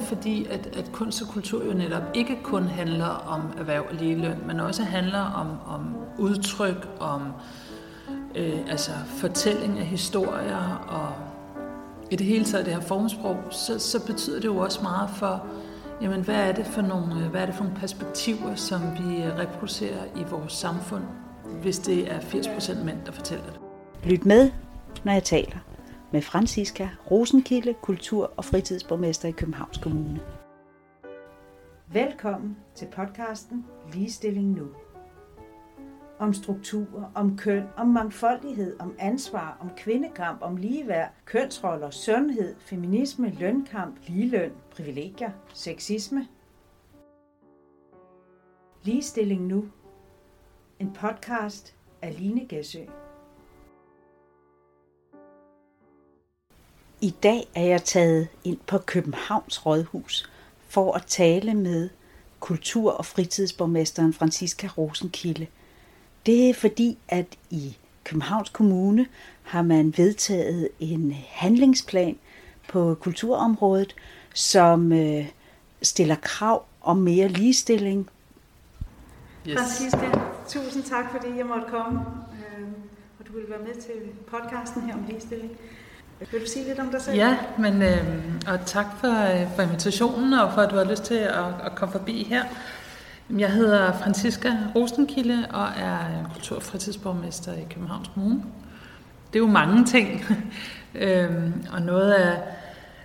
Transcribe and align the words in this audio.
Fordi 0.00 0.46
at, 0.50 0.66
at 0.76 0.92
kunst 0.92 1.22
og 1.22 1.28
kultur 1.28 1.64
jo 1.64 1.72
netop 1.72 2.02
ikke 2.14 2.38
kun 2.42 2.62
handler 2.62 3.06
om 3.06 3.40
erhverv 3.58 3.84
og 3.88 3.94
ligeløn, 3.94 4.46
men 4.46 4.60
også 4.60 4.82
handler 4.82 5.20
om, 5.20 5.46
om 5.66 5.96
udtryk, 6.18 6.88
om 7.00 7.32
øh, 8.34 8.58
altså 8.68 8.90
fortælling 9.06 9.78
af 9.78 9.86
historier 9.86 10.84
og 10.88 11.12
i 12.10 12.16
det 12.16 12.26
hele 12.26 12.44
taget 12.44 12.66
det 12.66 12.74
her 12.74 12.80
formsprog, 12.80 13.36
så, 13.50 13.78
så 13.78 14.06
betyder 14.06 14.40
det 14.40 14.44
jo 14.44 14.56
også 14.56 14.82
meget 14.82 15.10
for, 15.10 15.46
jamen, 16.02 16.20
hvad 16.20 16.48
er 16.48 16.52
det 16.52 16.66
for 16.66 16.82
nogle, 16.82 17.14
hvad 17.14 17.42
er 17.42 17.46
det 17.46 17.54
for 17.54 17.64
nogle 17.64 17.78
perspektiver, 17.78 18.54
som 18.54 18.80
vi 18.80 19.24
reproducerer 19.38 20.04
i 20.16 20.24
vores 20.30 20.52
samfund, 20.52 21.02
hvis 21.62 21.78
det 21.78 22.12
er 22.12 22.18
80% 22.18 22.84
mænd, 22.84 22.98
der 23.06 23.12
fortæller 23.12 23.44
det. 23.44 23.60
Lyt 24.10 24.26
med, 24.26 24.50
når 25.04 25.12
jeg 25.12 25.24
taler 25.24 25.58
med 26.12 26.22
Franziska 26.22 26.88
Rosenkilde, 27.10 27.74
kultur- 27.82 28.32
og 28.36 28.44
fritidsborgmester 28.44 29.28
i 29.28 29.32
Københavns 29.32 29.78
Kommune. 29.78 30.20
Velkommen 31.92 32.56
til 32.74 32.88
podcasten 32.96 33.66
Ligestilling 33.92 34.48
Nu 34.48 34.68
om 36.18 36.34
struktur, 36.34 37.10
om 37.14 37.36
køn, 37.36 37.64
om 37.76 37.86
mangfoldighed, 37.86 38.80
om 38.80 38.94
ansvar, 38.98 39.58
om 39.60 39.70
kvindekamp, 39.76 40.42
om 40.42 40.56
ligeværd, 40.56 41.12
kønsroller, 41.24 41.90
sundhed, 41.90 42.56
feminisme, 42.60 43.30
lønkamp, 43.30 43.96
ligeløn, 44.06 44.52
privilegier, 44.70 45.30
sexisme. 45.54 46.28
Ligestilling 48.82 49.46
nu. 49.46 49.64
En 50.78 50.92
podcast 50.92 51.76
af 52.02 52.18
Line 52.18 52.46
Gæsø. 52.48 52.80
I 57.00 57.14
dag 57.22 57.48
er 57.54 57.64
jeg 57.64 57.84
taget 57.84 58.28
ind 58.44 58.58
på 58.66 58.78
Københavns 58.78 59.66
Rådhus 59.66 60.30
for 60.68 60.92
at 60.92 61.04
tale 61.06 61.54
med 61.54 61.88
kultur- 62.40 62.92
og 62.92 63.06
fritidsborgmesteren 63.06 64.12
Franziska 64.12 64.68
Rosenkilde– 64.78 65.46
det 66.26 66.50
er 66.50 66.54
fordi, 66.54 66.98
at 67.08 67.26
i 67.50 67.76
Københavns 68.04 68.48
Kommune 68.48 69.06
har 69.42 69.62
man 69.62 69.94
vedtaget 69.96 70.68
en 70.80 71.16
handlingsplan 71.28 72.18
på 72.68 72.96
kulturområdet, 73.00 73.94
som 74.34 74.92
øh, 74.92 75.26
stiller 75.82 76.16
krav 76.22 76.64
om 76.82 76.96
mere 76.96 77.28
ligestilling. 77.28 78.08
Yes. 79.48 79.58
Franziska, 79.58 80.10
tusind 80.48 80.82
tak, 80.82 81.10
fordi 81.10 81.36
jeg 81.36 81.46
måtte 81.46 81.66
komme, 81.68 82.00
øh, 82.32 82.68
og 83.18 83.26
du 83.26 83.32
vil 83.32 83.44
være 83.48 83.58
med 83.58 83.74
til 83.80 83.92
podcasten 84.26 84.82
her 84.82 84.94
om 84.94 85.04
ligestilling. 85.08 85.50
Vil 86.18 86.40
du 86.40 86.46
sige 86.46 86.64
lidt 86.64 86.78
om 86.78 86.90
dig 86.90 87.02
selv? 87.02 87.16
Ja, 87.16 87.38
men, 87.58 87.82
øh, 87.82 88.04
og 88.46 88.66
tak 88.66 88.86
for, 89.00 89.42
øh, 89.42 89.54
for 89.54 89.62
invitationen 89.62 90.32
og 90.32 90.52
for, 90.52 90.60
at 90.60 90.70
du 90.70 90.76
har 90.76 90.84
lyst 90.84 91.02
til 91.02 91.14
at, 91.14 91.44
at 91.64 91.74
komme 91.74 91.92
forbi 91.92 92.24
her. 92.24 92.44
Jeg 93.38 93.50
hedder 93.50 93.92
Franziska 93.92 94.52
Rosenkilde 94.74 95.46
og 95.52 95.66
er 95.76 95.98
øh, 95.98 96.32
kultur- 96.34 96.56
og 96.56 96.62
fritidsborgmester 96.62 97.52
i 97.52 97.66
Københavns 97.70 98.10
Kommune. 98.14 98.42
Det 99.32 99.38
er 99.38 99.44
jo 99.44 99.46
mange 99.46 99.84
ting, 99.84 100.24
øhm, 100.94 101.66
og 101.72 101.82
noget 101.82 102.12
af, 102.12 102.38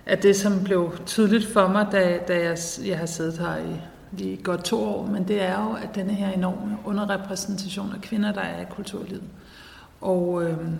af 0.06 0.18
det, 0.18 0.36
som 0.36 0.64
blev 0.64 0.92
tydeligt 1.06 1.52
for 1.52 1.68
mig, 1.68 1.86
da, 1.92 2.18
da 2.28 2.34
jeg, 2.42 2.58
jeg 2.86 2.98
har 2.98 3.06
siddet 3.06 3.38
her 3.38 3.56
i 3.56 3.80
lige 4.12 4.36
godt 4.36 4.64
to 4.64 4.84
år, 4.84 5.06
men 5.06 5.28
det 5.28 5.42
er 5.42 5.64
jo, 5.64 5.72
at 5.72 5.94
denne 5.94 6.12
her 6.12 6.30
enorme 6.32 6.78
underrepræsentation 6.84 7.92
af 7.94 8.00
kvinder, 8.00 8.32
der 8.32 8.40
er 8.40 8.60
i 8.60 8.66
kulturlivet. 8.70 9.22
Og, 10.00 10.44
øhm, 10.44 10.78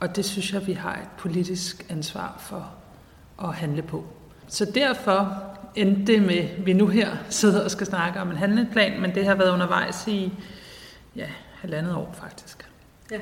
og 0.00 0.16
det 0.16 0.24
synes 0.24 0.52
jeg, 0.52 0.66
vi 0.66 0.72
har 0.72 0.94
et 0.94 1.08
politisk 1.18 1.86
ansvar 1.88 2.36
for 2.48 2.72
at 3.48 3.54
handle 3.54 3.82
på. 3.82 4.04
Så 4.48 4.64
derfor 4.64 5.42
endte 5.74 6.12
det 6.12 6.22
med, 6.22 6.38
at 6.38 6.66
vi 6.66 6.72
nu 6.72 6.86
her 6.86 7.16
sidder 7.28 7.64
og 7.64 7.70
skal 7.70 7.86
snakke 7.86 8.20
om 8.20 8.30
en 8.30 8.36
handleplan, 8.36 9.00
men 9.00 9.14
det 9.14 9.26
har 9.26 9.34
været 9.34 9.52
undervejs 9.52 10.06
i 10.06 10.32
ja, 11.16 11.26
halvandet 11.54 11.94
år 11.94 12.12
faktisk. 12.12 12.68
Ja. 13.10 13.18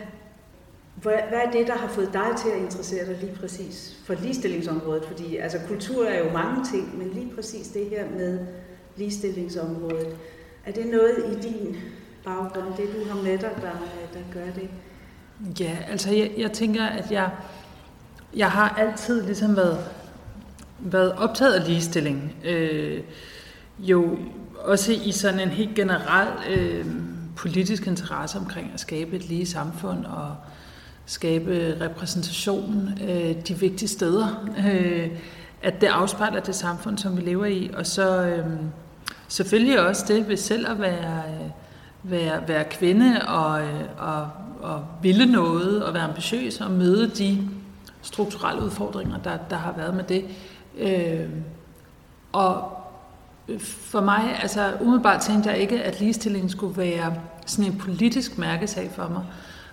Hvad 1.02 1.12
er 1.32 1.50
det, 1.50 1.66
der 1.66 1.78
har 1.78 1.88
fået 1.88 2.12
dig 2.12 2.26
til 2.38 2.48
at 2.48 2.58
interessere 2.58 3.06
dig 3.06 3.18
lige 3.20 3.34
præcis 3.40 3.98
for 4.04 4.14
ligestillingsområdet? 4.14 5.04
Fordi 5.04 5.36
altså, 5.36 5.58
kultur 5.68 6.06
er 6.06 6.18
jo 6.24 6.32
mange 6.32 6.64
ting, 6.64 6.98
men 6.98 7.08
lige 7.08 7.34
præcis 7.34 7.68
det 7.68 7.86
her 7.90 8.10
med 8.10 8.46
ligestillingsområdet, 8.96 10.16
er 10.66 10.72
det 10.72 10.86
noget 10.86 11.24
i 11.32 11.48
din 11.48 11.76
baggrund, 12.24 12.76
det 12.76 12.88
du 12.94 13.10
har 13.10 13.22
med 13.22 13.38
dig, 13.38 13.50
der, 13.62 13.72
der 14.14 14.20
gør 14.32 14.52
det? 14.54 14.70
Ja, 15.60 15.76
altså 15.90 16.10
jeg, 16.10 16.30
jeg 16.38 16.52
tænker, 16.52 16.86
at 16.86 17.10
jeg, 17.10 17.30
jeg 18.36 18.50
har 18.50 18.68
altid 18.68 19.22
ligesom 19.22 19.56
været 19.56 19.84
været 20.80 21.12
optaget 21.12 21.52
af 21.54 21.66
ligestilling. 21.66 22.34
Øh, 22.44 23.00
jo 23.78 24.18
også 24.58 24.92
i 24.92 25.12
sådan 25.12 25.40
en 25.40 25.48
helt 25.48 25.74
generel 25.74 26.28
øh, 26.50 26.86
politisk 27.36 27.86
interesse 27.86 28.38
omkring 28.38 28.70
at 28.74 28.80
skabe 28.80 29.16
et 29.16 29.28
lige 29.28 29.46
samfund 29.46 30.04
og 30.04 30.36
skabe 31.06 31.76
repræsentation 31.80 32.88
øh, 33.08 33.34
de 33.48 33.58
vigtige 33.58 33.88
steder. 33.88 34.48
Øh, 34.66 35.08
at 35.62 35.80
det 35.80 35.86
afspejler 35.86 36.40
det 36.40 36.54
samfund, 36.54 36.98
som 36.98 37.16
vi 37.16 37.22
lever 37.22 37.46
i. 37.46 37.70
Og 37.74 37.86
så 37.86 38.22
øh, 38.22 38.46
selvfølgelig 39.28 39.80
også 39.80 40.04
det 40.08 40.28
ved 40.28 40.36
selv 40.36 40.70
at 40.70 40.80
være, 40.80 41.22
øh, 41.28 41.50
være, 42.10 42.48
være 42.48 42.64
kvinde 42.64 43.20
og, 43.28 43.62
øh, 43.62 43.84
og, 43.98 44.30
og 44.62 44.84
ville 45.02 45.26
noget 45.26 45.84
og 45.84 45.94
være 45.94 46.02
ambitiøs 46.02 46.60
og 46.60 46.70
møde 46.70 47.08
de 47.08 47.48
strukturelle 48.02 48.62
udfordringer, 48.62 49.18
der, 49.18 49.36
der 49.50 49.56
har 49.56 49.72
været 49.72 49.94
med 49.94 50.04
det. 50.04 50.24
Øh, 50.78 51.28
og 52.32 52.72
for 53.58 54.00
mig, 54.00 54.38
altså 54.42 54.72
umiddelbart 54.80 55.20
tænkte 55.20 55.50
jeg 55.50 55.58
ikke, 55.58 55.82
at 55.82 56.00
ligestillingen 56.00 56.50
skulle 56.50 56.76
være 56.76 57.14
sådan 57.46 57.72
en 57.72 57.78
politisk 57.78 58.38
mærkesag 58.38 58.90
for 58.94 59.08
mig. 59.08 59.24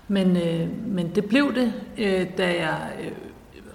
Men, 0.07 0.38
øh, 0.38 0.88
men 0.88 1.16
det 1.16 1.25
blev 1.25 1.56
det, 1.56 1.74
øh, 1.97 2.28
da 2.38 2.47
jeg 2.47 2.91
øh, 3.01 3.12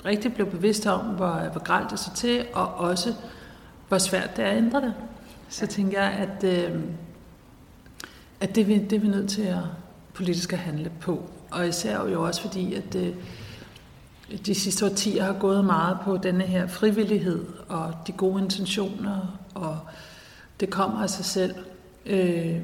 rigtig 0.04 0.34
blev 0.34 0.46
bevidst 0.46 0.86
om, 0.86 1.00
hvor, 1.00 1.48
hvor 1.52 1.62
gralt 1.62 1.90
det 1.90 1.98
så 1.98 2.14
til, 2.14 2.44
og 2.52 2.74
også 2.74 3.14
hvor 3.88 3.98
svært 3.98 4.36
det 4.36 4.44
er 4.44 4.48
at 4.48 4.56
ændre 4.56 4.80
det. 4.80 4.94
Så 5.48 5.66
tænker 5.66 6.02
jeg, 6.02 6.12
at, 6.12 6.44
øh, 6.44 6.80
at 8.40 8.54
det, 8.54 8.66
det 8.66 8.92
er 8.92 9.00
vi 9.00 9.08
nødt 9.08 9.30
til 9.30 9.42
at 9.42 9.62
politisk 10.20 10.52
at 10.52 10.58
handle 10.58 10.92
på. 11.00 11.22
Og 11.50 11.68
især 11.68 12.08
jo 12.08 12.22
også 12.22 12.40
fordi, 12.40 12.74
at 12.74 12.94
øh, 12.94 13.14
de 14.46 14.54
sidste 14.54 14.84
årtier 14.84 15.24
har 15.24 15.32
gået 15.32 15.64
meget 15.64 15.98
på 16.04 16.16
denne 16.16 16.44
her 16.44 16.66
frivillighed 16.66 17.46
og 17.68 17.94
de 18.06 18.12
gode 18.12 18.42
intentioner, 18.42 19.38
og 19.54 19.78
det 20.60 20.70
kommer 20.70 21.02
af 21.02 21.10
sig 21.10 21.24
selv, 21.24 21.54
øh, 22.06 22.60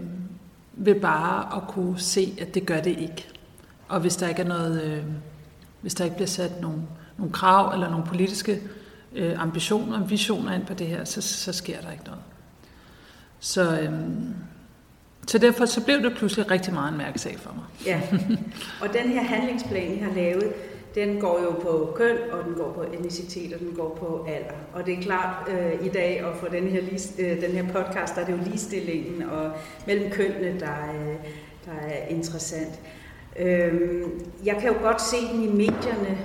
ved 0.73 1.01
bare 1.01 1.57
at 1.57 1.69
kunne 1.69 1.99
se, 1.99 2.39
at 2.41 2.55
det 2.55 2.67
gør 2.67 2.81
det 2.81 2.99
ikke. 2.99 3.29
Og 3.89 4.01
hvis 4.01 4.17
der 4.17 4.29
ikke 4.29 4.43
er 4.43 4.49
noget, 4.49 4.83
øh, 4.83 5.05
hvis 5.81 5.95
der 5.95 6.05
ikke 6.05 6.17
bliver 6.17 6.29
sat 6.29 6.61
nogle, 6.61 6.83
nogle 7.19 7.33
krav 7.33 7.73
eller 7.73 7.91
nogle 7.91 8.07
politiske 8.07 8.63
øh, 9.13 9.43
ambitioner, 9.43 10.05
visioner 10.05 10.53
ind 10.53 10.67
på 10.67 10.75
det 10.75 10.87
her, 10.87 11.05
så, 11.05 11.21
så 11.21 11.53
sker 11.53 11.81
der 11.81 11.91
ikke 11.91 12.05
noget. 12.05 12.23
Så, 13.41 13.81
øh, 13.81 13.93
så 15.27 15.39
derfor 15.39 15.67
så 15.67 15.85
blev 15.85 16.03
det 16.03 16.17
pludselig 16.17 16.51
rigtig 16.51 16.75
meget 16.75 16.93
en 16.93 16.99
mærkesag 16.99 17.37
for 17.39 17.53
mig. 17.55 17.65
Ja, 17.87 18.01
og 18.83 18.89
den 18.93 19.09
her 19.09 19.23
handlingsplan, 19.23 19.93
I 19.93 19.99
har 19.99 20.15
lavet, 20.15 20.53
den 20.97 21.21
går 21.21 21.41
jo 21.43 21.51
på 21.51 21.93
køn, 21.97 22.17
og 22.33 22.45
den 22.45 22.55
går 22.55 22.73
på 22.73 22.83
etnicitet, 22.83 23.53
og 23.53 23.61
den 23.61 23.73
går 23.77 23.97
på 24.01 24.27
alder. 24.29 24.59
Og 24.73 24.87
det 24.87 24.99
er 24.99 25.03
klart 25.03 25.49
øh, 25.49 25.87
i 25.87 25.89
dag, 25.89 26.25
og 26.25 26.37
for 26.37 26.47
den 26.47 26.69
her, 26.69 26.81
øh, 27.19 27.41
den 27.43 27.51
her 27.51 27.63
podcast, 27.73 28.15
der 28.15 28.21
er 28.21 28.25
det 28.25 28.33
jo 28.33 28.39
ligestillingen 28.45 29.23
og 29.23 29.53
mellem 29.87 30.11
kønnene, 30.11 30.61
der, 30.61 30.93
øh, 30.95 31.15
der 31.65 31.73
er 31.89 32.09
interessant. 32.09 32.81
Øh, 33.39 33.75
jeg 34.45 34.57
kan 34.61 34.73
jo 34.73 34.79
godt 34.83 35.03
se, 35.03 35.17
at 35.17 35.35
den 35.35 35.43
i 35.43 35.53
medierne 35.53 36.19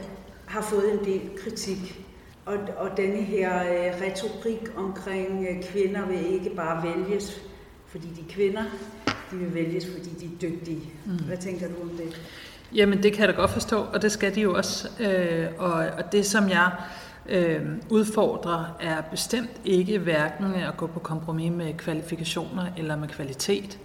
har 0.46 0.62
fået 0.62 0.94
en 0.94 1.06
del 1.06 1.22
kritik. 1.44 2.06
Og, 2.46 2.58
og 2.78 2.98
denne 2.98 3.22
her 3.22 3.64
øh, 3.64 4.02
retorik 4.02 4.72
omkring 4.78 5.48
øh, 5.50 5.64
kvinder 5.64 6.06
vil 6.06 6.34
ikke 6.34 6.50
bare 6.50 6.84
vælges, 6.84 7.42
fordi 7.88 8.08
de 8.08 8.22
er 8.22 8.34
kvinder, 8.34 8.64
de 9.32 9.38
vil 9.38 9.54
vælges, 9.54 9.86
fordi 9.86 10.10
de 10.10 10.26
er 10.26 10.50
dygtige. 10.50 10.82
Mm. 11.06 11.12
Hvad 11.12 11.38
tænker 11.38 11.68
du 11.68 11.82
om 11.82 11.90
det? 11.90 12.22
Jamen, 12.76 13.04
det 13.04 13.14
kan 13.14 13.26
jeg 13.26 13.30
da 13.30 13.40
godt 13.40 13.52
forstå, 13.52 13.78
og 13.94 14.02
det 14.02 14.12
skal 14.12 14.36
de 14.36 14.42
jo 14.42 14.56
også. 14.56 14.90
Øh, 15.00 15.48
og, 15.58 15.74
og 15.74 16.12
det, 16.12 16.26
som 16.26 16.50
jeg 16.50 16.72
øh, 17.30 17.62
udfordrer, 17.90 18.78
er 18.80 19.02
bestemt 19.02 19.62
ikke 19.66 20.00
hverken 20.00 20.56
at 20.56 20.78
gå 20.78 20.88
på 20.88 21.00
kompromis 21.00 21.52
med 21.52 21.74
kvalifikationer 21.74 22.66
eller 22.78 22.96
med 22.96 23.08
kvalitet. 23.08 23.80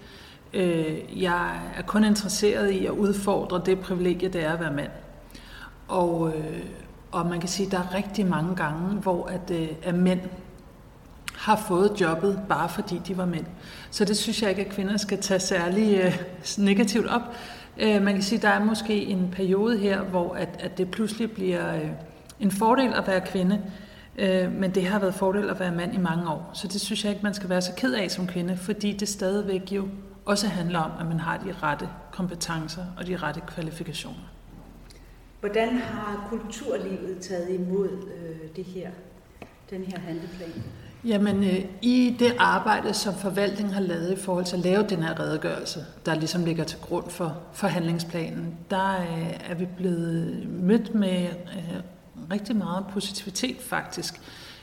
Øh, 0.55 1.23
jeg 1.23 1.61
er 1.77 1.83
kun 1.83 2.05
interesseret 2.05 2.71
i 2.71 2.87
at 2.87 2.93
udfordre 2.93 3.63
det 3.67 3.81
privilegie, 3.81 4.29
det 4.29 4.45
er 4.45 4.53
at 4.53 4.61
være 4.61 4.73
mand. 4.73 4.91
Og, 5.89 6.33
øh, 6.37 6.61
og 7.13 7.27
man 7.27 7.41
kan 7.41 7.49
sige, 7.49 7.67
at 7.67 7.73
der 7.73 7.79
er 7.79 7.95
rigtig 7.95 8.27
mange 8.27 8.57
gange, 8.57 8.95
hvor 8.95 9.27
at, 9.27 9.51
øh, 9.51 9.69
at 9.83 9.95
mænd 9.95 10.21
har 11.37 11.57
fået 11.57 12.01
jobbet, 12.01 12.41
bare 12.49 12.69
fordi 12.69 13.01
de 13.07 13.17
var 13.17 13.27
mænd. 13.27 13.47
Så 13.91 14.05
det 14.05 14.17
synes 14.17 14.43
jeg 14.43 14.51
ikke, 14.51 14.65
at 14.65 14.69
kvinder 14.69 14.97
skal 14.97 15.21
tage 15.21 15.41
særlig 15.41 16.01
øh, 16.01 16.19
negativt 16.59 17.07
op. 17.07 17.23
Øh, 17.79 18.03
man 18.03 18.15
kan 18.15 18.23
sige, 18.23 18.37
at 18.37 18.43
der 18.43 18.49
er 18.49 18.65
måske 18.65 19.05
en 19.05 19.29
periode 19.33 19.79
her, 19.79 20.03
hvor 20.03 20.35
at, 20.35 20.49
at 20.59 20.79
det 20.79 20.91
pludselig 20.91 21.31
bliver 21.31 21.75
øh, 21.75 21.91
en 22.41 22.51
fordel 22.51 22.95
at 22.95 23.07
være 23.07 23.21
kvinde. 23.21 23.63
Øh, 24.19 24.53
men 24.53 24.75
det 24.75 24.87
har 24.87 24.99
været 24.99 25.15
fordel 25.15 25.51
at 25.51 25.61
være 25.61 25.73
mand 25.73 25.95
i 25.95 25.99
mange 25.99 26.31
år, 26.31 26.51
så 26.55 26.69
det 26.69 26.81
synes 26.81 27.05
jeg 27.05 27.13
ikke, 27.13 27.23
man 27.23 27.35
skal 27.35 27.49
være 27.49 27.63
så 27.63 27.73
ked 27.77 27.95
af 27.95 28.11
som 28.11 28.27
kvinde, 28.27 28.57
fordi 28.57 28.93
det 28.93 29.09
stadigvæk 29.09 29.73
jo 29.73 29.89
også 30.25 30.49
handler 30.49 30.79
om, 30.79 30.91
at 31.01 31.07
man 31.07 31.21
har 31.21 31.39
de 31.39 31.55
rette 31.63 31.89
kompetencer 32.13 32.85
og 32.97 33.07
de 33.07 33.17
rette 33.17 33.41
kvalifikationer. 33.47 34.33
Hvordan 35.41 35.79
har 35.79 36.27
kulturlivet 36.31 37.19
taget 37.21 37.51
imod 37.51 37.89
øh, 37.89 38.57
det 38.57 38.65
her, 38.65 38.91
den 39.71 39.85
her 39.85 39.99
handleplan? 39.99 40.63
Jamen, 41.07 41.45
øh, 41.45 41.65
i 41.83 42.17
det 42.19 42.35
arbejde, 42.39 42.95
som 42.95 43.15
forvaltningen 43.15 43.75
har 43.75 43.81
lavet 43.81 44.13
i 44.13 44.17
forhold 44.17 44.45
til 44.45 44.57
at 44.57 44.63
lave 44.63 44.83
den 44.83 45.03
her 45.03 45.21
redegørelse, 45.21 45.85
der 46.07 46.15
ligesom 46.15 46.45
ligger 46.45 46.65
til 46.65 46.79
grund 46.79 47.11
for 47.11 47.39
forhandlingsplanen, 47.53 48.55
der 48.71 49.01
øh, 49.01 49.51
er 49.51 49.55
vi 49.55 49.69
blevet 49.77 50.47
mødt 50.49 50.95
med 50.95 51.25
øh, 51.25 51.81
rigtig 52.33 52.57
meget 52.57 52.85
positivitet 52.93 53.57
faktisk. 53.61 54.21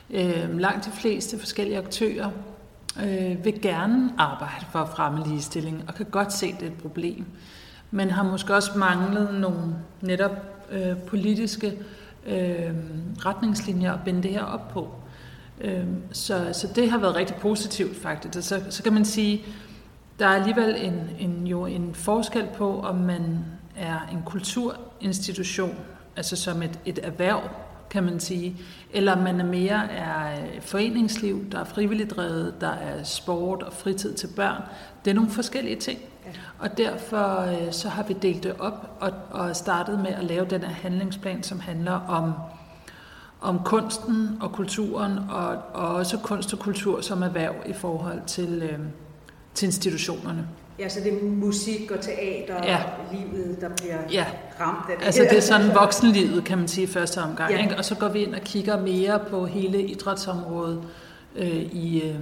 Øh, 0.09 0.59
langt 0.59 0.85
de 0.85 0.91
fleste 0.91 1.39
forskellige 1.39 1.77
aktører 1.77 2.29
øh, 3.03 3.45
vil 3.45 3.61
gerne 3.61 4.13
arbejde 4.17 4.65
for 4.71 4.79
at 4.79 4.89
fremme 4.89 5.23
ligestilling 5.27 5.83
og 5.87 5.95
kan 5.95 6.05
godt 6.05 6.33
se, 6.33 6.45
at 6.45 6.59
det 6.59 6.67
er 6.67 6.71
et 6.71 6.81
problem. 6.81 7.25
Men 7.91 8.09
har 8.09 8.23
måske 8.23 8.55
også 8.55 8.77
manglet 8.77 9.33
nogle 9.33 9.75
netop 10.01 10.65
øh, 10.71 10.97
politiske 10.97 11.73
øh, 12.27 12.71
retningslinjer 13.25 13.93
at 13.93 13.99
binde 14.05 14.23
det 14.23 14.31
her 14.31 14.43
op 14.43 14.69
på. 14.69 14.95
Øh, 15.63 15.85
så, 16.11 16.49
så 16.53 16.67
det 16.75 16.91
har 16.91 16.97
været 16.97 17.15
rigtig 17.15 17.35
positivt 17.35 17.97
faktisk. 17.97 18.47
Så, 18.49 18.61
så 18.69 18.83
kan 18.83 18.93
man 18.93 19.05
sige, 19.05 19.45
der 20.19 20.27
er 20.27 20.35
alligevel 20.35 20.75
en, 20.85 21.09
en, 21.19 21.47
jo 21.47 21.65
en 21.65 21.95
forskel 21.95 22.47
på, 22.55 22.79
om 22.79 22.95
man 22.95 23.45
er 23.75 23.99
en 24.11 24.21
kulturinstitution, 24.25 25.75
altså 26.15 26.35
som 26.35 26.61
et, 26.61 26.79
et 26.85 26.99
erhverv, 27.03 27.41
kan 27.89 28.03
man 28.03 28.19
sige, 28.19 28.57
eller 28.91 29.15
man 29.15 29.39
er 29.39 29.45
mere 29.45 29.91
er 29.91 30.37
foreningsliv, 30.61 31.51
der 31.51 31.59
er 31.59 31.63
frivilligt 31.63 32.11
drevet, 32.11 32.53
der 32.61 32.71
er 32.71 33.03
sport 33.03 33.63
og 33.63 33.73
fritid 33.73 34.13
til 34.13 34.27
børn. 34.35 34.61
Det 35.05 35.11
er 35.11 35.15
nogle 35.15 35.29
forskellige 35.29 35.75
ting. 35.75 35.99
Og 36.59 36.77
derfor 36.77 37.41
øh, 37.41 37.71
så 37.71 37.89
har 37.89 38.03
vi 38.03 38.13
delt 38.13 38.43
det 38.43 38.55
op 38.59 38.97
og, 38.99 39.11
og 39.31 39.55
startet 39.55 39.99
med 39.99 40.11
at 40.11 40.23
lave 40.23 40.45
den 40.45 40.61
her 40.61 40.73
handlingsplan, 40.73 41.43
som 41.43 41.59
handler 41.59 41.91
om, 41.91 42.33
om 43.43 43.59
kunsten 43.65 44.37
og 44.41 44.51
kulturen, 44.51 45.19
og, 45.29 45.57
og 45.73 45.95
også 45.95 46.17
kunst 46.17 46.53
og 46.53 46.59
kultur 46.59 47.01
som 47.01 47.23
erhverv 47.23 47.53
i 47.65 47.73
forhold 47.73 48.21
til, 48.27 48.63
øh, 48.63 48.79
til 49.53 49.65
institutionerne. 49.65 50.47
Ja, 50.79 50.89
så 50.89 50.99
det 50.99 51.13
er 51.13 51.23
musik 51.23 51.91
og 51.91 52.01
teater 52.01 52.55
ja. 52.63 52.77
og 52.77 53.15
livet, 53.15 53.61
der 53.61 53.69
bliver 53.69 53.97
ja. 54.11 54.25
ramt 54.59 54.89
af 54.89 54.97
det. 54.97 55.05
Altså 55.05 55.27
det 55.29 55.37
er 55.37 55.41
sådan 55.41 55.75
voksenlivet, 55.75 56.43
kan 56.43 56.57
man 56.57 56.67
sige, 56.67 56.83
i 56.83 56.87
første 56.87 57.17
omgang. 57.21 57.51
Ja. 57.51 57.63
Ikke? 57.63 57.77
Og 57.77 57.85
så 57.85 57.95
går 57.95 58.07
vi 58.07 58.23
ind 58.23 58.35
og 58.35 58.41
kigger 58.41 58.81
mere 58.81 59.19
på 59.29 59.45
hele 59.45 59.83
idrætsområdet 59.83 60.81
øh, 61.35 61.47
i... 61.55 62.01
Øh, 62.01 62.19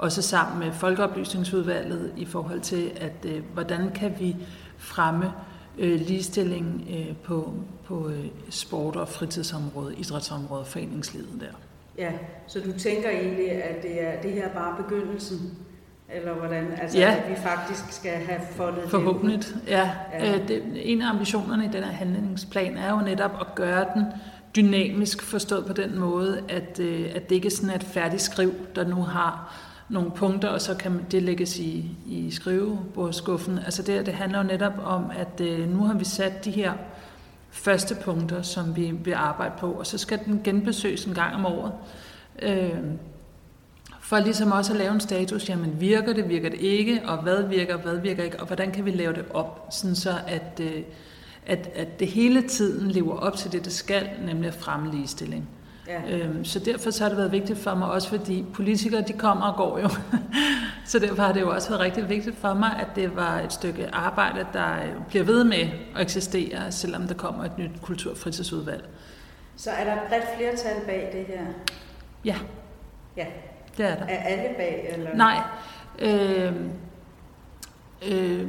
også 0.00 0.22
sammen 0.22 0.58
med 0.58 0.72
Folkeoplysningsudvalget 0.72 2.12
i 2.16 2.24
forhold 2.24 2.60
til, 2.60 2.90
at 2.96 3.24
øh, 3.24 3.42
hvordan 3.52 3.90
kan 3.94 4.14
vi 4.18 4.36
fremme 4.78 5.32
øh, 5.78 6.00
ligestilling 6.00 6.88
øh, 6.90 7.16
på, 7.16 7.54
på 7.90 8.08
øh, 8.08 8.26
sport- 8.50 8.96
og 8.96 9.08
fritidsområdet, 9.08 9.98
idrætsområdet, 9.98 10.66
foreningslivet 10.66 11.40
der. 11.40 11.58
Ja, 11.98 12.12
så 12.46 12.60
du 12.60 12.72
tænker 12.78 13.10
egentlig, 13.10 13.50
at 13.50 13.82
det, 13.82 14.02
er, 14.02 14.22
det 14.22 14.32
her 14.32 14.48
er 14.48 14.52
bare 14.54 14.82
begyndelsen? 14.82 15.58
Eller 16.08 16.34
hvordan? 16.34 16.72
Altså, 16.82 16.98
ja. 16.98 17.16
at 17.16 17.30
vi 17.30 17.36
faktisk 17.36 17.92
skal 17.92 18.10
have 18.12 18.40
foldet 18.50 18.90
Forhåbentlig, 18.90 19.38
det 19.38 19.56
ja. 19.68 19.90
ja. 20.12 20.34
Øh, 20.34 20.48
det, 20.48 20.62
en 20.74 21.02
af 21.02 21.10
ambitionerne 21.10 21.64
i 21.64 21.68
den 21.68 21.84
her 21.84 21.92
handlingsplan 21.92 22.76
er 22.76 22.90
jo 22.90 23.00
netop 23.00 23.30
at 23.40 23.54
gøre 23.54 23.86
den 23.94 24.04
dynamisk 24.56 25.22
forstået 25.22 25.66
på 25.66 25.72
den 25.72 25.98
måde, 25.98 26.42
at, 26.48 26.80
øh, 26.80 27.10
at 27.14 27.28
det 27.28 27.34
ikke 27.34 27.46
er 27.46 27.50
sådan 27.50 27.76
et 27.76 27.82
færdigt 27.82 28.22
skriv, 28.22 28.52
der 28.74 28.88
nu 28.88 29.02
har 29.02 29.56
nogle 29.88 30.10
punkter, 30.10 30.48
og 30.48 30.60
så 30.60 30.74
kan 30.74 31.00
det 31.10 31.22
lægges 31.22 31.58
i, 31.58 31.96
i 32.06 32.30
skrivebordskuffen. 32.30 33.58
Altså 33.58 33.82
det, 33.82 34.06
det 34.06 34.14
handler 34.14 34.38
jo 34.38 34.44
netop 34.44 34.72
om, 34.84 35.04
at 35.18 35.40
øh, 35.40 35.68
nu 35.68 35.84
har 35.84 35.94
vi 35.94 36.04
sat 36.04 36.44
de 36.44 36.50
her 36.50 36.72
første 37.50 37.94
punkter, 37.94 38.42
som 38.42 38.76
vi 38.76 38.90
vil 38.90 39.12
arbejde 39.12 39.54
på, 39.58 39.72
og 39.72 39.86
så 39.86 39.98
skal 39.98 40.20
den 40.24 40.40
genbesøges 40.44 41.04
en 41.04 41.14
gang 41.14 41.34
om 41.34 41.46
året. 41.46 41.72
Øh, 42.42 42.78
for 44.00 44.18
ligesom 44.18 44.52
også 44.52 44.72
at 44.72 44.78
lave 44.78 44.92
en 44.92 45.00
status, 45.00 45.48
jamen 45.48 45.80
virker 45.80 46.12
det, 46.12 46.28
virker 46.28 46.48
det 46.48 46.60
ikke, 46.60 47.02
og 47.04 47.22
hvad 47.22 47.42
virker, 47.42 47.76
hvad 47.76 47.96
virker 47.96 48.24
ikke, 48.24 48.40
og 48.40 48.46
hvordan 48.46 48.72
kan 48.72 48.84
vi 48.84 48.90
lave 48.90 49.12
det 49.12 49.24
op, 49.30 49.66
sådan 49.70 49.96
så 49.96 50.14
at, 50.26 50.60
øh, 50.60 50.82
at, 51.46 51.70
at 51.74 52.00
det 52.00 52.08
hele 52.08 52.48
tiden 52.48 52.90
lever 52.90 53.16
op 53.16 53.36
til 53.36 53.52
det, 53.52 53.64
det 53.64 53.72
skal, 53.72 54.10
nemlig 54.26 54.48
at 54.48 54.54
fremme 54.54 54.90
ligestilling. 54.90 55.48
Ja. 55.90 56.16
Øhm, 56.16 56.44
så 56.44 56.58
derfor 56.58 56.90
så 56.90 57.02
har 57.02 57.08
det 57.08 57.18
været 57.18 57.32
vigtigt 57.32 57.58
for 57.58 57.74
mig, 57.74 57.90
også 57.90 58.08
fordi 58.08 58.44
politikere 58.54 59.00
de 59.00 59.12
kommer 59.12 59.46
og 59.46 59.56
går 59.56 59.78
jo. 59.78 59.88
så 60.90 60.98
derfor 60.98 61.22
har 61.22 61.32
det 61.32 61.40
jo 61.40 61.50
også 61.50 61.68
været 61.68 61.80
rigtig 61.80 62.08
vigtigt 62.08 62.36
for 62.38 62.54
mig, 62.54 62.76
at 62.80 62.86
det 62.96 63.16
var 63.16 63.40
et 63.40 63.52
stykke 63.52 63.94
arbejde, 63.94 64.46
der 64.52 64.76
bliver 65.08 65.24
ved 65.24 65.44
med 65.44 65.68
at 65.96 66.02
eksistere, 66.02 66.72
selvom 66.72 67.08
der 67.08 67.14
kommer 67.14 67.44
et 67.44 67.58
nyt 67.58 67.70
kulturfritidsudvalg. 67.82 68.88
Så 69.56 69.70
er 69.70 69.84
der 69.84 69.92
et 69.92 70.08
bredt 70.08 70.24
flertal 70.36 70.86
bag 70.86 71.10
det 71.12 71.26
her? 71.26 71.46
Ja. 72.24 72.36
Ja. 73.16 73.26
Det 73.76 73.86
er 73.86 73.94
der. 73.94 74.04
Er 74.04 74.22
alle 74.22 74.54
bag? 74.56 74.94
Eller? 74.96 75.14
Nej. 75.14 75.42
Øh, 75.98 76.52
øh, 78.10 78.48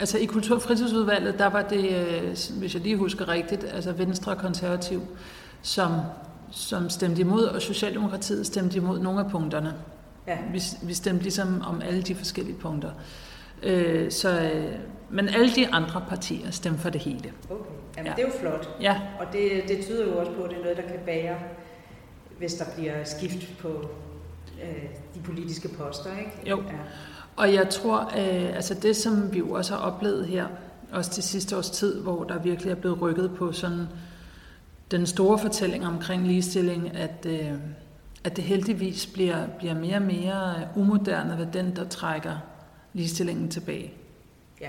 altså 0.00 0.18
i 0.18 0.24
Kulturfritidsudvalget, 0.24 1.38
der 1.38 1.46
var 1.46 1.62
det, 1.62 1.90
øh, 1.90 2.36
hvis 2.58 2.74
jeg 2.74 2.82
lige 2.82 2.96
husker 2.96 3.28
rigtigt, 3.28 3.64
altså 3.74 3.92
Venstre 3.92 4.32
og 4.32 4.38
Konservativ, 4.38 5.02
som 5.62 5.90
som 6.50 6.90
stemte 6.90 7.20
imod, 7.20 7.44
og 7.44 7.62
Socialdemokratiet 7.62 8.46
stemte 8.46 8.76
imod 8.76 8.98
nogle 8.98 9.20
af 9.20 9.30
punkterne. 9.30 9.74
Ja. 10.26 10.38
Vi, 10.52 10.62
vi 10.82 10.94
stemte 10.94 11.22
ligesom 11.22 11.62
om 11.66 11.82
alle 11.82 12.02
de 12.02 12.14
forskellige 12.14 12.56
punkter. 12.56 12.90
Øh, 13.62 14.10
så, 14.10 14.40
øh, 14.40 14.72
men 15.10 15.28
alle 15.28 15.54
de 15.54 15.68
andre 15.68 16.04
partier 16.08 16.50
stemte 16.50 16.80
for 16.80 16.90
det 16.90 17.00
hele. 17.00 17.32
Okay, 17.50 17.70
Jamen, 17.96 18.06
ja. 18.06 18.12
det 18.16 18.22
er 18.22 18.26
jo 18.26 18.38
flot. 18.40 18.76
Ja. 18.80 19.00
Og 19.20 19.26
det, 19.32 19.50
det 19.68 19.84
tyder 19.84 20.06
jo 20.06 20.18
også 20.18 20.32
på, 20.32 20.42
at 20.42 20.50
det 20.50 20.58
er 20.58 20.62
noget, 20.62 20.76
der 20.76 20.82
kan 20.82 20.98
bære, 21.06 21.36
hvis 22.38 22.54
der 22.54 22.64
bliver 22.76 23.04
skift 23.04 23.58
på 23.58 23.68
øh, 24.62 24.84
de 25.14 25.20
politiske 25.24 25.68
poster, 25.68 26.10
ikke? 26.18 26.50
Jo. 26.50 26.56
Ja. 26.56 26.78
Og 27.36 27.54
jeg 27.54 27.68
tror, 27.68 28.00
øh, 28.00 28.56
altså 28.56 28.74
det 28.74 28.96
som 28.96 29.32
vi 29.32 29.38
jo 29.38 29.52
også 29.52 29.74
har 29.74 29.80
oplevet 29.80 30.26
her, 30.26 30.46
også 30.92 31.12
de 31.16 31.22
sidste 31.22 31.56
års 31.56 31.70
tid, 31.70 32.00
hvor 32.02 32.24
der 32.24 32.38
virkelig 32.38 32.70
er 32.70 32.74
blevet 32.74 33.00
rykket 33.00 33.30
på 33.34 33.52
sådan 33.52 33.86
den 34.90 35.06
store 35.06 35.38
fortælling 35.38 35.86
omkring 35.86 36.26
ligestilling, 36.26 36.96
at, 36.96 37.26
øh, 37.26 37.52
at 38.24 38.36
det 38.36 38.44
heldigvis 38.44 39.06
bliver, 39.06 39.46
bliver 39.58 39.74
mere 39.74 39.96
og 39.96 40.02
mere 40.02 40.68
umoderne 40.76 41.38
ved 41.38 41.46
den, 41.52 41.76
der 41.76 41.88
trækker 41.88 42.36
ligestillingen 42.92 43.50
tilbage. 43.50 43.92
Ja, 44.60 44.68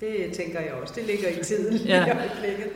det 0.00 0.32
tænker 0.32 0.60
jeg 0.60 0.72
også. 0.72 0.94
Det 0.96 1.04
ligger 1.06 1.28
i 1.40 1.44
tiden 1.44 1.76
ja. 1.86 2.06
i 2.06 2.10
øjeblikket. 2.10 2.70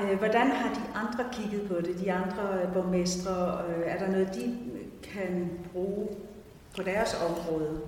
Øh, 0.00 0.18
hvordan 0.18 0.50
har 0.50 0.74
de 0.74 0.98
andre 0.98 1.24
kigget 1.32 1.68
på 1.68 1.74
det, 1.74 2.00
de 2.04 2.12
andre 2.12 2.70
borgmestre? 2.74 3.60
Øh, 3.68 3.82
er 3.86 3.98
der 3.98 4.10
noget, 4.10 4.28
de 4.34 4.56
kan 5.02 5.50
bruge 5.72 6.08
på 6.76 6.82
deres 6.82 7.16
område? 7.28 7.80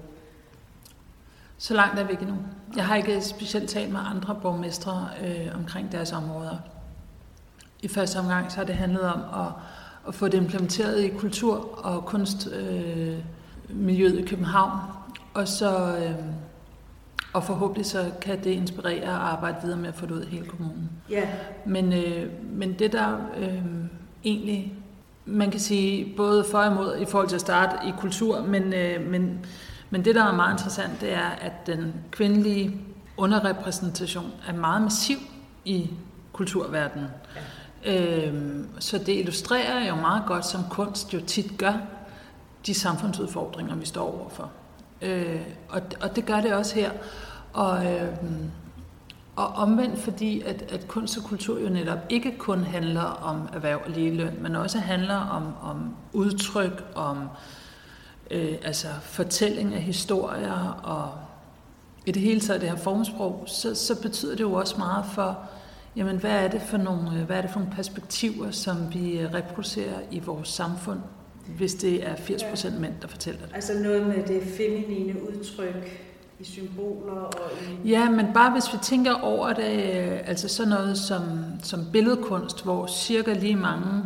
Så 1.59 1.75
langt 1.75 1.99
er 1.99 2.05
vi 2.05 2.13
ikke 2.13 2.25
nu. 2.25 2.35
Jeg 2.77 2.87
har 2.87 2.97
ikke 2.97 3.23
specielt 3.23 3.71
talt 3.71 3.93
med 3.93 4.01
andre 4.15 4.35
borgmestre 4.43 5.09
øh, 5.25 5.47
omkring 5.55 5.93
deres 5.93 6.13
områder. 6.13 6.57
I 7.83 7.89
første 7.89 8.17
omgang 8.17 8.53
så 8.53 8.57
har 8.57 8.65
det 8.65 8.75
handlet 8.75 9.03
om 9.03 9.47
at, 9.47 9.53
at 10.09 10.15
få 10.15 10.29
det 10.29 10.39
implementeret 10.39 11.01
i 11.01 11.09
kultur- 11.09 11.85
og 11.85 12.05
kunstmiljøet 12.05 14.15
øh, 14.15 14.21
i 14.21 14.27
København. 14.27 14.79
Og 15.35 15.49
så 15.49 15.97
øh, 15.97 16.25
og 17.35 17.45
forhåbentlig 17.45 17.87
så 17.87 18.11
kan 18.21 18.45
det 18.45 18.51
inspirere 18.51 19.03
at 19.03 19.09
arbejde 19.09 19.57
videre 19.63 19.79
med 19.79 19.89
at 19.89 19.95
få 19.95 20.07
det 20.07 20.13
ud 20.13 20.23
i 20.23 20.27
hele 20.27 20.47
kommunen. 20.47 20.91
Ja. 21.11 21.29
Men, 21.67 21.93
øh, 21.93 22.27
men 22.43 22.79
det 22.79 22.93
der 22.93 23.17
øh, 23.37 23.63
egentlig, 24.25 24.75
man 25.25 25.51
kan 25.51 25.61
sige 25.61 26.15
både 26.17 26.45
for 26.51 26.59
og 26.59 26.73
imod 26.73 26.97
i 26.97 27.05
forhold 27.05 27.29
til 27.29 27.35
at 27.35 27.41
starte 27.41 27.89
i 27.89 27.93
kultur, 27.99 28.43
men, 28.43 28.73
øh, 28.73 29.11
men 29.11 29.47
men 29.95 30.05
det, 30.05 30.15
der 30.15 30.25
er 30.25 30.33
meget 30.33 30.53
interessant, 30.53 31.01
det 31.01 31.13
er, 31.13 31.29
at 31.29 31.67
den 31.67 31.95
kvindelige 32.11 32.81
underrepræsentation 33.17 34.33
er 34.49 34.53
meget 34.53 34.83
massiv 34.83 35.17
i 35.65 35.91
kulturverdenen. 36.33 37.07
Ja. 37.85 38.27
Øhm, 38.27 38.69
så 38.79 38.99
det 38.99 39.19
illustrerer 39.19 39.89
jo 39.89 39.95
meget 39.95 40.23
godt, 40.27 40.47
som 40.47 40.61
kunst 40.71 41.15
jo 41.15 41.21
tit 41.27 41.59
gør, 41.59 41.73
de 42.67 42.75
samfundsudfordringer, 42.75 43.75
vi 43.75 43.87
står 43.87 44.21
overfor. 44.21 44.51
Øh, 45.03 45.41
og, 45.69 45.83
og 46.03 46.17
det 46.17 46.27
gør 46.27 46.41
det 46.41 46.53
også 46.55 46.75
her. 46.75 46.91
Og, 47.53 47.87
øh, 47.87 48.09
og 49.37 49.47
omvendt 49.47 49.99
fordi, 49.99 50.41
at, 50.41 50.63
at 50.63 50.89
kunst 50.89 51.19
og 51.19 51.25
kultur 51.25 51.61
jo 51.61 51.69
netop 51.69 51.99
ikke 52.09 52.39
kun 52.39 52.65
handler 52.65 53.03
om 53.03 53.49
erhverv 53.53 53.81
og 53.85 53.91
ligeløn, 53.91 54.43
men 54.43 54.57
også 54.57 54.79
handler 54.79 55.17
om, 55.17 55.43
om 55.63 55.95
udtryk, 56.13 56.85
om 56.95 57.19
øh, 57.19 57.29
altså 58.63 58.89
fortælling 59.03 59.75
af 59.75 59.81
historier 59.83 60.81
og 60.83 61.13
i 62.07 62.11
det 62.11 62.23
hele 62.23 62.41
taget 62.41 62.61
det 62.61 62.71
her 62.71 62.77
formsprog, 62.77 63.45
så, 63.47 63.75
så 63.75 64.03
betyder 64.03 64.33
det 64.33 64.41
jo 64.41 64.53
også 64.53 64.75
meget 64.79 65.05
for 65.15 65.39
jamen 65.97 66.17
hvad 66.17 66.45
er 66.45 66.49
det 66.49 66.63
for 66.63 66.77
nogle, 66.77 67.11
hvad 67.11 67.37
er 67.37 67.41
det 67.41 67.51
for 67.51 67.59
nogle 67.59 67.75
perspektiver, 67.75 68.51
som 68.51 68.95
vi 68.95 69.27
reproducerer 69.35 69.99
i 70.11 70.19
vores 70.19 70.49
samfund, 70.49 70.99
hvis 71.57 71.75
det 71.75 72.07
er 72.09 72.15
80% 72.15 72.79
mænd, 72.79 72.93
der 73.03 73.09
fortæller 73.09 73.41
det? 73.47 73.55
Altså 73.55 73.73
noget 73.83 74.07
med 74.07 74.25
det 74.25 74.43
feminine 74.43 75.23
udtryk, 75.23 76.01
i 76.41 76.45
symboler 76.45 77.13
og 77.13 77.51
i... 77.85 77.89
Ja, 77.89 78.11
men 78.11 78.27
bare 78.35 78.53
hvis 78.53 78.73
vi 78.73 78.79
tænker 78.83 79.15
over 79.15 79.53
det, 79.53 79.63
altså 80.27 80.49
sådan 80.49 80.71
noget 80.71 80.99
som, 80.99 81.23
som 81.63 81.81
billedkunst, 81.93 82.65
hvor 82.65 82.87
cirka 82.87 83.33
lige 83.33 83.57
mange 83.57 84.03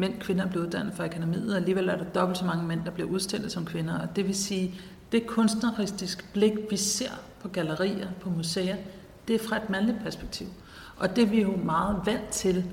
mænd 0.00 0.14
og 0.14 0.20
kvinder 0.20 0.46
bliver 0.46 0.66
uddannet 0.66 0.94
fra 0.94 1.04
akademiet, 1.04 1.50
og 1.50 1.56
alligevel 1.56 1.88
er 1.88 1.96
der 1.96 2.04
dobbelt 2.04 2.38
så 2.38 2.44
mange 2.44 2.64
mænd, 2.64 2.80
der 2.84 2.90
bliver 2.90 3.08
udstillet 3.08 3.52
som 3.52 3.64
kvinder. 3.64 3.98
Og 3.98 4.16
det 4.16 4.26
vil 4.26 4.34
sige, 4.34 4.74
det 5.12 5.26
kunstneristiske 5.26 6.24
blik, 6.32 6.52
vi 6.70 6.76
ser 6.76 7.10
på 7.42 7.48
gallerier, 7.48 8.08
på 8.20 8.30
museer, 8.30 8.76
det 9.28 9.34
er 9.34 9.48
fra 9.48 9.56
et 9.56 9.70
mandligt 9.70 9.98
perspektiv. 10.02 10.46
Og 10.96 11.16
det 11.16 11.24
er 11.24 11.28
vi 11.28 11.40
jo 11.40 11.56
meget 11.56 11.96
vant 12.04 12.28
til 12.28 12.64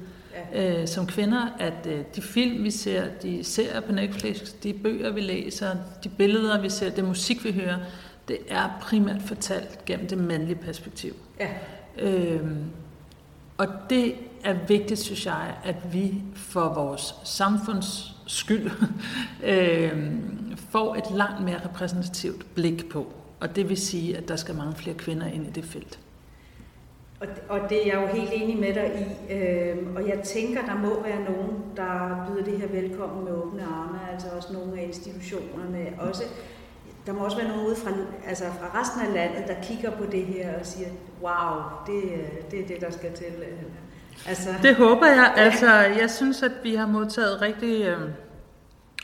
ja. 0.53 0.81
øh, 0.81 0.87
som 0.87 1.07
kvinder, 1.07 1.55
at 1.59 1.87
øh, 1.87 2.03
de 2.15 2.21
film, 2.21 2.63
vi 2.63 2.71
ser, 2.71 3.03
de 3.21 3.43
serier 3.43 3.79
på 3.79 3.91
Netflix, 3.91 4.53
de 4.63 4.73
bøger, 4.73 5.11
vi 5.11 5.21
læser, 5.21 5.75
de 6.03 6.09
billeder, 6.09 6.61
vi 6.61 6.69
ser, 6.69 6.89
det 6.89 7.03
musik, 7.03 7.43
vi 7.43 7.51
hører, 7.51 7.77
det 8.27 8.37
er 8.49 8.77
primært 8.81 9.21
fortalt 9.21 9.85
gennem 9.85 10.07
det 10.07 10.17
mandlige 10.17 10.55
perspektiv. 10.55 11.13
Ja. 11.39 11.49
Øhm, 11.99 12.63
og 13.57 13.67
det 13.89 14.13
er 14.43 14.55
vigtigt, 14.67 14.99
synes 14.99 15.25
jeg, 15.25 15.55
at 15.63 15.93
vi 15.93 16.13
for 16.35 16.73
vores 16.73 17.15
samfunds 17.23 18.15
skyld 18.27 18.71
øh, 19.51 20.13
får 20.69 20.95
et 20.95 21.11
langt 21.11 21.43
mere 21.43 21.61
repræsentativt 21.65 22.55
blik 22.55 22.89
på. 22.89 23.07
Og 23.39 23.55
det 23.55 23.69
vil 23.69 23.77
sige, 23.77 24.17
at 24.17 24.27
der 24.27 24.35
skal 24.35 24.55
mange 24.55 24.75
flere 24.75 24.95
kvinder 24.95 25.27
ind 25.27 25.47
i 25.47 25.49
det 25.49 25.65
felt. 25.65 25.99
Og, 27.19 27.27
og 27.49 27.59
det 27.69 27.81
er 27.81 27.85
jeg 27.85 28.01
jo 28.01 28.19
helt 28.19 28.29
enig 28.33 28.57
med 28.57 28.73
dig 28.73 29.07
i. 29.29 29.33
Øh, 29.33 29.77
og 29.95 30.07
jeg 30.07 30.19
tænker, 30.23 30.65
der 30.65 30.75
må 30.75 31.03
være 31.03 31.23
nogen, 31.23 31.63
der 31.75 32.25
byder 32.27 32.43
det 32.43 32.59
her 32.59 32.67
velkommen 32.67 33.25
med 33.25 33.33
åbne 33.33 33.63
arme. 33.63 33.99
Altså 34.13 34.27
også 34.37 34.53
nogle 34.53 34.79
af 34.79 34.83
institutionerne. 34.83 35.93
Også 35.99 36.23
der 37.05 37.13
må 37.13 37.25
også 37.25 37.37
være 37.37 37.47
nogen 37.47 37.67
ude 37.67 37.75
fra, 37.75 37.91
altså 38.27 38.43
fra 38.43 38.81
resten 38.81 39.01
af 39.01 39.13
landet, 39.13 39.47
der 39.47 39.61
kigger 39.61 39.91
på 39.91 40.05
det 40.05 40.25
her 40.25 40.59
og 40.59 40.65
siger, 40.65 40.89
wow, 41.21 41.61
det, 41.87 42.03
øh, 42.03 42.51
det 42.51 42.59
er 42.59 42.67
det, 42.67 42.81
der 42.81 42.91
skal 42.91 43.13
til. 43.13 43.33
Øh, 43.41 43.63
Altså, 44.25 44.49
det 44.61 44.75
håber 44.75 45.07
jeg. 45.07 45.33
Altså, 45.35 45.71
jeg 45.75 46.11
synes, 46.11 46.43
at 46.43 46.51
vi 46.63 46.75
har 46.75 46.87
modtaget 46.87 47.41
rigtig 47.41 47.81
øh, 47.81 48.09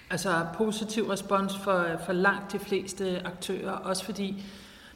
altså, 0.09 0.45
positiv 0.57 1.09
respons 1.09 1.53
for, 1.63 1.85
for 2.05 2.13
langt 2.13 2.51
de 2.51 2.59
fleste 2.59 3.21
aktører, 3.25 3.71
også 3.71 4.05
fordi 4.05 4.43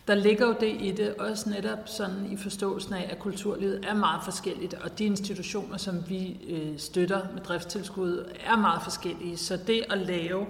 der 0.07 0.15
ligger 0.15 0.47
jo 0.47 0.55
det 0.59 0.77
i 0.79 0.91
det, 0.91 1.13
også 1.13 1.49
netop 1.49 1.79
sådan 1.85 2.27
i 2.31 2.37
forståelsen 2.37 2.93
af, 2.93 3.07
at 3.11 3.19
kulturlivet 3.19 3.85
er 3.87 3.93
meget 3.93 4.23
forskelligt, 4.23 4.73
og 4.73 4.99
de 4.99 5.05
institutioner, 5.05 5.77
som 5.77 6.03
vi 6.09 6.37
øh, 6.49 6.79
støtter 6.79 7.21
med 7.33 7.41
driftstilskud, 7.41 8.25
er 8.45 8.57
meget 8.57 8.81
forskellige. 8.83 9.37
Så 9.37 9.57
det 9.67 9.83
at 9.89 9.97
lave 9.97 10.45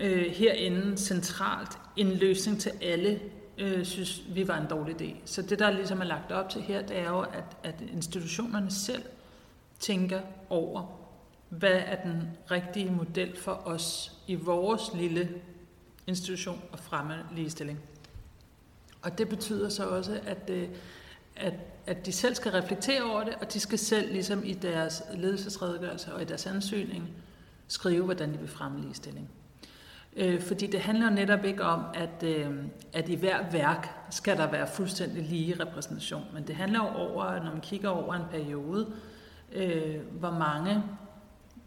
øh, 0.00 0.26
herinde 0.26 0.96
centralt 0.96 1.78
en 1.96 2.10
løsning 2.10 2.60
til 2.60 2.72
alle, 2.82 3.20
øh, 3.58 3.84
synes 3.84 4.22
vi 4.34 4.48
var 4.48 4.60
en 4.60 4.66
dårlig 4.66 5.00
idé. 5.00 5.16
Så 5.24 5.42
det, 5.42 5.58
der 5.58 5.70
ligesom 5.70 6.00
er 6.00 6.04
lagt 6.04 6.32
op 6.32 6.50
til 6.50 6.62
her, 6.62 6.82
det 6.82 6.98
er 6.98 7.10
jo, 7.10 7.20
at, 7.20 7.56
at 7.62 7.74
institutionerne 7.92 8.70
selv 8.70 9.02
tænker 9.78 10.20
over, 10.50 10.86
hvad 11.48 11.82
er 11.86 12.02
den 12.02 12.22
rigtige 12.50 12.90
model 12.90 13.36
for 13.36 13.62
os 13.64 14.12
i 14.26 14.34
vores 14.34 14.90
lille 14.94 15.28
institution 16.06 16.62
og 16.72 16.78
fremme 16.78 17.14
ligestilling. 17.34 17.80
Og 19.02 19.18
det 19.18 19.28
betyder 19.28 19.68
så 19.68 19.88
også, 19.88 20.20
at, 20.26 20.50
øh, 20.50 20.68
at, 21.36 21.54
at 21.86 22.06
de 22.06 22.12
selv 22.12 22.34
skal 22.34 22.52
reflektere 22.52 23.02
over 23.02 23.24
det, 23.24 23.34
og 23.34 23.52
de 23.52 23.60
skal 23.60 23.78
selv 23.78 24.12
ligesom 24.12 24.44
i 24.44 24.52
deres 24.52 25.02
ledelsesredegørelse 25.14 26.14
og 26.14 26.22
i 26.22 26.24
deres 26.24 26.46
ansøgning 26.46 27.10
skrive, 27.68 28.04
hvordan 28.04 28.32
de 28.32 28.38
vil 28.38 28.48
fremme 28.48 28.80
ligestilling. 28.80 29.30
Øh, 30.16 30.40
fordi 30.42 30.66
det 30.66 30.80
handler 30.80 31.10
netop 31.10 31.44
ikke 31.44 31.64
om, 31.64 31.84
at, 31.94 32.22
øh, 32.22 32.50
at 32.92 33.08
i 33.08 33.14
hver 33.14 33.50
værk 33.52 33.90
skal 34.10 34.36
der 34.36 34.50
være 34.50 34.66
fuldstændig 34.66 35.22
lige 35.22 35.60
repræsentation, 35.60 36.24
men 36.34 36.46
det 36.46 36.56
handler 36.56 36.78
jo 36.78 37.10
over, 37.10 37.44
når 37.44 37.50
man 37.52 37.60
kigger 37.60 37.88
over 37.88 38.14
en 38.14 38.22
periode, 38.30 38.86
øh, 39.52 39.96
hvor 40.18 40.30
mange 40.30 40.82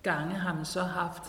gange 0.03 0.35
har 0.35 0.53
man 0.53 0.65
så 0.65 0.81
haft 0.81 1.23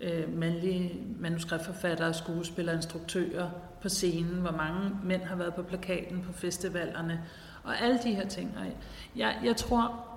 øh, 0.00 0.38
mandlige 0.38 1.00
manuskriptforfattere, 1.18 2.14
skuespillere, 2.14 2.76
instruktører 2.76 3.50
på 3.82 3.88
scenen, 3.88 4.40
hvor 4.40 4.50
mange 4.50 4.90
mænd 5.04 5.22
har 5.22 5.36
været 5.36 5.54
på 5.54 5.62
plakaten 5.62 6.22
på 6.22 6.32
festivalerne, 6.32 7.24
og 7.64 7.80
alle 7.80 7.98
de 8.04 8.14
her 8.14 8.28
ting. 8.28 8.54
Og 8.58 8.64
jeg, 9.16 9.38
jeg 9.44 9.56
tror, 9.56 10.08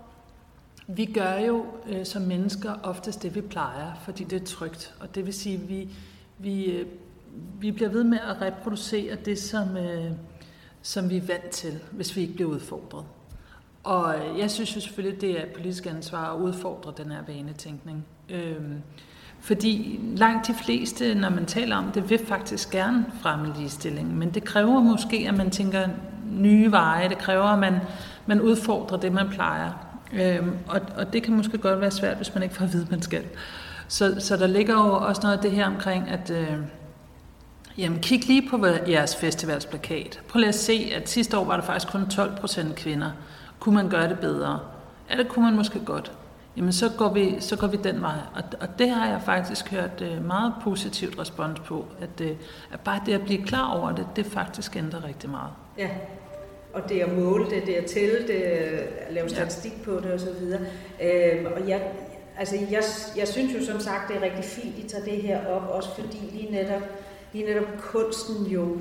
vi 0.87 1.05
gør 1.05 1.33
jo 1.33 1.65
øh, 1.89 2.05
som 2.05 2.21
mennesker 2.21 2.73
oftest 2.83 3.23
det, 3.23 3.35
vi 3.35 3.41
plejer, 3.41 3.93
fordi 4.01 4.23
det 4.23 4.41
er 4.41 4.45
trygt. 4.45 4.95
Og 4.99 5.15
det 5.15 5.25
vil 5.25 5.33
sige, 5.33 5.55
at 5.55 5.69
vi, 5.69 5.89
vi, 6.37 6.65
øh, 6.65 6.85
vi 7.59 7.71
bliver 7.71 7.89
ved 7.89 8.03
med 8.03 8.17
at 8.17 8.41
reproducere 8.41 9.15
det, 9.15 9.39
som, 9.39 9.77
øh, 9.77 10.11
som 10.81 11.09
vi 11.09 11.17
er 11.17 11.25
vant 11.27 11.49
til, 11.49 11.79
hvis 11.91 12.15
vi 12.15 12.21
ikke 12.21 12.33
bliver 12.33 12.49
udfordret. 12.49 13.05
Og 13.83 14.15
øh, 14.15 14.39
jeg 14.39 14.51
synes 14.51 14.75
jo 14.75 14.81
selvfølgelig, 14.81 15.21
det 15.21 15.39
er 15.41 15.45
politisk 15.55 15.85
ansvar 15.85 16.33
at 16.33 16.39
udfordre 16.39 16.93
den 16.97 17.11
her 17.11 17.21
vanetænkning. 17.27 18.05
Øhm, 18.29 18.81
fordi 19.39 19.99
langt 20.15 20.47
de 20.47 20.53
fleste, 20.53 21.15
når 21.15 21.29
man 21.29 21.45
taler 21.45 21.75
om 21.75 21.91
det, 21.91 22.09
vil 22.09 22.25
faktisk 22.25 22.71
gerne 22.71 23.05
fremme 23.21 23.53
ligestilling. 23.57 24.17
Men 24.17 24.29
det 24.29 24.43
kræver 24.43 24.79
måske, 24.79 25.25
at 25.27 25.37
man 25.37 25.49
tænker 25.49 25.87
nye 26.31 26.71
veje. 26.71 27.09
Det 27.09 27.17
kræver, 27.17 27.43
at 27.43 27.59
man, 27.59 27.79
man 28.25 28.41
udfordrer 28.41 28.97
det, 28.97 29.11
man 29.11 29.29
plejer. 29.29 29.71
Øhm, 30.13 30.57
og, 30.67 30.81
og 30.97 31.13
det 31.13 31.23
kan 31.23 31.35
måske 31.35 31.57
godt 31.57 31.81
være 31.81 31.91
svært, 31.91 32.17
hvis 32.17 32.33
man 32.33 32.43
ikke 32.43 32.55
får 32.55 32.65
at 32.65 32.73
vide, 32.73 32.83
at 32.83 32.91
man 32.91 33.01
skal. 33.01 33.23
Så, 33.87 34.15
så 34.19 34.37
der 34.37 34.47
ligger 34.47 34.73
jo 34.73 34.93
også 34.93 35.21
noget 35.23 35.37
af 35.37 35.41
det 35.41 35.51
her 35.51 35.65
omkring, 35.65 36.09
at 36.09 36.31
øh, 36.31 36.57
jamen, 37.77 37.99
kig 37.99 38.27
lige 38.27 38.49
på 38.49 38.65
jeres 38.87 39.15
festivalsplakat. 39.15 40.21
Prøv 40.27 40.39
lige 40.39 40.49
at 40.49 40.55
se, 40.55 40.91
at 40.95 41.09
sidste 41.09 41.37
år 41.37 41.43
var 41.43 41.55
der 41.55 41.63
faktisk 41.63 41.91
kun 41.91 42.09
12 42.09 42.35
procent 42.35 42.75
kvinder. 42.75 43.11
Kunne 43.59 43.75
man 43.75 43.89
gøre 43.89 44.09
det 44.09 44.19
bedre? 44.19 44.59
Ja, 45.09 45.17
det 45.17 45.27
kunne 45.27 45.45
man 45.45 45.55
måske 45.55 45.79
godt. 45.85 46.11
Jamen, 46.57 46.73
så 46.73 46.91
går 46.97 47.13
vi, 47.13 47.35
så 47.39 47.57
går 47.57 47.67
vi 47.67 47.77
den 47.77 48.01
vej. 48.01 48.17
Og, 48.35 48.43
og 48.59 48.67
det 48.79 48.89
har 48.89 49.09
jeg 49.09 49.21
faktisk 49.25 49.71
hørt 49.71 50.01
øh, 50.01 50.25
meget 50.25 50.53
positivt 50.63 51.19
respons 51.19 51.59
på, 51.59 51.85
at, 52.01 52.21
øh, 52.21 52.31
at 52.73 52.79
bare 52.79 53.01
det 53.05 53.13
at 53.13 53.21
blive 53.21 53.43
klar 53.43 53.71
over 53.71 53.91
det, 53.91 54.07
det 54.15 54.25
faktisk 54.25 54.75
ændrer 54.75 55.05
rigtig 55.07 55.29
meget. 55.29 55.51
Ja, 55.77 55.89
og 56.73 56.89
det 56.89 56.99
at 56.99 57.17
måle 57.17 57.49
det, 57.49 57.65
det 57.65 57.73
at 57.73 57.85
tælle 57.85 58.27
det, 58.27 58.33
at 58.33 59.13
lave 59.13 59.29
statistik 59.29 59.71
ja. 59.79 59.85
på 59.85 59.91
det 59.91 60.13
osv. 60.13 60.27
Øh, 61.03 61.45
og 61.55 61.69
jeg, 61.69 61.81
altså 62.39 62.55
jeg, 62.71 62.83
jeg 63.17 63.27
synes 63.27 63.53
jo 63.53 63.65
som 63.65 63.79
sagt, 63.79 64.07
det 64.07 64.17
er 64.17 64.21
rigtig 64.21 64.43
fint, 64.43 64.75
at 64.77 64.83
I 64.83 64.87
tager 64.87 65.05
det 65.05 65.21
her 65.21 65.47
op, 65.47 65.69
også 65.69 65.89
fordi 65.95 66.17
lige 66.31 66.51
netop, 66.51 66.81
lige 67.33 67.45
netop 67.45 67.67
kunsten 67.79 68.45
jo 68.45 68.77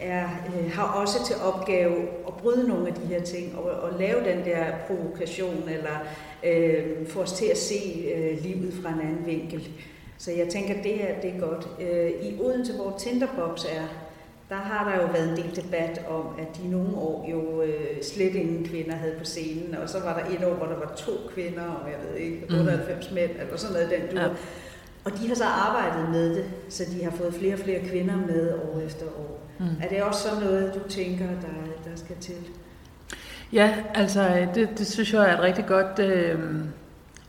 er, 0.00 0.28
øh, 0.46 0.72
har 0.72 1.00
også 1.00 1.26
til 1.26 1.36
opgave 1.36 1.96
at 2.26 2.34
bryde 2.34 2.68
nogle 2.68 2.88
af 2.88 2.94
de 2.94 3.06
her 3.06 3.22
ting, 3.22 3.58
og, 3.58 3.64
og 3.64 3.98
lave 3.98 4.24
den 4.24 4.44
der 4.44 4.66
provokation, 4.86 5.68
eller 5.68 6.06
øh, 6.44 7.08
få 7.08 7.20
os 7.20 7.32
til 7.32 7.46
at 7.46 7.58
se 7.58 8.12
øh, 8.14 8.42
livet 8.42 8.74
fra 8.82 8.88
en 8.88 9.00
anden 9.00 9.26
vinkel. 9.26 9.68
Så 10.18 10.32
jeg 10.32 10.48
tænker, 10.48 10.74
at 10.74 10.84
det 10.84 10.92
her 10.92 11.20
det 11.20 11.34
er 11.34 11.40
godt. 11.40 11.68
Øh, 11.80 12.10
I 12.10 12.40
Odense, 12.40 12.72
hvor 12.72 12.94
Tinderbox 12.98 13.64
er, 13.64 14.01
der 14.52 14.58
har 14.58 14.90
der 14.90 15.02
jo 15.02 15.06
været 15.12 15.30
en 15.30 15.36
del 15.36 15.56
debat 15.56 16.00
om, 16.08 16.26
at 16.38 16.56
de 16.56 16.70
nogle 16.70 16.96
år 16.96 17.26
jo 17.30 17.62
øh, 17.62 18.02
slet 18.02 18.34
ingen 18.34 18.68
kvinder 18.68 18.94
havde 18.94 19.14
på 19.18 19.24
scenen, 19.24 19.74
og 19.82 19.88
så 19.88 20.00
var 20.00 20.18
der 20.18 20.36
et 20.36 20.44
år, 20.44 20.54
hvor 20.54 20.66
der 20.66 20.78
var 20.78 20.92
to 20.96 21.12
kvinder, 21.34 21.62
og 21.62 21.90
jeg 21.90 21.98
ved 22.08 22.16
ikke, 22.16 22.46
98 22.50 23.10
mm. 23.10 23.14
mænd, 23.14 23.30
eller 23.40 23.56
sådan 23.56 23.72
noget 23.72 23.90
den 23.90 24.16
du. 24.16 24.22
Ja. 24.22 24.28
Og 25.04 25.12
de 25.18 25.28
har 25.28 25.34
så 25.34 25.44
arbejdet 25.44 26.10
med 26.10 26.34
det, 26.36 26.44
så 26.68 26.84
de 26.92 27.04
har 27.04 27.10
fået 27.10 27.34
flere 27.34 27.54
og 27.54 27.58
flere 27.58 27.80
kvinder 27.80 28.16
med 28.16 28.54
år 28.54 28.80
efter 28.86 29.06
år. 29.06 29.40
Mm. 29.58 29.66
Er 29.82 29.88
det 29.88 30.02
også 30.02 30.22
sådan 30.22 30.44
noget, 30.44 30.74
du 30.74 30.88
tænker, 30.88 31.26
der, 31.26 31.90
der 31.90 31.96
skal 31.96 32.16
til? 32.20 32.34
Ja, 33.52 33.74
altså 33.94 34.46
det, 34.54 34.68
det 34.78 34.86
synes 34.86 35.12
jeg 35.12 35.30
er 35.30 35.36
et 35.36 35.42
rigtig 35.42 35.66
godt 35.66 35.98
øh, 35.98 36.38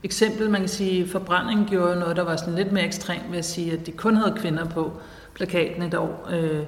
eksempel. 0.04 0.50
Man 0.50 0.62
kan 0.62 0.70
sige, 0.70 1.08
forbrænding 1.08 1.70
gjorde 1.70 2.00
noget, 2.00 2.16
der 2.16 2.24
var 2.24 2.36
sådan 2.36 2.56
lidt 2.56 2.72
mere 2.72 2.86
ekstremt 2.86 3.32
ved 3.32 3.38
at 3.38 3.46
sige, 3.46 3.74
at 3.74 3.86
de 3.86 3.92
kun 3.92 4.16
havde 4.16 4.36
kvinder 4.38 4.66
på 4.66 4.92
plakaten 5.34 5.84
et 5.84 5.94
år. 5.94 6.30
Øh, 6.32 6.64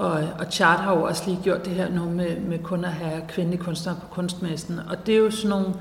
og, 0.00 0.28
og 0.38 0.46
Chart 0.50 0.80
har 0.80 0.96
jo 0.96 1.02
også 1.02 1.22
lige 1.26 1.40
gjort 1.42 1.64
det 1.64 1.72
her 1.72 1.88
nu 1.88 2.04
med, 2.04 2.40
med 2.40 2.58
kun 2.58 2.84
at 2.84 2.92
have 2.92 3.22
kvindelige 3.28 3.62
kunstnere 3.62 3.96
på 4.00 4.06
kunstmessen. 4.06 4.78
Og 4.90 5.06
det 5.06 5.14
er 5.14 5.18
jo 5.18 5.30
sådan 5.30 5.50
nogle 5.50 5.74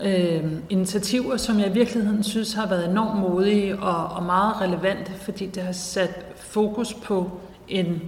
øh, 0.00 0.52
initiativer, 0.70 1.36
som 1.36 1.58
jeg 1.58 1.70
i 1.70 1.72
virkeligheden 1.72 2.22
synes 2.22 2.52
har 2.52 2.66
været 2.66 2.90
enormt 2.90 3.20
modige 3.20 3.78
og, 3.78 4.16
og 4.16 4.22
meget 4.22 4.60
relevante, 4.60 5.12
fordi 5.12 5.46
det 5.46 5.62
har 5.62 5.72
sat 5.72 6.26
fokus 6.36 6.94
på 6.94 7.30
en, 7.68 8.02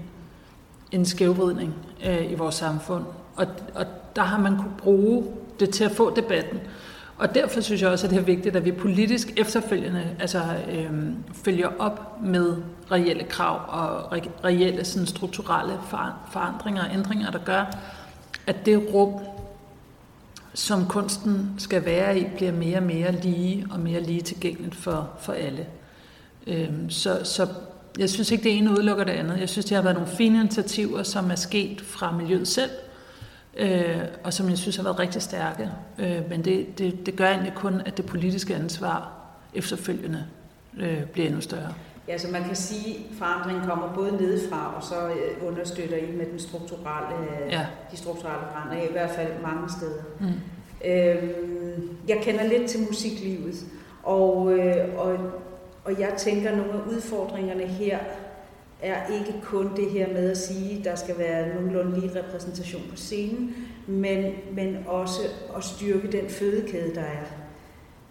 en 0.93 1.05
skævvridning 1.05 1.75
øh, 2.07 2.33
i 2.33 2.35
vores 2.35 2.55
samfund. 2.55 3.05
Og, 3.37 3.47
og 3.75 3.87
der 4.17 4.23
har 4.23 4.39
man 4.39 4.57
kunne 4.57 4.77
bruge 4.79 5.25
det 5.61 5.71
til 5.71 5.85
at 5.85 5.93
få 5.93 6.15
debatten. 6.17 6.59
Og 7.19 7.35
derfor 7.35 7.61
synes 7.61 7.83
jeg 7.83 7.91
også, 7.91 8.07
at 8.07 8.11
det 8.11 8.19
er 8.19 8.23
vigtigt, 8.23 8.57
at 8.57 8.65
vi 8.65 8.73
politisk 8.73 9.33
efterfølgende 9.37 10.05
altså, 10.21 10.43
øh, 10.73 10.91
følger 11.33 11.69
op 11.79 12.23
med 12.23 12.57
reelle 12.93 13.25
krav 13.25 13.61
og 13.69 14.17
re- 14.17 14.45
reelle 14.45 14.85
sådan, 14.85 15.07
strukturelle 15.07 15.79
forandringer 16.31 16.85
og 16.85 16.95
ændringer, 16.95 17.31
der 17.31 17.39
gør, 17.39 17.77
at 18.47 18.67
det 18.67 18.89
rum 18.95 19.15
som 20.55 20.87
kunsten 20.87 21.55
skal 21.59 21.85
være 21.85 22.19
i, 22.19 22.27
bliver 22.37 22.53
mere 22.53 22.77
og 22.77 22.83
mere 22.83 23.13
lige 23.13 23.67
og 23.71 23.81
mere 23.81 24.01
lige 24.01 24.21
tilgængeligt 24.21 24.75
for, 24.75 25.11
for 25.21 25.33
alle. 25.33 25.67
Øhm, 26.47 26.91
så, 26.91 27.21
så 27.25 27.49
jeg 27.99 28.11
synes 28.11 28.31
ikke, 28.31 28.45
det 28.45 28.57
ene 28.57 28.71
udelukker 28.71 29.05
det 29.05 29.13
andet. 29.13 29.41
Jeg 29.41 29.49
synes, 29.49 29.67
det 29.67 29.77
har 29.77 29.83
været 29.83 29.97
nogle 29.97 30.11
fine 30.11 30.41
initiativer, 30.41 31.03
som 31.03 31.31
er 31.31 31.35
sket 31.35 31.81
fra 31.81 32.13
miljøet 32.13 32.49
selv, 32.49 32.71
øh, 33.57 33.99
og 34.25 34.33
som 34.33 34.49
jeg 34.49 34.59
synes 34.59 34.77
har 34.77 34.83
været 34.83 34.99
rigtig 34.99 35.23
stærke. 35.23 35.71
Øh, 35.99 36.31
men 36.31 36.45
det, 36.45 36.79
det, 36.79 37.07
det 37.07 37.17
gør 37.17 37.29
egentlig 37.29 37.55
kun, 37.55 37.83
at 37.87 37.97
det 37.97 38.07
politiske 38.07 38.55
ansvar 38.55 39.13
efterfølgende 39.55 40.25
øh, 40.79 41.03
bliver 41.03 41.27
endnu 41.27 41.41
større. 41.41 41.75
Ja, 42.09 42.19
så 42.19 42.29
man 42.33 42.45
kan 42.45 42.57
sige, 42.57 42.95
at 42.95 43.17
forandringen 43.19 43.65
kommer 43.65 43.95
både 43.95 44.13
nedefra, 44.13 44.75
og 44.77 44.83
så 44.83 45.09
øh, 45.09 45.49
understøtter 45.49 45.97
I 45.97 46.17
med 46.17 46.27
den 46.27 46.39
strukturelle, 46.39 47.17
ja. 47.51 47.67
de 47.91 47.97
strukturelle 47.97 48.47
forandringer, 48.53 48.89
i 48.89 48.93
hvert 48.93 49.11
fald 49.11 49.33
mange 49.43 49.69
steder. 49.79 50.03
Mm. 50.21 50.27
Øhm, 50.85 51.97
jeg 52.09 52.19
kender 52.23 52.45
lidt 52.45 52.71
til 52.71 52.81
musiklivet, 52.81 53.55
og, 54.03 54.59
øh, 54.59 54.99
og, 54.99 55.19
og 55.85 56.01
jeg 56.01 56.15
tænker, 56.17 56.51
at 56.51 56.57
nogle 56.57 56.73
af 56.73 56.87
udfordringerne 56.89 57.67
her 57.67 57.99
er 58.83 59.13
ikke 59.13 59.35
kun 59.43 59.77
det 59.77 59.91
her 59.91 60.09
med 60.13 60.31
at 60.31 60.39
sige, 60.39 60.79
at 60.79 60.85
der 60.85 60.95
skal 60.95 61.19
være 61.19 61.55
nogenlunde 61.55 62.01
lige 62.01 62.19
repræsentation 62.19 62.83
på 62.91 62.97
scenen, 62.97 63.55
men, 63.87 64.33
men 64.53 64.77
også 64.87 65.21
at 65.57 65.65
styrke 65.65 66.13
den 66.13 66.29
fødekæde, 66.29 66.95
der 66.95 67.01
er. 67.01 67.25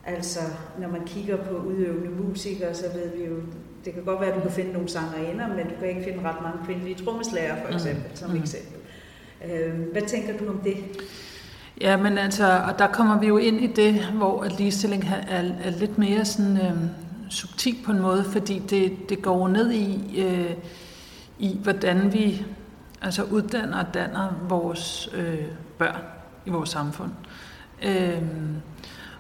Altså, 0.06 0.40
når 0.80 0.88
man 0.88 1.06
kigger 1.06 1.38
på 1.38 1.56
udøvende 1.56 2.10
musikere, 2.10 2.74
så 2.74 2.86
ved 2.94 3.10
vi 3.18 3.26
jo, 3.26 3.36
det 3.88 3.96
kan 3.96 4.04
godt 4.04 4.22
være, 4.22 4.30
at 4.30 4.36
du 4.36 4.42
kan 4.42 4.52
finde 4.52 4.74
nogle 4.74 4.90
sangerinder, 4.90 5.48
men 5.48 5.66
du 5.66 5.74
kan 5.80 5.90
ikke 5.90 6.04
finde 6.04 6.30
ret 6.30 6.42
mange 6.44 6.66
kvindelige 6.66 7.06
trommeslager, 7.06 7.56
for 7.56 7.68
mm. 7.70 7.76
eksempel, 7.76 8.04
mm. 8.10 8.16
som 8.16 8.30
mm. 8.30 8.38
eksempel. 8.38 8.80
Øh, 9.46 9.92
hvad 9.92 10.02
tænker 10.02 10.38
du 10.38 10.50
om 10.50 10.58
det? 10.58 10.78
Ja, 11.82 11.98
men 11.98 12.18
altså, 12.18 12.62
og 12.68 12.80
der 12.80 12.88
kommer 12.88 13.20
vi 13.20 13.28
jo 13.28 13.38
ind 13.38 13.62
i 13.62 13.68
det, 13.68 14.06
hvor 14.06 14.42
at 14.42 14.58
ligestilling 14.58 15.04
er, 15.28 15.42
er 15.64 15.70
lidt 15.70 15.98
mere 15.98 16.26
sådan 16.26 16.58
øh, 16.58 16.74
subtil 17.30 17.76
på 17.86 17.92
en 17.92 18.02
måde, 18.02 18.24
fordi 18.24 18.60
det, 18.70 19.10
det 19.10 19.22
går 19.22 19.48
ned 19.48 19.72
i, 19.72 20.20
øh, 20.22 20.54
i, 21.40 21.60
hvordan 21.64 22.14
vi 22.14 22.46
altså 23.02 23.24
uddanner 23.24 23.80
og 23.80 23.94
danner 23.94 24.46
vores 24.50 25.10
øh, 25.14 25.46
børn 25.78 26.02
i 26.46 26.50
vores 26.50 26.70
samfund. 26.70 27.12
Øh, 27.84 28.22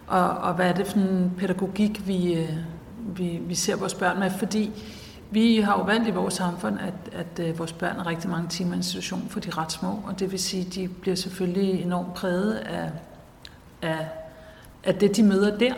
og, 0.08 0.30
og 0.30 0.54
hvad 0.54 0.70
er 0.70 0.74
det 0.74 0.88
for 0.88 0.98
en 0.98 1.32
pædagogik, 1.38 2.08
vi, 2.08 2.34
øh, 2.34 2.54
vi, 3.08 3.40
vi 3.42 3.56
ser 3.56 3.76
vores 3.76 3.94
børn 3.94 4.20
med, 4.20 4.32
fordi 4.40 4.72
vi 5.32 5.58
har 5.60 5.78
jo 5.78 5.84
valgt 5.84 6.08
i 6.08 6.12
vores 6.12 6.34
samfund, 6.34 6.78
at, 6.80 6.94
at 7.14 7.48
øh, 7.48 7.60
vores 7.60 7.74
børn 7.74 7.96
er 8.00 8.08
rigtig 8.08 8.30
mange 8.30 8.48
timer 8.48 8.74
i 8.74 8.78
institution, 8.78 9.28
for 9.30 9.40
de 9.40 9.50
er 9.50 9.58
ret 9.58 9.72
små, 9.72 10.00
og 10.06 10.20
det 10.20 10.32
vil 10.32 10.40
sige, 10.40 10.66
at 10.68 10.76
de 10.76 10.88
bliver 10.88 11.16
selvfølgelig 11.16 11.82
enormt 11.82 12.14
præget 12.14 12.54
af, 12.54 12.92
af, 13.82 14.08
af 14.84 14.96
det, 14.96 15.16
de 15.16 15.24
møder 15.24 15.58
der. 15.58 15.74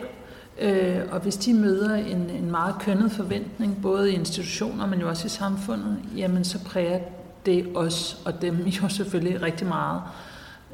Øh, 0.60 1.00
og 1.10 1.20
hvis 1.20 1.36
de 1.36 1.54
møder 1.54 1.94
en, 1.94 2.30
en 2.30 2.50
meget 2.50 2.74
kønnet 2.80 3.12
forventning, 3.12 3.82
både 3.82 4.12
i 4.12 4.14
institutioner, 4.14 4.86
men 4.86 5.00
jo 5.00 5.08
også 5.08 5.26
i 5.26 5.28
samfundet, 5.28 5.98
jamen 6.16 6.44
så 6.44 6.64
præger 6.64 6.98
det 7.46 7.66
os 7.74 8.22
og 8.24 8.42
dem 8.42 8.56
jo 8.82 8.88
selvfølgelig 8.88 9.42
rigtig 9.42 9.66
meget. 9.66 10.02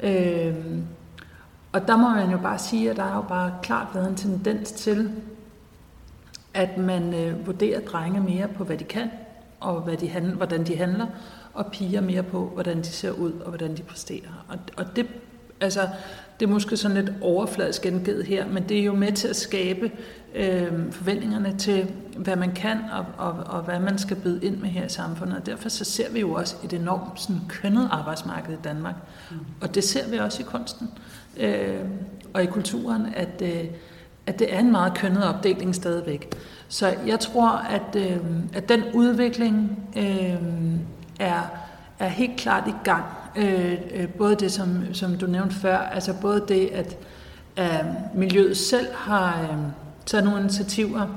Øh, 0.03 0.55
og 1.71 1.87
der 1.87 1.97
må 1.97 2.09
man 2.09 2.31
jo 2.31 2.37
bare 2.37 2.59
sige, 2.59 2.89
at 2.89 2.95
der 2.95 3.03
har 3.03 3.15
jo 3.15 3.21
bare 3.21 3.53
klart 3.63 3.87
været 3.93 4.09
en 4.09 4.15
tendens 4.15 4.71
til, 4.71 5.11
at 6.57 6.77
man 6.77 7.13
øh, 7.13 7.47
vurderer 7.47 7.79
drenge 7.79 8.19
mere 8.21 8.47
på, 8.47 8.63
hvad 8.63 8.77
de 8.77 8.83
kan, 8.83 9.09
og 9.59 9.81
hvad 9.81 9.97
de 9.97 10.09
handler, 10.09 10.35
hvordan 10.35 10.63
de 10.63 10.77
handler, 10.77 11.07
og 11.53 11.65
piger 11.71 12.01
mere 12.01 12.23
på, 12.23 12.51
hvordan 12.53 12.77
de 12.77 12.87
ser 12.87 13.11
ud, 13.11 13.31
og 13.31 13.49
hvordan 13.49 13.77
de 13.77 13.81
præsterer. 13.81 14.45
Og, 14.47 14.57
og 14.77 14.95
det, 14.95 15.07
altså, 15.61 15.89
det 16.39 16.45
er 16.45 16.49
måske 16.49 16.77
sådan 16.77 17.05
lidt 17.05 17.15
overfladisk 17.21 17.81
gengivet 17.81 18.25
her, 18.25 18.47
men 18.47 18.63
det 18.69 18.79
er 18.79 18.83
jo 18.83 18.93
med 18.93 19.11
til 19.11 19.27
at 19.27 19.35
skabe 19.35 19.91
øh, 20.35 20.91
forventningerne 20.91 21.57
til, 21.57 21.91
hvad 22.17 22.35
man 22.35 22.51
kan, 22.51 22.77
og, 22.93 23.05
og, 23.17 23.43
og 23.45 23.61
hvad 23.61 23.79
man 23.79 23.97
skal 23.97 24.17
byde 24.17 24.45
ind 24.45 24.57
med 24.57 24.69
her 24.69 24.85
i 24.85 24.89
samfundet. 24.89 25.37
Og 25.37 25.45
derfor 25.45 25.69
så 25.69 25.83
ser 25.85 26.11
vi 26.11 26.19
jo 26.19 26.33
også 26.33 26.55
et 26.63 26.73
enormt 26.73 27.21
sådan, 27.21 27.41
kønnet 27.49 27.89
arbejdsmarked 27.91 28.53
i 28.53 28.61
Danmark. 28.63 28.95
Mm. 29.31 29.37
Og 29.61 29.75
det 29.75 29.83
ser 29.83 30.09
vi 30.09 30.17
også 30.17 30.41
i 30.41 30.45
kunsten 30.45 30.89
øh, 31.37 31.79
og 32.33 32.43
i 32.43 32.45
kulturen, 32.45 33.05
at, 33.15 33.41
øh, 33.41 33.65
at 34.27 34.39
det 34.39 34.53
er 34.53 34.59
en 34.59 34.71
meget 34.71 34.93
kønnet 34.93 35.23
opdeling 35.23 35.75
stadigvæk. 35.75 36.35
Så 36.67 36.95
jeg 37.05 37.19
tror, 37.19 37.49
at, 37.49 37.95
øh, 37.95 38.17
at 38.53 38.69
den 38.69 38.83
udvikling 38.93 39.79
øh, 39.97 40.35
er, 41.19 41.41
er 41.99 42.07
helt 42.07 42.37
klart 42.37 42.67
i 42.67 42.73
gang. 42.83 43.05
Øh, 43.35 43.73
øh, 43.93 44.09
både 44.09 44.35
det, 44.35 44.51
som, 44.51 44.93
som 44.93 45.17
du 45.17 45.27
nævnte 45.27 45.55
før, 45.55 45.77
altså 45.77 46.13
både 46.21 46.45
det, 46.47 46.67
at 46.67 46.97
øh, 47.59 47.85
miljøet 48.15 48.57
selv 48.57 48.87
har 48.93 49.41
øh, 49.41 49.57
taget 50.05 50.23
nogle 50.23 50.39
initiativer, 50.39 51.07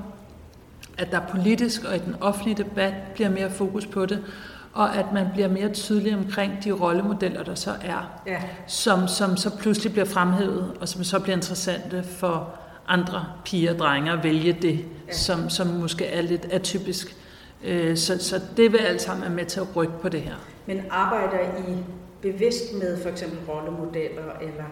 at 0.99 1.11
der 1.11 1.21
politisk 1.21 1.85
og 1.85 1.97
i 1.97 1.99
den 1.99 2.15
offentlige 2.21 2.57
debat 2.57 2.95
bliver 3.15 3.31
mere 3.31 3.51
fokus 3.51 3.87
på 3.87 4.07
det, 4.07 4.25
og 4.73 4.97
at 4.97 5.13
man 5.13 5.27
bliver 5.33 5.49
mere 5.49 5.69
tydelig 5.69 6.17
omkring 6.17 6.65
de 6.65 6.71
rollemodeller, 6.73 7.43
der 7.43 7.55
så 7.55 7.71
er, 7.71 8.21
ja. 8.27 8.41
som, 8.67 9.09
som 9.09 9.37
så 9.37 9.57
pludselig 9.57 9.93
bliver 9.93 10.07
fremhævet, 10.07 10.73
og 10.81 10.89
som 10.89 11.05
så 11.05 11.19
bliver 11.19 11.37
interessante 11.37 12.03
for 12.03 12.60
andre 12.91 13.25
piger 13.45 13.73
og 13.73 13.79
drenge 13.79 14.13
at 14.13 14.25
vælge 14.25 14.53
det, 14.53 14.85
ja. 15.09 15.13
som, 15.13 15.51
som 15.51 15.67
måske 15.67 16.07
er 16.07 16.23
lidt 16.23 16.47
atypisk. 16.51 17.17
Øh, 17.65 17.97
så, 17.97 18.25
så 18.25 18.41
det 18.57 18.73
vil 18.73 18.79
alt 18.79 19.03
sammen 19.03 19.23
være 19.23 19.35
med 19.35 19.45
til 19.45 19.61
at 19.61 19.77
rykke 19.77 19.99
på 20.03 20.09
det 20.09 20.21
her. 20.21 20.35
Men 20.67 20.81
arbejder 20.91 21.39
I 21.69 21.77
bevidst 22.23 22.75
med 22.81 23.03
for 23.03 23.09
eksempel 23.09 23.39
rollemodeller, 23.49 24.23
eller 24.41 24.65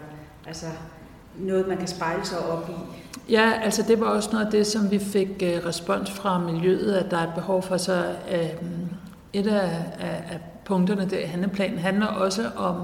altså 0.47 0.65
noget, 1.37 1.67
man 1.67 1.77
kan 1.77 1.87
spejle 1.87 2.25
sig 2.25 2.39
op 2.39 2.69
i? 2.69 2.73
Ja, 3.31 3.51
altså 3.63 3.83
det 3.87 3.99
var 3.99 4.05
også 4.05 4.29
noget 4.31 4.45
af 4.45 4.51
det, 4.51 4.67
som 4.67 4.91
vi 4.91 4.99
fik 4.99 5.29
uh, 5.29 5.65
respons 5.65 6.11
fra 6.11 6.39
miljøet, 6.39 6.93
at 6.93 7.11
der 7.11 7.17
er 7.17 7.27
et 7.27 7.33
behov 7.35 7.63
for 7.63 7.77
så 7.77 8.05
uh, 8.31 8.69
et 9.33 9.47
af, 9.47 9.83
af, 9.99 10.23
af 10.31 10.39
punkterne 10.65 11.09
der 11.09 11.19
i 11.19 11.23
handleplanen 11.23 11.79
handler 11.79 12.07
også 12.07 12.49
om 12.55 12.75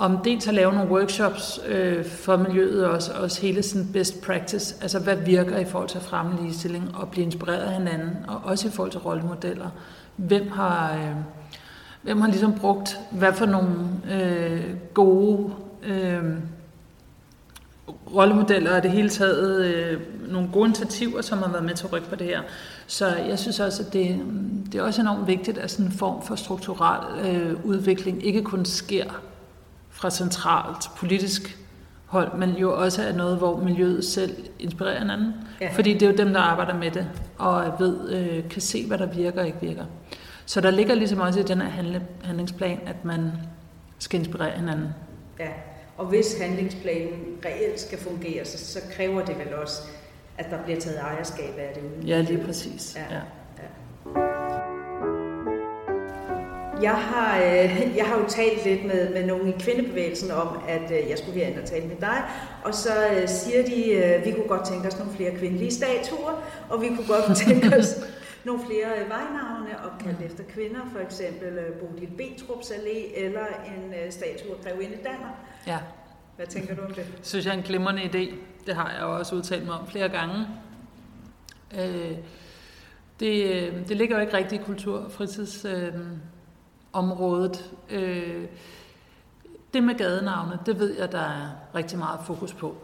om 0.00 0.18
dels 0.24 0.48
at 0.48 0.54
lave 0.54 0.72
nogle 0.72 0.90
workshops 0.90 1.60
øh, 1.68 2.04
for 2.04 2.36
miljøet 2.36 2.84
og 2.84 2.92
også, 2.92 3.12
også 3.12 3.42
hele 3.42 3.62
sådan 3.62 3.88
best 3.92 4.22
practice, 4.22 4.74
altså 4.82 4.98
hvad 4.98 5.16
virker 5.16 5.58
i 5.58 5.64
forhold 5.64 5.88
til 5.88 5.98
at 5.98 6.04
fremme 6.04 6.42
ligestilling 6.42 6.94
og 6.94 7.08
blive 7.08 7.24
inspireret 7.24 7.62
af 7.62 7.72
hinanden, 7.72 8.10
og 8.28 8.40
også 8.44 8.68
i 8.68 8.70
forhold 8.70 8.90
til 8.90 9.00
rollemodeller. 9.00 9.68
Hvem 10.16 10.50
har, 10.50 10.94
øh, 10.94 11.16
hvem 12.02 12.20
har 12.20 12.28
ligesom 12.28 12.54
brugt 12.54 13.00
hvad 13.10 13.32
for 13.32 13.46
nogle 13.46 13.70
øh, 14.12 14.64
gode 14.94 15.52
øh, 15.82 16.24
rollemodeller 18.14 18.76
og 18.76 18.82
det 18.82 18.90
hele 18.90 19.08
taget 19.08 19.64
øh, 19.64 20.00
nogle 20.28 20.48
gode 20.52 20.66
initiativer, 20.66 21.22
som 21.22 21.38
har 21.38 21.50
været 21.50 21.64
med 21.64 21.74
til 21.74 21.86
at 21.86 21.92
rykke 21.92 22.08
på 22.08 22.16
det 22.16 22.26
her. 22.26 22.40
Så 22.86 23.06
jeg 23.16 23.38
synes 23.38 23.60
også, 23.60 23.82
at 23.82 23.92
det, 23.92 24.20
det 24.72 24.78
er 24.78 24.82
også 24.82 25.00
enormt 25.00 25.26
vigtigt, 25.26 25.58
at 25.58 25.70
sådan 25.70 25.86
en 25.86 25.92
form 25.92 26.22
for 26.22 26.34
strukturel 26.34 27.26
øh, 27.26 27.64
udvikling 27.64 28.26
ikke 28.26 28.42
kun 28.42 28.64
sker 28.64 29.04
fra 30.00 30.10
centralt 30.10 30.90
politisk 30.96 31.58
hold, 32.06 32.34
men 32.34 32.50
jo 32.50 32.82
også 32.82 33.02
er 33.02 33.12
noget, 33.12 33.38
hvor 33.38 33.56
miljøet 33.56 34.04
selv 34.04 34.36
inspirerer 34.58 34.98
hinanden. 34.98 35.34
Ja. 35.60 35.70
Fordi 35.72 35.92
det 35.92 36.02
er 36.02 36.06
jo 36.06 36.16
dem, 36.16 36.32
der 36.32 36.40
arbejder 36.40 36.74
med 36.74 36.90
det, 36.90 37.08
og 37.38 37.72
ved, 37.78 38.10
øh, 38.10 38.48
kan 38.48 38.62
se, 38.62 38.86
hvad 38.86 38.98
der 38.98 39.06
virker 39.06 39.40
og 39.40 39.46
ikke 39.46 39.60
virker. 39.60 39.84
Så 40.46 40.60
der 40.60 40.70
ligger 40.70 40.94
ligesom 40.94 41.20
også 41.20 41.40
i 41.40 41.42
den 41.42 41.60
her 41.60 41.68
handle, 41.68 42.02
handlingsplan, 42.24 42.80
at 42.86 43.04
man 43.04 43.32
skal 43.98 44.20
inspirere 44.20 44.50
hinanden. 44.50 44.88
Ja, 45.38 45.48
og 45.98 46.06
hvis 46.06 46.38
handlingsplanen 46.40 47.36
reelt 47.44 47.80
skal 47.80 47.98
fungere, 47.98 48.44
så, 48.44 48.58
så 48.58 48.80
kræver 48.96 49.24
det 49.24 49.38
vel 49.38 49.54
også, 49.54 49.82
at 50.38 50.50
der 50.50 50.62
bliver 50.64 50.80
taget 50.80 50.98
ejerskab 50.98 51.58
af 51.58 51.72
det. 51.74 52.08
Ja, 52.08 52.20
lige 52.20 52.44
præcis. 52.44 52.96
Ja. 52.96 53.14
ja. 53.14 53.20
Jeg 56.82 56.94
har, 56.94 57.38
øh, 57.38 57.96
jeg 57.96 58.06
har 58.06 58.18
jo 58.18 58.28
talt 58.28 58.64
lidt 58.64 58.84
med, 58.84 59.12
med 59.14 59.26
nogle 59.26 59.48
i 59.48 59.54
kvindebevægelsen 59.58 60.30
om, 60.30 60.58
at 60.68 60.90
øh, 60.90 61.10
jeg 61.10 61.18
skulle 61.18 61.40
herind 61.40 61.58
og 61.58 61.64
tale 61.64 61.86
med 61.86 61.96
dig, 61.96 62.22
og 62.64 62.74
så 62.74 62.90
øh, 63.16 63.28
siger 63.28 63.62
de, 63.62 63.92
øh, 63.92 64.24
vi 64.24 64.32
kunne 64.32 64.48
godt 64.48 64.66
tænke 64.66 64.88
os 64.88 64.98
nogle 64.98 65.12
flere 65.12 65.36
kvindelige 65.36 65.70
statuer, 65.70 66.42
og 66.68 66.82
vi 66.82 66.88
kunne 66.88 67.06
godt 67.06 67.36
tænke 67.46 67.76
os 67.76 67.94
nogle 68.44 68.60
flere 68.66 68.88
øh, 69.02 69.08
vejnavne 69.08 69.84
opkaldt 69.92 70.20
efter 70.22 70.44
kvinder, 70.54 70.80
for 70.92 71.00
eksempel 71.00 71.48
øh, 71.48 71.72
Bodil 71.72 72.08
Betrups 72.16 72.70
Allé 72.70 73.24
eller 73.24 73.46
en 73.46 73.94
øh, 73.94 74.12
statue 74.12 74.50
af 74.50 74.64
Grevinde 74.64 74.96
Danner. 75.04 75.30
Ja. 75.66 75.78
Hvad 76.36 76.46
tænker 76.46 76.74
du 76.74 76.82
om 76.82 76.94
det? 76.94 77.06
Synes 77.22 77.46
jeg 77.46 77.52
er 77.52 77.58
en 77.58 77.64
glimrende 77.64 78.02
idé. 78.02 78.34
Det 78.66 78.74
har 78.74 78.92
jeg 78.92 79.02
også 79.02 79.34
udtalt 79.34 79.66
mig 79.66 79.74
om 79.74 79.86
flere 79.86 80.08
gange. 80.08 80.46
Øh, 81.78 82.16
det, 83.20 83.44
øh, 83.44 83.88
det 83.88 83.96
ligger 83.96 84.16
jo 84.16 84.20
ikke 84.20 84.36
rigtig 84.36 84.60
i 84.60 84.62
kultur- 84.62 84.98
og 84.98 85.12
fritids... 85.12 85.64
Øh, 85.64 85.92
området. 86.92 87.70
Øh, 87.90 88.46
det 89.74 89.82
med 89.82 89.94
gadenavne, 89.94 90.58
det 90.66 90.78
ved 90.78 90.98
jeg, 90.98 91.12
der 91.12 91.20
er 91.20 91.50
rigtig 91.74 91.98
meget 91.98 92.20
fokus 92.24 92.54
på. 92.54 92.76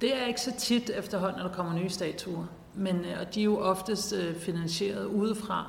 Det 0.00 0.22
er 0.22 0.26
ikke 0.26 0.40
så 0.40 0.52
tit 0.58 0.90
efterhånden, 0.90 1.40
når 1.40 1.48
der 1.48 1.54
kommer 1.54 1.74
nye 1.74 1.88
statuer, 1.90 2.44
men, 2.74 2.96
øh, 2.96 3.20
og 3.20 3.34
de 3.34 3.40
er 3.40 3.44
jo 3.44 3.58
oftest 3.58 4.12
øh, 4.12 4.36
finansieret 4.36 5.04
udefra. 5.04 5.66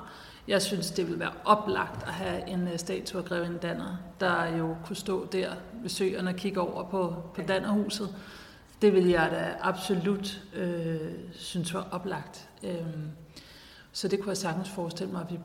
Jeg 0.48 0.62
synes, 0.62 0.92
det 0.92 1.08
vil 1.08 1.20
være 1.20 1.32
oplagt 1.46 2.04
at 2.08 2.14
have 2.14 2.50
en 2.50 2.64
uh, 2.64 2.78
statue 2.78 3.22
af 3.22 3.26
Greven 3.26 3.58
Danner, 3.58 3.98
der 4.20 4.58
jo 4.58 4.76
kunne 4.86 4.96
stå 4.96 5.26
der 5.26 5.50
ved 5.82 5.90
søerne 5.90 6.30
og 6.30 6.36
kigge 6.36 6.62
over 6.62 6.84
på, 6.84 7.16
på 7.36 7.42
Dannerhuset. 7.42 8.16
Det 8.82 8.94
vil 8.94 9.08
jeg 9.08 9.30
da 9.32 9.54
absolut 9.62 10.42
øh, 10.56 11.12
synes 11.34 11.74
var 11.74 11.88
oplagt. 11.92 12.50
Øhm, 12.64 13.12
så 13.92 14.08
det 14.08 14.20
kunne 14.20 14.30
jeg 14.30 14.38
sagtens 14.38 14.70
forestille 14.70 15.12
mig, 15.12 15.22
at 15.22 15.32
vi 15.32 15.40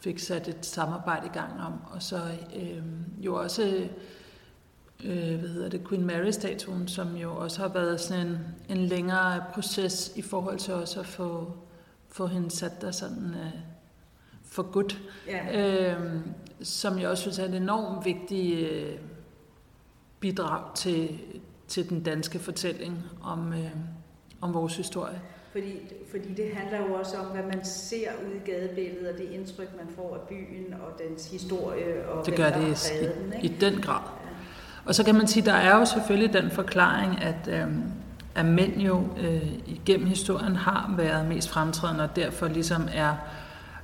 fik 0.00 0.18
sat 0.18 0.48
et 0.48 0.66
samarbejde 0.66 1.26
i 1.26 1.30
gang 1.32 1.60
om. 1.60 1.72
Og 1.90 2.02
så 2.02 2.20
øh, 2.56 2.82
jo 3.18 3.34
også 3.34 3.88
øh, 5.04 5.38
hvad 5.38 5.48
hedder 5.48 5.68
det, 5.68 5.88
Queen 5.88 6.04
Mary-statuen, 6.04 6.88
som 6.88 7.16
jo 7.16 7.36
også 7.36 7.60
har 7.60 7.68
været 7.68 8.00
sådan 8.00 8.26
en, 8.26 8.38
en 8.68 8.76
længere 8.76 9.44
proces 9.52 10.12
i 10.16 10.22
forhold 10.22 10.58
til 10.58 10.74
også 10.74 11.00
at 11.00 11.06
få, 11.06 11.52
få 12.08 12.26
hende 12.26 12.50
sat 12.50 12.80
der 12.80 12.90
sådan 12.90 13.34
øh, 13.34 13.60
for 14.44 14.62
godt. 14.62 15.00
Ja. 15.26 15.92
Øh, 15.92 16.20
som 16.62 16.98
jeg 16.98 17.08
også 17.08 17.20
synes 17.20 17.38
er 17.38 17.44
et 17.44 17.54
enormt 17.54 18.04
vigtigt 18.04 18.70
øh, 18.70 18.98
bidrag 20.20 20.74
til, 20.74 21.18
til 21.68 21.88
den 21.88 22.02
danske 22.02 22.38
fortælling 22.38 23.04
om, 23.22 23.52
øh, 23.52 23.70
om 24.40 24.54
vores 24.54 24.76
historie. 24.76 25.20
Fordi, 25.52 25.92
fordi 26.10 26.34
det 26.34 26.50
handler 26.54 26.86
jo 26.86 26.94
også 26.94 27.16
om, 27.16 27.26
hvad 27.26 27.42
man 27.42 27.64
ser 27.64 28.08
ud 28.26 28.34
i 28.34 28.50
gadebilledet, 28.50 29.08
og 29.08 29.18
det 29.18 29.28
indtryk, 29.32 29.68
man 29.76 29.94
får 29.96 30.14
af 30.14 30.28
byen 30.28 30.74
og 30.74 31.08
dens 31.08 31.30
historie. 31.30 32.08
Og 32.08 32.26
det 32.26 32.36
gør 32.36 32.50
det 32.50 32.90
i, 32.92 33.04
den, 33.04 33.32
ikke? 33.32 33.54
i 33.54 33.58
den 33.60 33.80
grad. 33.80 34.02
Ja. 34.24 34.28
Og 34.84 34.94
så 34.94 35.04
kan 35.04 35.14
man 35.14 35.26
sige, 35.26 35.46
der 35.46 35.52
er 35.52 35.78
jo 35.78 35.84
selvfølgelig 35.84 36.32
den 36.32 36.50
forklaring, 36.50 37.22
at, 37.22 37.48
øh, 37.48 37.66
at 38.34 38.44
mænd 38.44 38.76
jo 38.76 39.02
øh, 39.20 39.52
igennem 39.66 40.06
historien 40.06 40.56
har 40.56 40.94
været 40.96 41.28
mest 41.28 41.48
fremtrædende, 41.48 42.04
og 42.04 42.16
derfor 42.16 42.48
ligesom 42.48 42.88
er, 42.94 43.14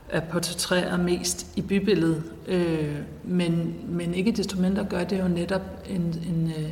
er 0.09 0.21
portrætteret 0.21 1.01
mest 1.01 1.47
i 1.57 1.63
bybilledet. 1.63 2.23
Øh, 2.47 2.97
men, 3.25 3.75
men 3.89 4.15
ikke 4.15 4.33
desto 4.33 4.61
mindre 4.61 4.85
gør 4.85 5.05
det 5.05 5.19
jo 5.19 5.29
netop 5.29 5.63
en, 5.89 6.01
en, 6.01 6.53
øh, 6.59 6.71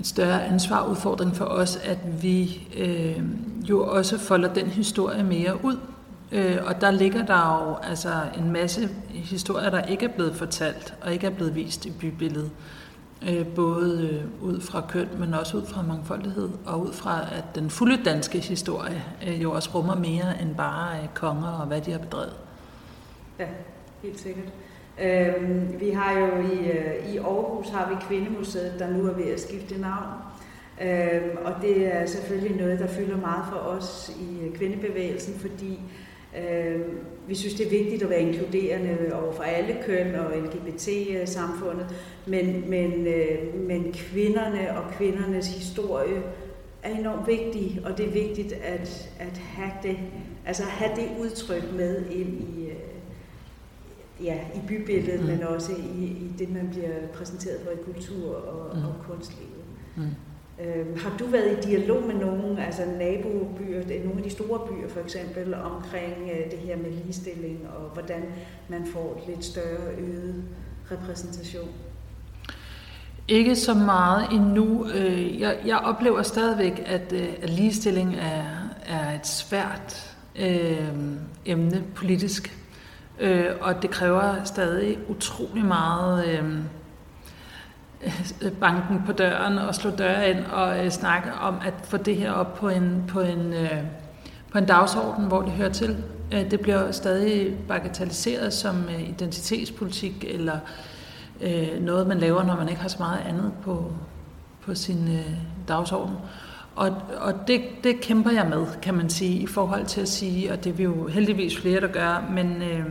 et 0.00 0.06
større 0.06 0.44
ansvar 0.44 0.86
udfordring 0.86 1.36
for 1.36 1.44
os, 1.44 1.76
at 1.76 2.22
vi 2.22 2.68
øh, 2.76 3.22
jo 3.70 3.86
også 3.86 4.18
folder 4.18 4.54
den 4.54 4.66
historie 4.66 5.22
mere 5.22 5.64
ud. 5.64 5.76
Øh, 6.32 6.56
og 6.66 6.80
der 6.80 6.90
ligger 6.90 7.26
der 7.26 7.66
jo 7.68 7.76
altså 7.90 8.12
en 8.38 8.52
masse 8.52 8.88
historier, 9.08 9.70
der 9.70 9.82
ikke 9.82 10.04
er 10.04 10.10
blevet 10.14 10.36
fortalt 10.36 10.94
og 11.00 11.12
ikke 11.12 11.26
er 11.26 11.30
blevet 11.30 11.54
vist 11.54 11.86
i 11.86 11.90
bybilledet. 11.90 12.50
Øh, 13.28 13.46
både 13.46 14.08
øh, 14.12 14.48
ud 14.48 14.60
fra 14.60 14.84
køn, 14.88 15.08
men 15.18 15.34
også 15.34 15.56
ud 15.56 15.66
fra 15.66 15.82
mangfoldighed, 15.82 16.48
og 16.66 16.80
ud 16.80 16.92
fra, 16.92 17.20
at 17.32 17.44
den 17.54 17.70
fulde 17.70 18.04
danske 18.04 18.40
historie 18.40 19.04
øh, 19.26 19.42
jo 19.42 19.52
også 19.52 19.70
rummer 19.74 19.94
mere 19.94 20.42
end 20.42 20.54
bare 20.54 20.98
øh, 21.02 21.08
konger 21.14 21.48
og 21.48 21.66
hvad 21.66 21.80
de 21.80 21.92
har 21.92 21.98
bedrevet. 21.98 22.36
Ja, 23.38 23.46
helt 24.02 24.20
sikkert. 24.20 24.44
Øh, 25.02 25.80
vi 25.80 25.90
har 25.90 26.18
jo 26.18 26.26
i, 26.26 26.70
øh, 26.70 27.14
i 27.14 27.16
Aarhus 27.16 27.68
har 27.68 27.88
vi 27.88 27.94
Kvindemuseet, 28.08 28.74
der 28.78 28.90
nu 28.90 29.06
er 29.06 29.12
ved 29.12 29.32
at 29.32 29.40
skifte 29.40 29.80
navn. 29.80 30.08
Øh, 30.82 31.22
og 31.44 31.52
det 31.62 31.94
er 31.94 32.06
selvfølgelig 32.06 32.56
noget, 32.56 32.78
der 32.78 32.86
fylder 32.86 33.16
meget 33.16 33.44
for 33.52 33.56
os 33.56 34.16
i 34.20 34.46
øh, 34.46 34.54
kvindebevægelsen, 34.54 35.34
fordi 35.34 35.80
øh, 36.38 36.80
vi 37.26 37.34
synes, 37.34 37.54
det 37.54 37.66
er 37.66 37.70
vigtigt 37.70 38.02
at 38.02 38.10
være 38.10 38.20
inkluderende 38.20 38.96
over 39.22 39.32
for 39.32 39.42
alle 39.42 39.76
køn 39.86 40.14
og 40.14 40.32
LGBT-samfundet, 40.36 41.86
men, 42.26 42.70
men, 42.70 43.06
øh, 43.06 43.54
men 43.54 43.92
kvinderne 43.92 44.78
og 44.78 44.92
kvindernes 44.92 45.46
historie 45.46 46.22
er 46.82 46.98
enormt 46.98 47.26
vigtig, 47.26 47.80
og 47.84 47.98
det 47.98 48.06
er 48.06 48.10
vigtigt 48.10 48.52
at, 48.52 49.10
at 49.18 49.38
have, 49.38 49.72
det, 49.82 49.98
altså 50.46 50.62
have 50.62 50.90
det 50.96 51.08
udtryk 51.20 51.72
med 51.72 52.06
ind 52.10 52.40
i, 52.40 52.69
ja, 54.24 54.38
i 54.54 54.60
bybilledet, 54.68 55.20
mm. 55.20 55.26
men 55.26 55.42
også 55.42 55.72
i, 55.72 56.04
i 56.04 56.32
det, 56.38 56.52
man 56.52 56.68
bliver 56.70 57.06
præsenteret 57.14 57.60
for 57.64 57.70
i 57.70 57.92
kultur 57.92 58.34
og, 58.34 58.76
mm. 58.76 58.84
og 58.84 58.94
kunstlivet. 59.08 59.64
Mm. 59.96 60.02
Øhm, 60.64 60.98
har 60.98 61.16
du 61.18 61.26
været 61.26 61.58
i 61.58 61.68
dialog 61.68 62.02
med 62.06 62.14
nogen, 62.14 62.58
altså 62.58 62.82
nabobyer, 62.98 64.04
nogle 64.04 64.18
af 64.18 64.22
de 64.22 64.30
store 64.30 64.58
byer 64.68 64.88
for 64.88 65.00
eksempel, 65.00 65.54
omkring 65.54 66.30
øh, 66.32 66.50
det 66.50 66.58
her 66.58 66.76
med 66.76 66.90
ligestilling 66.90 67.68
og 67.76 67.90
hvordan 67.92 68.22
man 68.68 68.86
får 68.86 69.24
lidt 69.28 69.44
større 69.44 69.94
øget 69.98 70.44
repræsentation? 70.92 71.68
Ikke 73.28 73.56
så 73.56 73.74
meget 73.74 74.32
endnu. 74.32 74.86
Øh, 74.94 75.40
jeg, 75.40 75.58
jeg 75.66 75.78
oplever 75.78 76.22
stadigvæk, 76.22 76.82
at, 76.86 77.12
øh, 77.12 77.28
at 77.42 77.50
ligestilling 77.50 78.16
er, 78.16 78.44
er 78.86 79.14
et 79.14 79.26
svært 79.26 80.16
øh, 80.36 80.88
emne 81.46 81.84
politisk 81.94 82.59
Øh, 83.20 83.46
og 83.60 83.82
det 83.82 83.90
kræver 83.90 84.44
stadig 84.44 84.98
utrolig 85.08 85.64
meget 85.64 86.26
øh, 86.28 86.62
banken 88.60 89.02
på 89.06 89.12
døren 89.12 89.58
og 89.58 89.74
slå 89.74 89.90
døre 89.90 90.30
ind 90.30 90.44
og 90.52 90.84
øh, 90.84 90.90
snakke 90.90 91.32
om 91.32 91.54
at 91.64 91.74
få 91.84 91.96
det 91.96 92.16
her 92.16 92.32
op 92.32 92.54
på 92.54 92.68
en, 92.68 93.04
på 93.08 93.20
en, 93.20 93.52
øh, 93.52 93.82
på 94.52 94.58
en 94.58 94.66
dagsorden, 94.66 95.24
hvor 95.26 95.42
det 95.42 95.52
hører 95.52 95.72
til. 95.72 96.04
Øh, 96.32 96.50
det 96.50 96.60
bliver 96.60 96.92
stadig 96.92 97.56
bagatelliseret 97.68 98.52
som 98.52 98.84
øh, 98.88 99.08
identitetspolitik 99.08 100.24
eller 100.28 100.58
øh, 101.40 101.80
noget, 101.80 102.06
man 102.06 102.18
laver, 102.18 102.42
når 102.42 102.56
man 102.56 102.68
ikke 102.68 102.80
har 102.80 102.88
så 102.88 102.98
meget 102.98 103.20
andet 103.28 103.52
på, 103.62 103.92
på 104.60 104.74
sin 104.74 105.08
øh, 105.08 105.34
dagsorden. 105.68 106.14
Og, 106.76 106.96
og 107.16 107.34
det, 107.46 107.60
det 107.84 108.00
kæmper 108.00 108.30
jeg 108.30 108.46
med, 108.46 108.66
kan 108.82 108.94
man 108.94 109.10
sige, 109.10 109.38
i 109.38 109.46
forhold 109.46 109.86
til 109.86 110.00
at 110.00 110.08
sige, 110.08 110.52
og 110.52 110.64
det 110.64 110.70
er 110.70 110.74
vi 110.74 110.82
jo 110.82 111.06
heldigvis 111.06 111.58
flere, 111.58 111.80
der 111.80 111.88
gør, 111.88 112.24
men, 112.30 112.62
øh, 112.62 112.84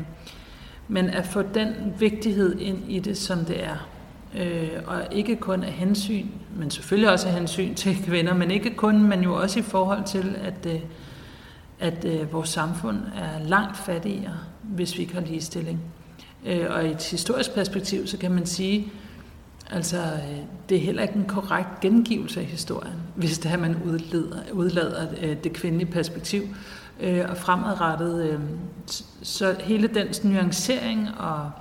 men 0.89 1.09
at 1.09 1.27
få 1.27 1.41
den 1.41 1.67
vigtighed 1.99 2.59
ind 2.59 2.91
i 2.91 2.99
det, 2.99 3.17
som 3.17 3.45
det 3.45 3.63
er. 3.63 3.87
Øh, 4.37 4.69
og 4.85 5.01
ikke 5.11 5.35
kun 5.35 5.63
af 5.63 5.71
hensyn, 5.71 6.25
men 6.55 6.71
selvfølgelig 6.71 7.11
også 7.11 7.27
af 7.27 7.33
hensyn 7.33 7.75
til 7.75 7.97
kvinder, 8.05 8.33
men 8.33 8.51
ikke 8.51 8.75
kun, 8.75 9.03
men 9.03 9.23
jo 9.23 9.33
også 9.33 9.59
i 9.59 9.61
forhold 9.61 10.03
til, 10.05 10.35
at, 10.43 10.73
øh, 10.73 10.79
at 11.79 12.05
øh, 12.05 12.33
vores 12.33 12.49
samfund 12.49 12.97
er 12.97 13.47
langt 13.47 13.77
fattigere, 13.77 14.37
hvis 14.61 14.97
vi 14.97 15.01
ikke 15.01 15.13
har 15.13 15.21
ligestilling. 15.21 15.81
Øh, 16.45 16.65
og 16.69 16.85
i 16.85 16.91
et 16.91 17.03
historisk 17.03 17.53
perspektiv, 17.53 18.07
så 18.07 18.17
kan 18.17 18.31
man 18.31 18.45
sige, 18.45 18.91
Altså, 19.69 19.97
øh, 19.97 20.37
det 20.69 20.77
er 20.77 20.81
heller 20.81 21.01
ikke 21.01 21.15
en 21.15 21.25
korrekt 21.25 21.79
gengivelse 21.81 22.39
af 22.39 22.45
historien, 22.45 22.93
hvis 23.15 23.39
det 23.39 23.51
er, 23.51 23.57
man 23.57 23.75
udleder, 23.85 24.37
udlader 24.53 25.07
øh, 25.21 25.43
det 25.43 25.53
kvindelige 25.53 25.91
perspektiv 25.91 26.43
øh, 26.99 27.25
og 27.29 27.37
fremadrettet. 27.37 28.39
Så 29.21 29.55
hele 29.59 29.87
den 29.87 30.07
nuancering 30.23 31.09
og, 31.19 31.51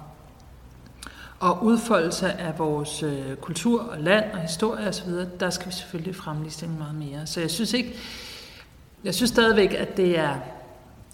og 1.40 1.64
udfoldelse 1.64 2.32
af 2.32 2.58
vores 2.58 3.04
kultur 3.40 3.82
og 3.82 4.00
land 4.00 4.24
og 4.32 4.38
historie 4.38 4.88
osv., 4.88 5.10
der 5.40 5.50
skal 5.50 5.66
vi 5.68 5.72
selvfølgelig 5.72 6.16
fremliste 6.16 6.68
meget 6.68 6.94
mere. 6.94 7.26
Så 7.26 7.40
jeg 7.40 7.50
synes 7.50 7.72
ikke, 7.72 7.94
jeg 9.04 9.14
synes 9.14 9.30
stadigvæk, 9.30 9.74
at 9.74 9.96
det 9.96 10.18
er, 10.18 10.34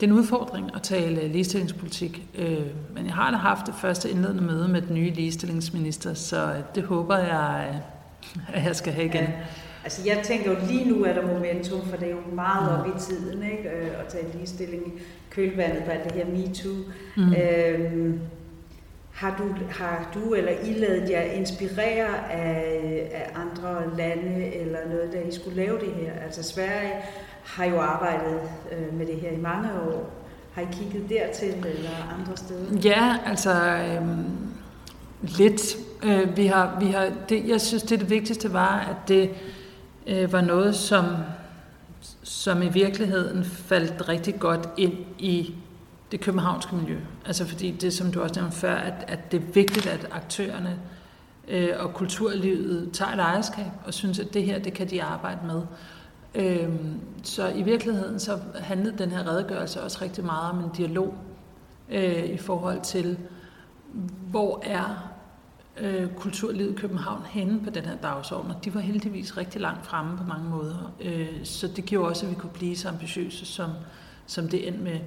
det 0.00 0.06
er 0.06 0.12
en 0.12 0.18
udfordring 0.18 0.70
at 0.74 0.82
tale 0.82 1.28
ligestillingspolitik, 1.28 2.22
øh, 2.38 2.66
men 2.94 3.06
jeg 3.06 3.14
har 3.14 3.30
da 3.30 3.36
haft 3.36 3.66
det 3.66 3.74
første 3.74 4.10
indledende 4.10 4.42
møde 4.42 4.68
med 4.68 4.82
den 4.82 4.94
nye 4.94 5.10
ligestillingsminister, 5.10 6.14
så 6.14 6.54
det 6.74 6.82
håber 6.82 7.18
jeg, 7.18 7.80
at 8.54 8.64
jeg 8.64 8.76
skal 8.76 8.92
have 8.92 9.06
igen. 9.06 9.24
Ja. 9.24 9.32
Altså 9.84 10.02
jeg 10.06 10.20
tænker 10.24 10.50
jo, 10.50 10.56
lige 10.68 10.88
nu 10.88 11.04
er 11.04 11.12
der 11.12 11.34
momentum, 11.34 11.86
for 11.86 11.96
det 11.96 12.06
er 12.06 12.10
jo 12.10 12.34
meget 12.34 12.80
op 12.80 12.86
i 12.86 13.00
tiden 13.00 13.42
ikke? 13.42 13.68
Øh, 13.68 14.00
at 14.00 14.06
tage 14.08 14.26
ligestilling 14.34 14.86
i 14.86 15.00
kølvandet 15.30 15.84
på 15.84 15.90
det 16.04 16.12
her 16.12 16.26
MeToo. 16.26 16.72
Mm. 17.16 17.34
Øhm, 17.34 18.20
har 19.12 19.36
du, 19.38 19.64
har 19.70 20.10
du 20.14 20.34
eller 20.34 20.52
I 20.64 20.72
lavet 20.72 21.10
jer 21.10 21.22
inspirere 21.22 22.32
af, 22.32 23.10
af 23.12 23.40
andre 23.40 23.96
lande 23.96 24.54
eller 24.54 24.78
noget, 24.88 25.12
da 25.12 25.20
I 25.20 25.32
skulle 25.32 25.56
lave 25.56 25.78
det 25.78 25.92
her? 25.94 26.12
Altså 26.24 26.42
Sverige 26.42 26.92
har 27.44 27.64
jo 27.64 27.80
arbejdet 27.80 28.40
øh, 28.72 28.94
med 28.94 29.06
det 29.06 29.16
her 29.16 29.30
i 29.30 29.40
mange 29.40 29.68
år. 29.72 30.10
Har 30.52 30.62
I 30.62 30.66
kigget 30.72 31.08
dertil 31.08 31.66
eller 31.66 32.14
andre 32.18 32.36
steder? 32.36 32.80
Ja, 32.84 33.16
altså 33.26 33.52
øh, 33.52 34.08
lidt. 35.22 35.76
Øh, 36.02 36.36
vi 36.36 36.46
har, 36.46 36.76
vi 36.80 36.86
har, 36.86 37.10
det, 37.28 37.48
jeg 37.48 37.60
synes, 37.60 37.82
det, 37.82 38.00
det 38.00 38.10
vigtigste 38.10 38.52
var, 38.52 38.78
at 38.78 39.08
det 39.08 39.30
øh, 40.06 40.32
var 40.32 40.40
noget, 40.40 40.74
som, 40.74 41.04
som 42.22 42.62
i 42.62 42.68
virkeligheden 42.68 43.44
faldt 43.44 44.08
rigtig 44.08 44.38
godt 44.38 44.68
ind 44.76 44.94
i 45.18 45.54
det 46.12 46.20
københavnske 46.20 46.76
miljø. 46.76 46.98
Altså 47.26 47.46
fordi 47.46 47.70
det, 47.70 47.92
som 47.92 48.12
du 48.12 48.22
også 48.22 48.40
nævnte 48.40 48.56
før, 48.56 48.74
at, 48.74 49.04
at 49.06 49.32
det 49.32 49.40
er 49.40 49.52
vigtigt, 49.54 49.86
at 49.86 50.08
aktørerne 50.12 50.78
øh, 51.48 51.68
og 51.78 51.94
kulturlivet 51.94 52.90
tager 52.92 53.12
et 53.12 53.20
ejerskab 53.20 53.70
og 53.86 53.94
synes, 53.94 54.18
at 54.18 54.34
det 54.34 54.42
her, 54.44 54.58
det 54.58 54.72
kan 54.72 54.90
de 54.90 55.02
arbejde 55.02 55.38
med. 55.46 55.62
Øhm, 56.34 57.00
så 57.22 57.48
i 57.48 57.62
virkeligheden 57.62 58.18
så 58.20 58.38
handlede 58.54 58.98
den 58.98 59.10
her 59.10 59.26
redegørelse 59.26 59.82
også 59.82 59.98
rigtig 60.02 60.24
meget 60.24 60.50
om 60.50 60.58
en 60.58 60.70
dialog 60.76 61.14
øh, 61.88 62.24
i 62.24 62.36
forhold 62.36 62.80
til, 62.80 63.18
hvor 64.30 64.62
er 64.62 65.10
øh, 65.80 66.08
kulturlivet 66.16 66.70
i 66.70 66.74
København 66.74 67.22
henne 67.24 67.60
på 67.64 67.70
den 67.70 67.84
her 67.84 67.96
dagsorden, 67.96 68.50
og 68.50 68.64
de 68.64 68.74
var 68.74 68.80
heldigvis 68.80 69.36
rigtig 69.36 69.60
langt 69.60 69.86
fremme 69.86 70.16
på 70.16 70.24
mange 70.24 70.50
måder. 70.50 70.94
Øh, 71.00 71.44
så 71.44 71.68
det 71.68 71.84
gjorde 71.84 72.08
også, 72.08 72.26
at 72.26 72.30
vi 72.30 72.36
kunne 72.36 72.52
blive 72.52 72.76
så 72.76 72.88
ambitiøse, 72.88 73.46
som, 73.46 73.70
som 74.26 74.48
det 74.48 74.68
endte 74.68 74.82
med. 74.82 75.00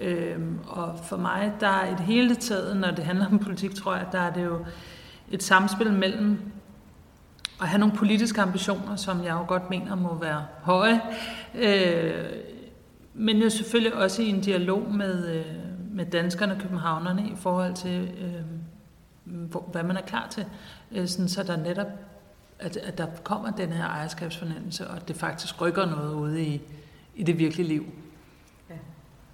Øhm, 0.00 0.58
og 0.66 0.98
for 1.04 1.16
mig, 1.16 1.52
der 1.60 1.68
er 1.68 1.92
et 1.92 2.00
hele 2.00 2.34
taget, 2.34 2.76
når 2.76 2.90
det 2.90 3.04
handler 3.04 3.26
om 3.26 3.38
politik, 3.38 3.74
tror 3.74 3.94
jeg, 3.94 4.06
der 4.12 4.18
er 4.18 4.32
det 4.32 4.44
jo 4.44 4.58
et 5.30 5.42
samspil 5.42 5.92
mellem 5.92 6.38
at 7.62 7.68
have 7.68 7.78
nogle 7.78 7.96
politiske 7.96 8.40
ambitioner, 8.40 8.96
som 8.96 9.24
jeg 9.24 9.30
jo 9.30 9.44
godt 9.48 9.70
mener 9.70 9.94
må 9.94 10.18
være 10.18 10.46
høje, 10.62 11.00
øh, 11.54 12.24
men 13.14 13.36
jo 13.36 13.50
selvfølgelig 13.50 13.94
også 13.94 14.22
i 14.22 14.28
en 14.28 14.40
dialog 14.40 14.94
med, 14.94 15.34
øh, 15.34 15.44
med 15.90 16.06
danskerne 16.06 16.52
og 16.52 16.60
københavnerne 16.60 17.22
i 17.22 17.36
forhold 17.36 17.74
til, 17.74 18.10
øh, 18.20 18.42
hvor, 19.24 19.60
hvad 19.60 19.82
man 19.82 19.96
er 19.96 20.00
klar 20.00 20.28
til, 20.30 20.46
øh, 20.92 21.08
sådan, 21.08 21.28
så 21.28 21.42
der 21.42 21.56
netop 21.56 21.86
at, 22.58 22.76
at 22.76 22.98
der 22.98 23.06
kommer 23.24 23.50
den 23.50 23.68
her 23.68 23.84
ejerskabsfornemmelse, 23.84 24.88
og 24.88 24.96
at 24.96 25.08
det 25.08 25.16
faktisk 25.16 25.60
rykker 25.60 25.86
noget 25.86 26.14
ude 26.14 26.44
i, 26.44 26.62
i 27.14 27.22
det 27.22 27.38
virkelige 27.38 27.68
liv. 27.68 27.84
Ja. 28.70 28.74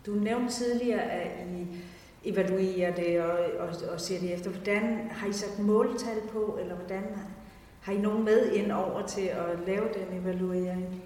Du 0.06 0.10
nævnte 0.10 0.52
tidligere, 0.52 1.02
at 1.02 1.46
I 1.48 1.66
evaluerer 2.24 2.94
det 2.94 3.20
og, 3.20 3.38
og, 3.58 3.68
og 3.92 4.00
ser 4.00 4.20
det 4.20 4.34
efter. 4.34 4.50
Hvordan 4.50 5.10
har 5.10 5.26
I 5.28 5.32
sat 5.32 5.58
måltal 5.58 6.18
på, 6.32 6.58
eller 6.60 6.74
hvordan 6.74 7.02
har 7.80 7.92
I 7.92 7.98
nogen 7.98 8.24
med 8.24 8.52
ind 8.52 8.72
over 8.72 9.06
til 9.06 9.20
at 9.20 9.66
lave 9.66 9.82
den 9.82 10.20
evaluering? 10.20 11.02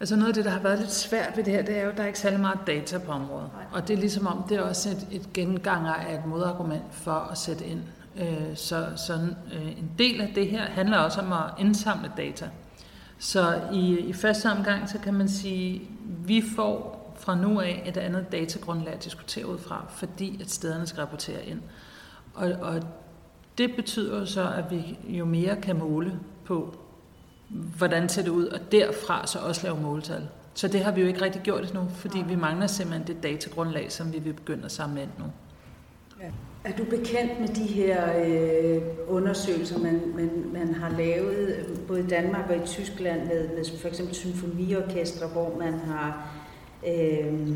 Altså 0.00 0.16
noget 0.16 0.28
af 0.28 0.34
det, 0.34 0.44
der 0.44 0.50
har 0.50 0.60
været 0.60 0.78
lidt 0.78 0.92
svært 0.92 1.36
ved 1.36 1.44
det 1.44 1.52
her, 1.52 1.62
det 1.62 1.78
er 1.78 1.82
jo, 1.82 1.90
at 1.90 1.96
der 1.96 2.02
er 2.02 2.06
ikke 2.06 2.18
særlig 2.18 2.40
meget 2.40 2.58
data 2.66 2.98
på 2.98 3.12
området. 3.12 3.50
Nej. 3.54 3.64
Og 3.72 3.88
det 3.88 3.94
er 3.94 3.98
ligesom 4.00 4.26
om, 4.26 4.44
det 4.48 4.56
er 4.56 4.62
også 4.62 4.88
et, 4.90 5.06
et 5.10 5.32
genganger 5.32 5.92
af 5.92 6.14
et 6.14 6.26
modargument 6.26 6.84
for 6.90 7.28
at 7.32 7.38
sætte 7.38 7.64
ind. 7.66 7.82
Øh, 8.16 8.56
så 8.56 8.86
så 8.96 9.12
øh, 9.54 9.78
en 9.78 9.90
del 9.98 10.20
af 10.20 10.32
det 10.34 10.48
her 10.48 10.62
handler 10.62 10.98
også 10.98 11.20
om 11.20 11.32
at 11.32 11.50
indsamle 11.58 12.12
data. 12.16 12.48
Så 13.18 13.60
i, 13.72 13.98
i 13.98 14.12
første 14.12 14.50
omgang, 14.50 14.88
så 14.88 14.98
kan 14.98 15.14
man 15.14 15.28
sige, 15.28 15.82
vi 16.26 16.44
får 16.56 17.00
fra 17.18 17.34
nu 17.34 17.60
af 17.60 17.82
et 17.86 17.96
andet 17.96 18.32
datagrundlag 18.32 18.94
at 18.94 19.04
diskutere 19.04 19.46
ud 19.46 19.58
fra, 19.58 19.84
fordi 19.88 20.40
at 20.40 20.50
stederne 20.50 20.86
skal 20.86 21.00
rapportere 21.00 21.44
ind. 21.46 21.60
Og, 22.34 22.52
og 22.60 22.82
det 23.58 23.76
betyder 23.76 24.24
så, 24.24 24.52
at 24.56 24.64
vi 24.70 24.98
jo 25.08 25.24
mere 25.24 25.56
kan 25.62 25.78
måle 25.78 26.18
på, 26.44 26.74
hvordan 27.48 28.08
ser 28.08 28.22
det 28.22 28.30
ud, 28.30 28.46
og 28.46 28.60
derfra 28.72 29.26
så 29.26 29.38
også 29.38 29.60
lave 29.62 29.80
måltal. 29.80 30.28
Så 30.54 30.68
det 30.68 30.80
har 30.80 30.92
vi 30.92 31.00
jo 31.00 31.06
ikke 31.06 31.22
rigtig 31.22 31.42
gjort 31.42 31.64
endnu, 31.64 31.88
fordi 31.94 32.18
vi 32.28 32.36
mangler 32.36 32.66
simpelthen 32.66 33.06
det 33.06 33.22
datagrundlag, 33.22 33.92
som 33.92 34.12
vi 34.12 34.18
vil 34.18 34.32
begynde 34.32 34.64
at 34.64 34.72
samle 34.72 35.02
ind 35.02 35.10
nu. 35.18 35.24
Ja. 36.20 36.30
Er 36.64 36.76
du 36.76 36.84
bekendt 36.84 37.40
med 37.40 37.48
de 37.48 37.66
her 37.66 38.24
øh, 38.26 38.82
undersøgelser, 39.08 39.78
man, 39.78 40.02
man, 40.14 40.30
man 40.52 40.74
har 40.74 40.90
lavet 40.90 41.66
både 41.88 42.00
i 42.00 42.06
Danmark 42.06 42.50
og 42.50 42.56
i 42.56 42.66
Tyskland 42.66 43.20
med, 43.26 43.48
med 43.48 43.78
for 43.80 43.88
eksempel 43.88 44.14
symfoniorkestre, 44.14 45.26
hvor 45.26 45.58
man 45.58 45.72
har 45.72 46.28
øh, 46.86 47.50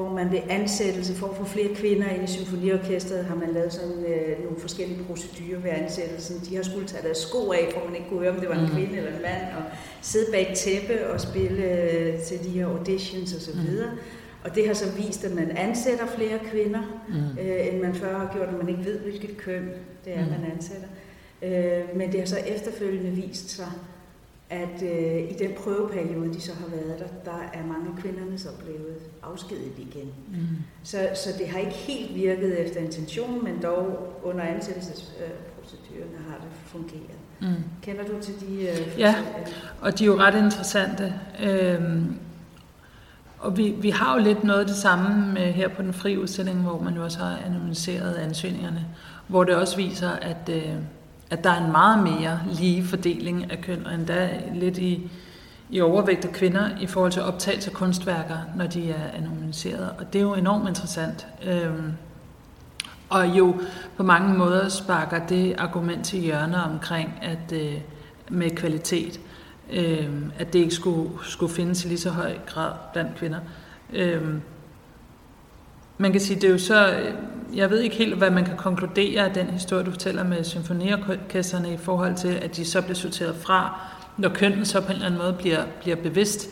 hvor 0.00 0.10
man 0.14 0.32
ved 0.32 0.40
ansættelse 0.48 1.14
for 1.14 1.26
at 1.26 1.36
få 1.36 1.44
flere 1.44 1.74
kvinder 1.74 2.08
ind 2.08 2.24
i 2.24 2.26
symfoniorkestret, 2.26 3.24
har 3.24 3.34
man 3.34 3.52
lavet 3.52 3.72
sådan 3.72 4.04
øh, 4.04 4.44
nogle 4.44 4.60
forskellige 4.60 5.04
procedurer 5.04 5.58
ved 5.58 5.70
ansættelsen. 5.70 6.40
De 6.48 6.56
har 6.56 6.62
skulle 6.62 6.86
tage 6.86 7.02
deres 7.02 7.18
sko 7.18 7.52
af, 7.52 7.70
for 7.74 7.86
man 7.86 7.96
ikke 7.96 8.08
kunne 8.08 8.20
høre, 8.20 8.30
om 8.30 8.40
det 8.40 8.48
var 8.48 8.54
en 8.54 8.66
mm. 8.66 8.70
kvinde 8.70 8.96
eller 8.96 9.10
en 9.16 9.22
mand, 9.22 9.42
og 9.56 9.62
sidde 10.02 10.32
bag 10.32 10.50
et 10.50 10.58
tæppe 10.58 11.10
og 11.10 11.20
spille 11.20 11.64
øh, 11.64 12.20
til 12.20 12.44
de 12.44 12.50
her 12.50 12.66
auditions 12.66 13.34
osv. 13.34 13.54
Mm. 13.54 13.98
Og 14.44 14.54
det 14.54 14.66
har 14.66 14.74
så 14.74 14.90
vist, 14.90 15.24
at 15.24 15.34
man 15.34 15.50
ansætter 15.56 16.06
flere 16.06 16.38
kvinder, 16.50 16.82
mm. 17.08 17.38
øh, 17.42 17.66
end 17.66 17.80
man 17.82 17.94
før 17.94 18.18
har 18.18 18.30
gjort, 18.34 18.48
at 18.48 18.58
man 18.58 18.68
ikke 18.68 18.84
ved, 18.84 18.98
hvilket 18.98 19.36
køn 19.36 19.68
det 20.04 20.16
er, 20.16 20.24
mm. 20.24 20.30
man 20.30 20.52
ansætter. 20.52 20.88
Øh, 21.42 21.96
men 21.96 22.12
det 22.12 22.20
har 22.20 22.26
så 22.26 22.38
efterfølgende 22.46 23.10
vist 23.10 23.50
sig, 23.50 23.72
at 24.50 24.82
øh, 24.82 25.30
i 25.30 25.34
den 25.38 25.50
prøveperiode, 25.62 26.34
de 26.34 26.40
så 26.40 26.52
har 26.54 26.66
været 26.66 26.98
der, 26.98 27.30
der 27.30 27.38
er 27.52 27.66
mange 27.66 27.86
af 27.96 28.02
kvinderne 28.02 28.38
så 28.38 28.48
blevet 28.64 28.96
afskediget 29.22 29.78
igen. 29.78 30.12
Mm. 30.28 30.38
Så, 30.82 31.08
så 31.14 31.28
det 31.38 31.48
har 31.48 31.58
ikke 31.58 31.72
helt 31.72 32.14
virket 32.14 32.66
efter 32.66 32.80
intentionen, 32.80 33.44
men 33.44 33.62
dog 33.62 34.12
under 34.22 34.42
ansættelsesprocedurerne 34.42 36.18
har 36.28 36.36
det 36.36 36.48
fungeret. 36.66 37.18
Mm. 37.40 37.64
Kender 37.82 38.04
du 38.04 38.12
til 38.22 38.34
de? 38.40 38.68
Øh, 38.68 38.98
ja, 38.98 39.14
og 39.80 39.98
de 39.98 40.04
er 40.04 40.06
jo 40.06 40.18
ret 40.18 40.44
interessante. 40.44 41.14
Øhm, 41.42 42.16
og 43.38 43.56
vi, 43.56 43.70
vi 43.70 43.90
har 43.90 44.18
jo 44.18 44.24
lidt 44.24 44.44
noget 44.44 44.68
det 44.68 44.76
samme 44.76 45.32
med 45.32 45.52
her 45.52 45.68
på 45.68 45.82
den 45.82 45.92
frie 45.92 46.20
udstilling, 46.20 46.62
hvor 46.62 46.80
man 46.80 46.94
jo 46.94 47.04
også 47.04 47.18
har 47.18 47.38
anonymiseret 47.46 48.14
ansøgningerne, 48.14 48.86
hvor 49.28 49.44
det 49.44 49.54
også 49.54 49.76
viser, 49.76 50.10
at 50.10 50.48
øh, 50.48 50.74
at 51.30 51.44
der 51.44 51.50
er 51.50 51.64
en 51.64 51.72
meget 51.72 52.02
mere 52.02 52.40
lige 52.52 52.84
fordeling 52.84 53.52
af 53.52 53.60
køn, 53.60 53.86
og 53.86 53.94
endda 53.94 54.40
lidt 54.54 54.78
i, 54.78 55.10
i 55.70 55.80
overvægt 55.80 56.24
af 56.24 56.32
kvinder 56.32 56.68
i 56.80 56.86
forhold 56.86 57.12
til 57.12 57.22
optagelse 57.22 57.70
af 57.70 57.76
kunstværker, 57.76 58.38
når 58.56 58.66
de 58.66 58.90
er 58.90 59.10
anonymiseret. 59.14 59.90
Og 59.98 60.12
det 60.12 60.18
er 60.18 60.22
jo 60.22 60.34
enormt 60.34 60.68
interessant. 60.68 61.26
Øhm, 61.44 61.92
og 63.08 63.26
jo 63.26 63.54
på 63.96 64.02
mange 64.02 64.34
måder 64.34 64.68
sparker 64.68 65.26
det 65.26 65.54
argument 65.58 66.04
til 66.04 66.18
hjørne 66.18 66.64
omkring, 66.64 67.18
at 67.22 67.52
øh, 67.52 67.74
med 68.28 68.50
kvalitet, 68.50 69.20
øh, 69.72 70.08
at 70.38 70.52
det 70.52 70.58
ikke 70.58 70.74
skulle, 70.74 71.10
skulle 71.22 71.54
findes 71.54 71.84
i 71.84 71.88
lige 71.88 71.98
så 71.98 72.10
høj 72.10 72.38
grad 72.46 72.72
blandt 72.92 73.16
kvinder. 73.16 73.38
Øh, 73.92 74.22
man 76.00 76.12
kan 76.12 76.20
sige, 76.20 76.40
det 76.40 76.44
er 76.44 76.52
jo 76.52 76.58
så, 76.58 76.92
øh, 76.92 77.14
jeg 77.56 77.70
ved 77.70 77.80
ikke 77.80 77.96
helt, 77.96 78.14
hvad 78.14 78.30
man 78.30 78.44
kan 78.44 78.56
konkludere 78.56 79.24
af 79.24 79.34
den 79.34 79.46
historie, 79.46 79.84
du 79.84 79.90
fortæller 79.90 80.24
med 80.24 80.44
symfoniorkesterne 80.44 81.72
i 81.72 81.76
forhold 81.76 82.16
til, 82.16 82.28
at 82.28 82.56
de 82.56 82.64
så 82.64 82.82
bliver 82.82 82.94
sorteret 82.94 83.36
fra, 83.36 83.80
når 84.16 84.28
kønnen 84.28 84.64
så 84.64 84.80
på 84.80 84.86
en 84.86 84.92
eller 84.92 85.06
anden 85.06 85.20
måde 85.20 85.32
bliver, 85.32 85.64
bliver 85.80 85.96
bevidst. 85.96 86.48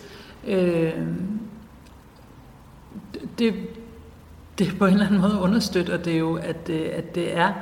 Øh, 0.46 0.92
det, 3.38 3.54
det 4.58 4.78
på 4.78 4.86
en 4.86 4.92
eller 4.92 5.06
anden 5.06 5.20
måde 5.20 5.38
understøtter 5.40 5.96
det 5.96 6.18
jo, 6.18 6.36
at, 6.36 6.68
øh, 6.70 6.88
at 6.92 7.14
det 7.14 7.36
er 7.36 7.52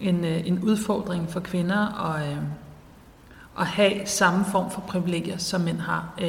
en, 0.00 0.24
øh, 0.24 0.46
en 0.46 0.58
udfordring 0.62 1.30
for 1.30 1.40
kvinder 1.40 2.12
at, 2.14 2.38
at 3.58 3.66
have 3.66 4.06
samme 4.06 4.44
form 4.44 4.70
for 4.70 4.80
privilegier, 4.80 5.38
som 5.38 5.60
mænd 5.60 5.78
har 5.78 6.20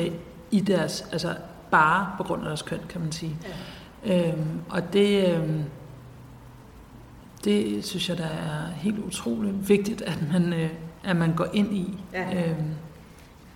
i 0.52 0.60
deres, 0.60 1.06
altså 1.12 1.36
bare 1.72 2.12
på 2.18 2.24
grund 2.24 2.42
af 2.42 2.48
deres 2.48 2.62
køn, 2.62 2.80
kan 2.90 3.02
man 3.02 3.12
sige. 3.12 3.38
Ja. 3.44 3.50
Øhm, 4.08 4.60
og 4.70 4.94
det, 4.94 5.36
øhm, 5.36 5.64
det 7.44 7.86
synes 7.86 8.10
jeg, 8.10 8.18
der 8.18 8.24
er 8.24 8.72
helt 8.76 9.00
utroligt 9.00 9.70
vigtigt, 9.70 10.02
at 10.02 10.20
man, 10.34 10.54
øh, 10.54 10.70
at 11.04 11.16
man 11.16 11.36
går 11.36 11.48
ind 11.54 11.76
i. 11.76 11.98
Ja. 12.14 12.50
Øhm. 12.50 12.66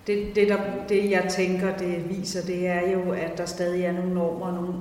Det, 0.06 0.34
det, 0.34 0.48
der, 0.48 0.56
det, 0.88 1.10
jeg 1.10 1.26
tænker, 1.30 1.76
det 1.76 2.08
viser, 2.08 2.46
det 2.46 2.66
er 2.66 2.90
jo, 2.90 3.12
at 3.12 3.38
der 3.38 3.46
stadig 3.46 3.84
er 3.84 3.92
nogle 3.92 4.14
normer, 4.14 4.52
nogle 4.52 4.74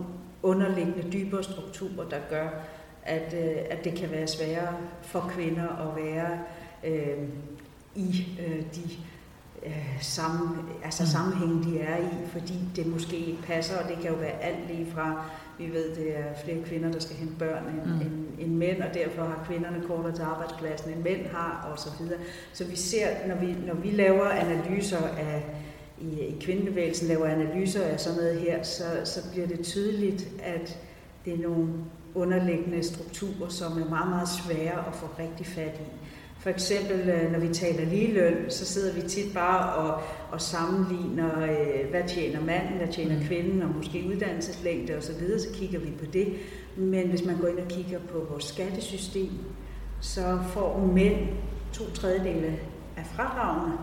underliggende 0.44 1.12
dybere 1.12 1.44
strukturer, 1.44 2.10
der 2.10 2.18
gør, 2.30 2.48
at, 3.04 3.34
øh, 3.34 3.56
at 3.70 3.84
det 3.84 3.94
kan 3.94 4.12
være 4.12 4.28
sværere 4.28 4.74
for 5.02 5.32
kvinder 5.36 5.68
at 5.68 6.04
være 6.04 6.40
øh, 6.84 7.28
i 7.96 8.28
øh, 8.48 8.62
de 8.76 8.82
øh, 9.66 9.98
sammen, 10.02 10.50
altså 10.84 11.04
mm. 11.04 11.08
sammenhæng, 11.08 11.64
de 11.64 11.80
er 11.80 11.98
i, 11.98 12.28
fordi 12.28 12.60
det 12.76 12.88
måske 12.88 13.18
ikke 13.18 13.42
passer, 13.42 13.78
og 13.78 13.90
det 13.90 13.98
kan 14.02 14.12
jo 14.12 14.16
være 14.16 14.42
alt 14.42 14.68
lige 14.68 14.92
fra 14.92 15.26
vi 15.58 15.74
ved, 15.74 15.96
det 15.96 16.18
er 16.18 16.24
flere 16.44 16.64
kvinder, 16.64 16.92
der 16.92 17.00
skal 17.00 17.16
hente 17.16 17.34
børn 17.40 17.64
end, 17.64 17.86
mm. 17.86 18.02
end, 18.02 18.28
end 18.40 18.56
mænd, 18.56 18.82
og 18.82 18.94
derfor 18.94 19.22
har 19.22 19.46
kvinderne 19.48 19.84
kortere 19.88 20.16
til 20.16 20.22
arbejdspladsen, 20.22 20.94
end 20.94 21.04
mænd 21.04 21.26
har, 21.26 21.70
og 21.72 21.80
så 21.80 21.90
videre. 22.00 22.20
Så 22.54 22.66
vi 22.66 22.76
ser, 22.76 23.08
når 23.28 23.36
vi, 23.36 23.56
når 23.68 23.74
vi 23.74 23.92
laver 23.92 24.26
analyser 24.26 25.08
af, 25.08 25.44
i, 26.02 26.20
i 26.20 26.38
kvindebevægelsen 26.42 27.08
laver 27.08 27.26
analyser 27.26 27.84
af 27.84 28.00
sådan 28.00 28.20
noget 28.20 28.40
her, 28.40 28.64
så, 28.64 28.84
så 29.04 29.32
bliver 29.32 29.48
det 29.48 29.60
tydeligt, 29.60 30.28
at 30.44 30.80
det 31.26 31.34
er 31.34 31.38
nogle 31.38 31.68
underliggende 32.16 32.84
strukturer, 32.84 33.50
som 33.50 33.72
er 33.82 33.90
meget, 33.90 34.10
meget 34.10 34.30
svære 34.30 34.88
at 34.88 34.96
få 34.96 35.10
rigtig 35.20 35.46
fat 35.46 35.80
i. 35.80 36.01
For 36.42 36.50
eksempel, 36.50 37.10
øh, 37.10 37.32
når 37.32 37.40
vi 37.40 37.54
taler 37.54 37.86
ligeløn, 37.86 38.50
så 38.50 38.66
sidder 38.66 38.94
vi 38.94 39.02
tit 39.02 39.34
bare 39.34 39.74
og, 39.74 40.02
og 40.32 40.42
sammenligner, 40.42 41.44
øh, 41.44 41.90
hvad 41.90 42.02
tjener 42.08 42.42
manden, 42.42 42.78
hvad 42.78 42.88
tjener 42.88 43.20
mm. 43.20 43.26
kvinden, 43.26 43.62
og 43.62 43.70
måske 43.70 44.06
uddannelseslængde 44.10 44.98
osv., 44.98 45.02
så, 45.02 45.20
videre, 45.20 45.40
så 45.40 45.48
kigger 45.54 45.80
vi 45.80 45.92
på 46.00 46.06
det. 46.14 46.34
Men 46.76 47.08
hvis 47.08 47.26
man 47.26 47.38
går 47.38 47.48
ind 47.48 47.60
og 47.60 47.68
kigger 47.68 48.00
på 48.00 48.26
vores 48.30 48.44
skattesystem, 48.44 49.30
så 50.00 50.40
får 50.48 50.92
mænd 50.94 51.16
to 51.74 51.84
tredjedele 51.94 52.60
af 52.98 53.06
fradragene 53.06 53.78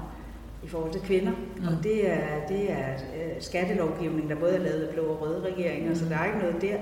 i 0.64 0.68
forhold 0.68 0.92
til 0.92 1.00
kvinder. 1.00 1.32
Mm. 1.56 1.66
Og 1.66 1.84
det 1.84 2.10
er, 2.10 2.46
det 2.48 2.72
er 2.72 2.88
øh, 2.92 3.32
skattelovgivning, 3.40 4.30
der 4.30 4.36
både 4.36 4.54
er 4.54 4.62
lavet 4.62 4.82
af 4.82 4.94
blå 4.94 5.02
og 5.02 5.22
røde 5.22 5.44
regeringer, 5.52 5.88
mm. 5.88 5.96
så 5.96 6.04
der 6.04 6.16
er 6.16 6.26
ikke 6.26 6.38
noget 6.38 6.62
der. 6.62 6.78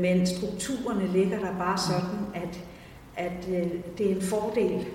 Men 0.00 0.26
strukturerne 0.26 1.06
ligger 1.06 1.38
der 1.38 1.58
bare 1.58 1.78
sådan, 1.78 2.44
at 2.44 2.60
at 3.16 3.48
øh, 3.48 3.70
det 3.98 4.10
er 4.10 4.14
en 4.14 4.22
fordel 4.22 4.86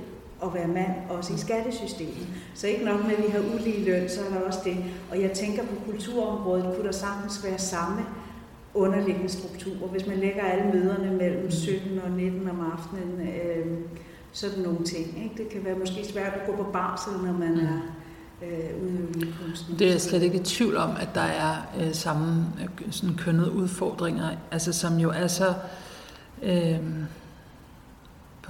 at 0.43 0.53
være 0.53 0.67
mand, 0.67 0.91
også 1.09 1.33
i 1.33 1.37
skattesystemet. 1.37 2.27
Så 2.55 2.67
ikke 2.67 2.85
nok 2.85 3.03
med, 3.03 3.11
at 3.11 3.23
vi 3.23 3.31
har 3.31 3.39
ulige 3.55 3.85
løn, 3.85 4.09
så 4.09 4.19
er 4.21 4.39
der 4.39 4.47
også 4.47 4.59
det. 4.63 4.77
Og 5.11 5.21
jeg 5.21 5.31
tænker 5.31 5.63
på 5.63 5.75
kulturområdet, 5.85 6.75
kunne 6.75 6.85
der 6.85 6.91
sagtens 6.91 7.43
være 7.43 7.57
samme 7.57 8.01
underliggende 8.73 9.29
strukturer. 9.29 9.87
Hvis 9.87 10.07
man 10.07 10.17
lægger 10.17 10.43
alle 10.43 10.71
møderne 10.73 11.11
mellem 11.17 11.51
17 11.51 11.99
og 11.99 12.11
19 12.11 12.49
om 12.49 12.71
aftenen, 12.73 13.27
øh, 13.27 13.65
sådan 14.31 14.59
nogle 14.59 14.85
ting. 14.85 15.23
Ikke? 15.23 15.35
Det 15.37 15.49
kan 15.49 15.65
være 15.65 15.75
måske 15.75 16.05
svært 16.13 16.33
at 16.33 16.47
gå 16.47 16.63
på 16.63 16.71
barsel, 16.71 17.13
når 17.13 17.33
man 17.33 17.53
mm. 17.53 17.59
er 17.59 17.79
øh, 18.43 18.83
udøvende 18.83 19.33
kunsten. 19.45 19.79
Det 19.79 19.87
er 19.87 19.91
jeg 19.91 20.01
slet 20.01 20.23
ikke 20.23 20.37
i 20.37 20.43
tvivl 20.43 20.77
om, 20.77 20.89
at 20.99 21.09
der 21.13 21.21
er 21.21 21.55
øh, 21.79 21.93
samme 21.93 22.45
øh, 22.61 22.91
sådan 22.91 23.15
kønnede 23.15 23.51
udfordringer, 23.51 24.29
altså 24.51 24.73
som 24.73 24.97
jo 24.97 25.09
er 25.09 25.27
så 25.27 25.53
øh, 26.43 26.79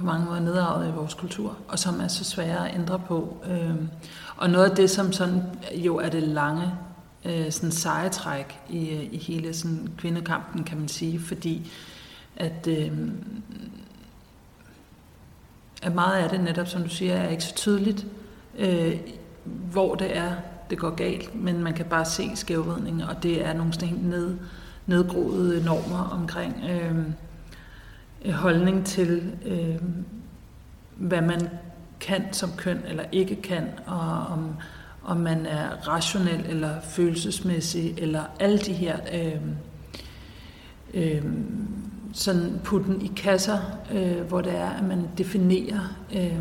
på 0.00 0.06
mange 0.06 0.26
måder 0.26 0.40
nedarvet 0.40 0.88
i 0.88 0.90
vores 0.90 1.14
kultur, 1.14 1.56
og 1.68 1.78
som 1.78 2.00
er 2.00 2.08
så 2.08 2.24
svære 2.24 2.68
at 2.68 2.74
ændre 2.74 2.98
på. 2.98 3.36
Øh, 3.50 3.74
og 4.36 4.50
noget 4.50 4.70
af 4.70 4.76
det, 4.76 4.90
som 4.90 5.12
sådan 5.12 5.42
jo 5.74 5.96
er 5.96 6.08
det 6.08 6.22
lange 6.22 6.72
øh, 7.24 7.52
sådan 7.52 7.72
sejetræk 7.72 8.58
i, 8.68 8.78
i 9.12 9.18
hele 9.18 9.54
sådan 9.54 9.88
kvindekampen, 9.98 10.64
kan 10.64 10.78
man 10.78 10.88
sige, 10.88 11.20
fordi 11.20 11.72
at, 12.36 12.66
øh, 12.66 12.92
at 15.82 15.94
meget 15.94 16.22
af 16.22 16.28
det 16.28 16.40
netop, 16.40 16.66
som 16.66 16.82
du 16.82 16.88
siger, 16.88 17.14
er 17.14 17.28
ikke 17.28 17.44
så 17.44 17.54
tydeligt, 17.54 18.06
øh, 18.58 19.00
hvor 19.44 19.94
det 19.94 20.16
er, 20.16 20.32
det 20.70 20.78
går 20.78 20.90
galt, 20.90 21.34
men 21.34 21.62
man 21.62 21.74
kan 21.74 21.86
bare 21.86 22.04
se 22.04 22.30
skævvridningen, 22.34 23.02
og 23.02 23.22
det 23.22 23.46
er 23.46 23.52
nogle 23.52 23.72
sådan 23.72 23.88
helt 23.88 24.06
ned, 24.06 24.36
nedgroede 24.86 25.64
normer 25.64 26.08
omkring 26.12 26.64
øh, 26.70 26.96
Øh, 28.24 28.32
holdning 28.32 28.86
til, 28.86 29.32
øh, 29.46 29.76
hvad 30.96 31.22
man 31.22 31.48
kan 32.00 32.32
som 32.32 32.50
køn 32.56 32.78
eller 32.88 33.04
ikke 33.12 33.42
kan, 33.42 33.64
og 33.86 34.26
om, 34.32 34.56
om 35.04 35.16
man 35.16 35.46
er 35.46 35.88
rationel 35.88 36.46
eller 36.48 36.80
følelsesmæssig, 36.80 37.94
eller 37.98 38.22
alle 38.40 38.58
de 38.58 38.72
her 38.72 38.96
øh, 39.12 39.40
øh, 40.94 41.22
sådan 42.12 42.60
putten 42.64 43.02
i 43.02 43.10
kasser, 43.16 43.58
øh, 43.92 44.20
hvor 44.20 44.40
det 44.40 44.56
er, 44.56 44.70
at 44.70 44.84
man 44.84 45.08
definerer 45.18 45.96
øh, 46.14 46.38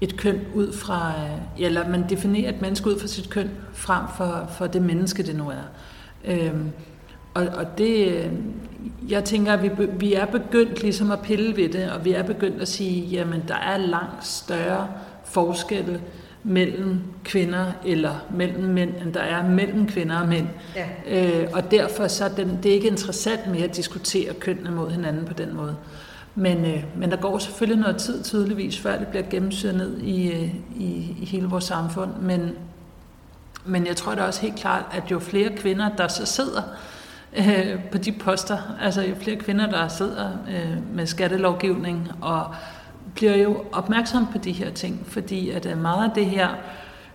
et 0.00 0.16
køn 0.16 0.40
ud 0.54 0.72
fra, 0.72 1.12
øh, 1.24 1.64
eller 1.64 1.88
man 1.88 2.08
definerer 2.08 2.48
et 2.48 2.60
menneske 2.60 2.90
ud 2.90 3.00
fra 3.00 3.06
sit 3.06 3.30
køn, 3.30 3.50
frem 3.72 4.04
for, 4.16 4.46
for 4.50 4.66
det 4.66 4.82
menneske, 4.82 5.22
det 5.22 5.36
nu 5.36 5.48
er. 5.48 5.62
Øh, 6.24 6.54
og, 7.34 7.46
og 7.46 7.78
det, 7.78 8.08
øh, 8.08 8.32
jeg 9.08 9.24
tænker, 9.24 9.52
at 9.52 9.62
vi, 9.62 9.70
vi 9.98 10.14
er 10.14 10.26
begyndt 10.26 10.82
ligesom 10.82 11.10
at 11.10 11.20
pille 11.20 11.56
ved 11.56 11.68
det, 11.68 11.90
og 11.90 12.04
vi 12.04 12.12
er 12.12 12.22
begyndt 12.22 12.62
at 12.62 12.68
sige, 12.68 13.06
jamen 13.06 13.42
der 13.48 13.54
er 13.54 13.76
langt 13.76 14.26
større 14.26 14.88
forskelle 15.24 16.00
mellem 16.42 17.00
kvinder 17.24 17.66
eller 17.84 18.14
mellem 18.34 18.64
mænd, 18.64 18.90
end 19.02 19.12
der 19.14 19.20
er 19.20 19.48
mellem 19.48 19.86
kvinder 19.86 20.20
og 20.20 20.28
mænd. 20.28 20.46
Ja. 20.76 21.42
Øh, 21.42 21.48
og 21.52 21.70
derfor 21.70 22.08
så 22.08 22.24
er 22.24 22.28
den, 22.28 22.58
det 22.62 22.70
er 22.70 22.74
ikke 22.74 22.88
interessant 22.88 23.46
mere 23.46 23.64
at 23.64 23.76
diskutere 23.76 24.34
kønnene 24.34 24.70
mod 24.70 24.90
hinanden 24.90 25.24
på 25.24 25.32
den 25.32 25.56
måde. 25.56 25.76
Men, 26.34 26.64
øh, 26.64 26.84
men 26.96 27.10
der 27.10 27.16
går 27.16 27.38
selvfølgelig 27.38 27.80
noget 27.80 27.96
tid 27.96 28.24
tydeligvis, 28.24 28.78
før 28.78 28.98
det 28.98 29.06
bliver 29.06 29.24
gennemsyret 29.30 29.74
ned 29.74 29.98
i, 29.98 30.32
øh, 30.32 30.54
i, 30.76 31.16
i 31.20 31.24
hele 31.24 31.46
vores 31.46 31.64
samfund. 31.64 32.10
Men, 32.20 32.50
men 33.64 33.86
jeg 33.86 33.96
tror 33.96 34.14
da 34.14 34.22
også 34.22 34.40
helt 34.40 34.56
klart, 34.56 34.84
at 34.92 35.10
jo 35.10 35.18
flere 35.18 35.50
kvinder, 35.56 35.88
der 35.96 36.08
så 36.08 36.26
sidder 36.26 36.62
øh, 37.36 37.84
på 37.92 37.98
de 37.98 38.12
poster, 38.12 38.58
altså 38.80 39.02
jo 39.02 39.14
flere 39.14 39.36
kvinder, 39.36 39.70
der 39.70 39.88
sidder 39.88 40.30
øh, 40.48 40.94
med 40.96 41.06
skattelovgivning 41.06 42.12
og 42.20 42.54
bliver 43.14 43.36
jo 43.36 43.64
opmærksom 43.72 44.26
på 44.32 44.38
de 44.38 44.52
her 44.52 44.70
ting, 44.70 45.06
fordi 45.06 45.50
at 45.50 45.66
øh, 45.66 45.78
meget 45.82 46.08
af 46.08 46.14
det 46.14 46.26
her 46.26 46.48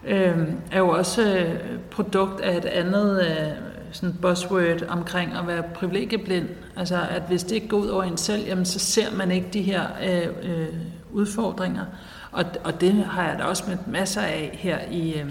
øh, 0.07 0.37
er 0.71 0.79
jo 0.79 0.89
også 0.89 1.37
øh, 1.37 1.79
produkt 1.91 2.41
af 2.41 2.57
et 2.57 2.65
andet 2.65 3.25
øh, 3.25 3.51
sådan 3.91 4.15
buzzword 4.21 4.83
omkring 4.89 5.33
at 5.33 5.47
være 5.47 5.63
privilegieblind. 5.75 6.47
Altså 6.75 6.99
at 7.09 7.21
hvis 7.27 7.43
det 7.43 7.55
ikke 7.55 7.67
går 7.67 7.77
ud 7.77 7.87
over 7.87 8.03
en 8.03 8.17
selv, 8.17 8.45
jamen, 8.45 8.65
så 8.65 8.79
ser 8.79 9.15
man 9.15 9.31
ikke 9.31 9.47
de 9.53 9.61
her 9.61 9.83
øh, 10.03 10.51
øh, 10.51 10.67
udfordringer. 11.11 11.85
Og, 12.31 12.45
og 12.63 12.81
det 12.81 12.93
har 12.93 13.29
jeg 13.29 13.39
da 13.39 13.43
også 13.43 13.63
med 13.67 13.77
masser 13.87 14.21
af 14.21 14.49
her 14.53 14.79
i, 14.91 15.13
øh, 15.13 15.29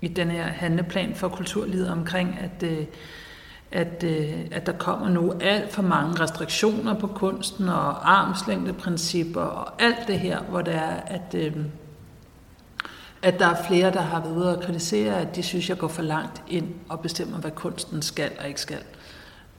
i 0.00 0.08
den 0.08 0.30
her 0.30 0.44
handleplan 0.44 1.14
for 1.14 1.28
kulturlivet 1.28 1.90
omkring, 1.90 2.38
at 2.40 2.62
øh, 2.62 2.84
at, 3.76 4.04
øh, 4.04 4.34
at 4.50 4.66
der 4.66 4.72
kommer 4.72 5.08
nu 5.08 5.32
alt 5.40 5.72
for 5.72 5.82
mange 5.82 6.20
restriktioner 6.20 6.94
på 6.94 7.06
kunsten 7.06 7.68
og 7.68 8.12
armslængdeprincipper 8.12 9.40
og 9.40 9.82
alt 9.82 10.06
det 10.06 10.18
her, 10.18 10.40
hvor 10.40 10.62
det 10.62 10.74
er, 10.74 11.00
at, 11.06 11.34
øh, 11.34 11.56
at 13.22 13.38
der 13.38 13.46
er 13.46 13.64
flere, 13.68 13.92
der 13.92 14.00
har 14.00 14.20
været 14.20 14.36
ude 14.36 14.56
og 14.56 14.62
kritisere, 14.62 15.20
at 15.20 15.36
de 15.36 15.42
synes, 15.42 15.68
jeg 15.68 15.78
går 15.78 15.88
for 15.88 16.02
langt 16.02 16.42
ind 16.48 16.68
og 16.88 17.00
bestemmer, 17.00 17.38
hvad 17.38 17.50
kunsten 17.50 18.02
skal 18.02 18.30
og 18.40 18.48
ikke 18.48 18.60
skal. 18.60 18.82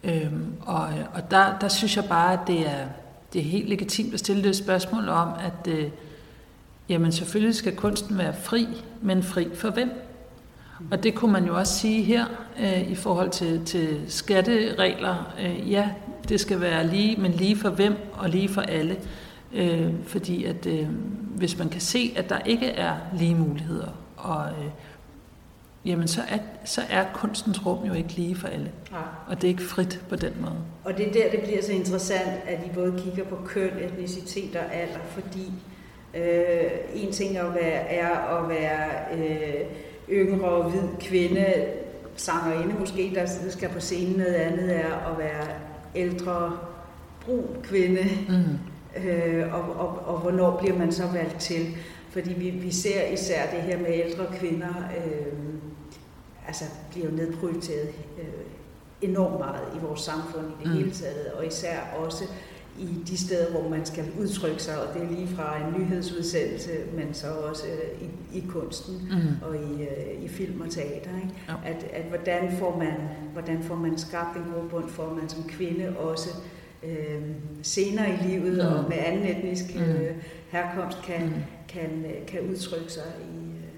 Øhm, 0.03 0.53
og 0.61 0.87
og 1.13 1.31
der, 1.31 1.59
der 1.61 1.67
synes 1.67 1.95
jeg 1.95 2.05
bare, 2.05 2.33
at 2.33 2.39
det 2.47 2.67
er, 2.67 2.87
det 3.33 3.39
er 3.39 3.45
helt 3.45 3.69
legitimt 3.69 4.13
at 4.13 4.19
stille 4.19 4.43
det 4.43 4.55
spørgsmål 4.55 5.09
om, 5.09 5.29
at 5.39 5.73
øh, 5.73 5.89
jamen 6.89 7.11
selvfølgelig 7.11 7.55
skal 7.55 7.75
kunsten 7.75 8.17
være 8.17 8.33
fri, 8.33 8.67
men 9.01 9.23
fri 9.23 9.47
for 9.55 9.69
hvem? 9.69 10.06
Og 10.91 11.03
det 11.03 11.15
kunne 11.15 11.33
man 11.33 11.45
jo 11.45 11.57
også 11.57 11.73
sige 11.79 12.03
her 12.03 12.25
øh, 12.59 12.91
i 12.91 12.95
forhold 12.95 13.29
til, 13.29 13.65
til 13.65 14.01
skatteregler. 14.07 15.33
Øh, 15.41 15.71
ja, 15.71 15.89
det 16.29 16.39
skal 16.39 16.61
være 16.61 16.87
lige, 16.87 17.21
men 17.21 17.31
lige 17.31 17.57
for 17.57 17.69
hvem 17.69 17.95
og 18.13 18.29
lige 18.29 18.49
for 18.49 18.61
alle. 18.61 18.97
Øh, 19.53 19.93
fordi 20.05 20.43
at 20.43 20.65
øh, 20.65 20.87
hvis 21.35 21.57
man 21.57 21.69
kan 21.69 21.81
se, 21.81 22.13
at 22.15 22.29
der 22.29 22.39
ikke 22.39 22.67
er 22.67 22.93
lige 23.13 23.35
muligheder, 23.35 23.89
og, 24.17 24.45
øh, 24.49 24.71
jamen 25.85 26.07
så 26.07 26.21
er, 26.29 26.37
så 26.65 26.81
er 26.89 27.05
kunstens 27.13 27.65
rum 27.65 27.85
jo 27.85 27.93
ikke 27.93 28.13
lige 28.13 28.35
for 28.35 28.47
alle. 28.47 28.71
Ja. 28.91 28.97
Og 29.27 29.35
det 29.35 29.43
er 29.43 29.47
ikke 29.47 29.63
frit 29.63 30.01
på 30.09 30.15
den 30.15 30.33
måde. 30.41 30.57
Og 30.83 30.97
det 30.97 31.07
er 31.07 31.11
der, 31.11 31.31
det 31.31 31.41
bliver 31.41 31.63
så 31.63 31.71
interessant, 31.71 32.29
at 32.47 32.59
I 32.65 32.69
både 32.73 33.01
kigger 33.03 33.23
på 33.23 33.35
køn, 33.45 33.71
etnicitet 33.81 34.55
og 34.55 34.75
alder, 34.75 34.99
fordi 35.09 35.51
øh, 36.13 36.71
en 36.93 37.11
ting 37.11 37.37
er 37.37 37.43
at 37.43 37.55
være, 37.55 37.89
er 37.89 38.37
at 38.37 38.49
være 38.49 38.89
øh, 39.17 39.65
yngre, 40.11 40.69
hvid 40.69 40.89
kvinde, 40.99 41.65
sangerinde 42.15 42.75
måske, 42.79 43.11
der 43.15 43.25
skal 43.49 43.69
på 43.69 43.79
scenen. 43.79 44.17
Noget 44.17 44.33
andet 44.33 44.75
er 44.75 45.11
at 45.11 45.17
være 45.17 45.47
ældre, 45.95 46.57
brun 47.25 47.47
kvinde. 47.63 48.03
Mm. 48.29 48.57
Øh, 49.07 49.53
og, 49.53 49.61
og, 49.61 50.13
og 50.13 50.19
hvornår 50.19 50.57
bliver 50.57 50.77
man 50.77 50.91
så 50.91 51.03
valgt 51.13 51.39
til? 51.39 51.77
Fordi 52.09 52.33
vi, 52.33 52.49
vi 52.49 52.71
ser 52.71 53.07
især 53.07 53.51
det 53.51 53.61
her 53.61 53.77
med 53.77 53.89
ældre 53.93 54.25
kvinder, 54.39 54.73
øh, 54.97 55.33
altså 56.47 56.65
bliver 56.91 57.09
jo 57.09 57.15
nedprioriteret 57.15 57.89
øh, 58.19 58.45
enormt 59.01 59.39
meget 59.39 59.63
i 59.75 59.85
vores 59.85 60.01
samfund 60.01 60.45
i 60.45 60.63
det 60.63 60.71
mm. 60.71 60.77
hele 60.77 60.91
taget, 60.91 61.31
og 61.31 61.47
især 61.47 61.79
også 61.97 62.23
i 62.79 63.03
de 63.07 63.17
steder, 63.17 63.51
hvor 63.51 63.69
man 63.69 63.85
skal 63.85 64.05
udtrykke 64.19 64.63
sig, 64.63 64.81
og 64.81 64.93
det 64.93 65.03
er 65.03 65.09
lige 65.09 65.27
fra 65.35 65.57
en 65.57 65.81
nyhedsudsendelse, 65.81 66.71
men 66.93 67.13
så 67.13 67.27
også 67.27 67.63
øh, 67.67 68.07
i, 68.07 68.37
i 68.37 68.43
kunsten 68.49 68.95
mm. 68.95 69.47
og 69.47 69.55
i, 69.55 69.81
øh, 69.83 70.23
i 70.23 70.27
film 70.27 70.61
og 70.61 70.69
teater. 70.69 71.15
Ikke? 71.15 71.33
Ja. 71.47 71.53
At, 71.65 71.83
at 71.93 72.03
hvordan, 72.03 72.57
får 72.59 72.77
man, 72.77 72.93
hvordan 73.33 73.63
får 73.63 73.75
man 73.75 73.97
skabt 73.97 74.37
en 74.37 74.43
god 74.53 74.69
bund 74.69 74.89
for, 74.89 75.03
at 75.09 75.15
man 75.15 75.29
som 75.29 75.43
kvinde 75.43 75.97
også 75.97 76.29
øh, 76.83 77.21
senere 77.61 78.09
i 78.09 78.27
livet 78.27 78.53
mm. 78.53 78.75
og 78.75 78.89
med 78.89 78.97
anden 78.97 79.37
etnisk 79.37 79.75
mm. 79.75 79.81
øh, 79.81 80.15
herkomst 80.49 81.01
kan, 81.01 81.25
mm. 81.25 81.33
kan, 81.69 82.05
øh, 82.05 82.27
kan 82.27 82.39
udtrykke 82.41 82.91
sig 82.91 83.03
i 83.33 83.37
øh, 83.37 83.69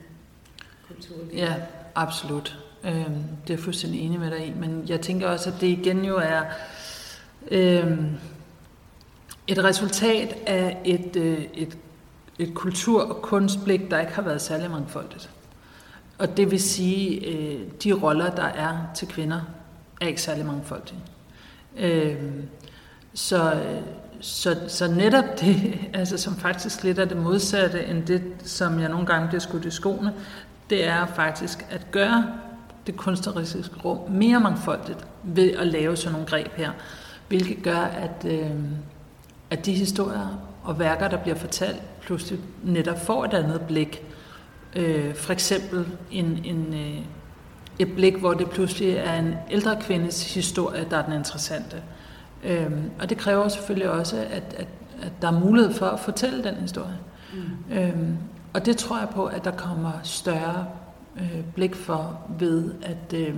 kulturlivet. 0.88 1.34
Ja, 1.34 1.54
absolut. 1.96 2.58
Øh, 2.84 2.92
det 2.94 3.04
er 3.04 3.10
jeg 3.50 3.60
fuldstændig 3.60 4.02
enig 4.02 4.20
med 4.20 4.32
dig 4.32 4.48
i, 4.48 4.54
men 4.60 4.86
jeg 4.88 5.02
tænker 5.02 5.28
også, 5.28 5.50
at 5.50 5.56
det 5.62 5.68
igen 5.68 6.06
jo 6.06 6.18
er... 6.18 6.42
Øh, 7.52 7.98
et 9.50 9.64
resultat 9.64 10.38
af 10.48 10.78
et, 10.86 11.16
øh, 11.16 11.42
et, 11.54 11.78
et 12.40 12.54
kultur- 12.54 13.04
og 13.04 13.22
kunstblik, 13.22 13.92
der 13.92 14.00
ikke 14.00 14.14
har 14.14 14.22
været 14.22 14.42
særlig 14.42 14.72
mangfoldigt. 14.72 15.30
Og 16.18 16.38
det 16.38 16.52
vil 16.52 16.60
sige, 16.60 17.28
øh, 17.28 17.62
de 17.84 17.94
roller, 17.94 18.30
der 18.30 18.44
er 18.44 18.78
til 18.96 19.08
kvinder, 19.08 19.42
er 20.02 20.08
ikke 20.08 20.22
særlig 20.22 20.46
mangfoldige. 20.46 21.00
Øh, 21.78 22.16
så, 23.14 23.62
så, 24.20 24.58
så 24.68 24.88
netop 24.88 25.40
det, 25.40 25.74
altså 25.94 26.18
som 26.18 26.36
faktisk 26.36 26.84
lidt 26.84 27.00
er 27.00 27.06
det 27.06 27.18
modsatte 27.18 27.86
end 27.86 28.04
det, 28.06 28.24
som 28.44 28.80
jeg 28.80 28.90
nogle 28.90 29.06
gange 29.06 29.28
bliver 29.28 29.42
skudt 29.42 29.66
i 29.66 29.72
skoene, 29.72 30.14
det 30.70 30.88
er 30.88 31.06
faktisk 31.06 31.66
at 31.70 31.92
gøre 31.92 32.28
det 32.88 32.98
kunstneriske 32.98 33.76
rum 33.86 34.12
mere 34.12 34.40
mangfoldigt 34.40 35.08
ved 35.24 35.52
at 35.52 35.68
lave 35.68 35.98
sådan 35.98 36.12
nogle 36.12 36.28
greb 36.28 36.52
her, 36.56 36.72
hvilket 37.28 37.64
gør, 37.64 37.80
at, 37.80 38.26
øh, 38.26 38.52
at 39.50 39.66
de 39.66 39.74
historier 39.74 40.28
og 40.64 40.80
værker, 40.80 41.08
der 41.08 41.18
bliver 41.18 41.36
fortalt, 41.36 41.82
pludselig 42.02 42.40
netop 42.64 43.06
får 43.06 43.26
et 43.26 43.34
andet 43.34 43.62
blik. 43.62 44.04
Øh, 44.76 45.16
for 45.16 45.34
eksempel 45.34 45.88
en, 46.12 46.40
en, 46.46 46.74
øh, 46.74 47.04
et 47.80 47.96
blik, 47.96 48.16
hvor 48.16 48.34
det 48.34 48.50
pludselig 48.50 48.96
er 48.96 49.20
en 49.20 49.34
ældre 49.52 49.78
kvindes 49.82 50.34
historie, 50.34 50.88
der 50.90 50.98
er 50.98 51.06
den 51.06 51.14
interessante. 51.14 51.84
Øh, 52.44 52.72
og 53.00 53.10
det 53.10 53.18
kræver 53.18 53.48
selvfølgelig 53.48 53.90
også, 53.90 54.18
at, 54.18 54.56
at, 54.58 54.68
at 55.02 55.12
der 55.22 55.28
er 55.28 55.40
mulighed 55.40 55.74
for 55.74 55.86
at 55.86 56.00
fortælle 56.00 56.44
den 56.44 56.56
historie. 56.56 56.98
Mm. 57.34 57.74
Øh, 57.74 58.10
og 58.54 58.66
det 58.66 58.78
tror 58.78 59.00
jeg 59.00 59.10
på, 59.10 59.26
at 59.26 59.44
der 59.44 59.52
kommer 59.52 59.92
større 60.04 60.66
øh, 61.18 61.44
blik 61.56 61.76
for 61.76 62.20
ved 62.40 62.74
at, 62.82 63.14
øh, 63.14 63.36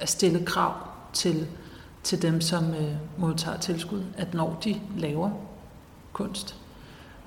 at 0.00 0.08
stille 0.08 0.44
krav 0.44 0.72
til, 1.12 1.46
til 2.02 2.22
dem, 2.22 2.40
som 2.40 2.64
øh, 2.64 2.94
modtager 3.18 3.58
tilskud, 3.58 4.02
at 4.18 4.34
når 4.34 4.60
de 4.64 4.80
laver 4.96 5.30
kunst 6.12 6.56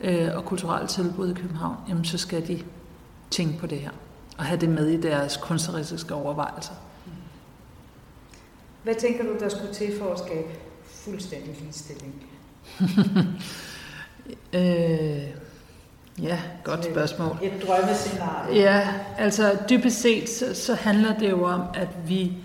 øh, 0.01 0.29
og 0.35 0.45
kulturelle 0.45 0.87
tilbud 0.87 1.31
i 1.31 1.33
København, 1.33 1.75
jamen 1.89 2.05
så 2.05 2.17
skal 2.17 2.47
de 2.47 2.63
tænke 3.31 3.59
på 3.59 3.67
det 3.67 3.79
her. 3.79 3.91
Og 4.37 4.45
have 4.45 4.59
det 4.59 4.69
med 4.69 4.87
i 4.87 5.01
deres 5.01 5.37
kunstneriske 5.37 6.13
overvejelser. 6.13 6.73
Hvad 8.83 8.95
tænker 8.95 9.23
du, 9.23 9.39
der 9.39 9.49
skulle 9.49 9.73
til 9.73 9.99
for 9.99 10.13
at 10.13 10.19
skabe 10.19 10.47
fuldstændig 10.85 11.55
ligestilling? 11.61 12.25
øh, 14.53 15.23
ja, 16.23 16.39
godt 16.63 16.85
spørgsmål. 16.85 17.37
Et 17.41 17.63
drømmescenarie. 17.67 18.55
Ja, 18.55 18.89
altså 19.17 19.57
dybest 19.69 20.01
set, 20.01 20.29
så, 20.29 20.55
så 20.55 20.75
handler 20.75 21.17
det 21.17 21.29
jo 21.29 21.43
om, 21.43 21.61
at 21.73 21.89
vi 22.07 22.37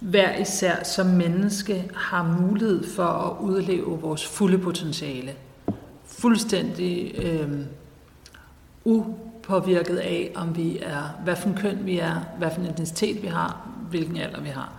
hver 0.00 0.36
især 0.36 0.84
som 0.84 1.06
menneske 1.06 1.90
har 1.94 2.38
mulighed 2.40 2.84
for 2.94 3.04
at 3.04 3.36
udleve 3.40 4.00
vores 4.00 4.26
fulde 4.26 4.58
potentiale. 4.58 5.34
Fuldstændig 6.18 7.14
øh, 7.18 7.50
upåvirket 8.84 9.96
af, 9.96 10.32
om 10.34 10.56
vi 10.56 10.78
er, 10.78 11.20
hvad 11.24 11.36
for 11.36 11.48
en 11.48 11.54
køn 11.54 11.86
vi 11.86 11.98
er, 11.98 12.24
hvad 12.38 12.50
for 12.50 12.60
en 12.60 12.66
identitet 12.66 13.22
vi 13.22 13.26
har, 13.26 13.68
hvilken 13.90 14.16
alder 14.16 14.40
vi 14.40 14.48
har, 14.48 14.72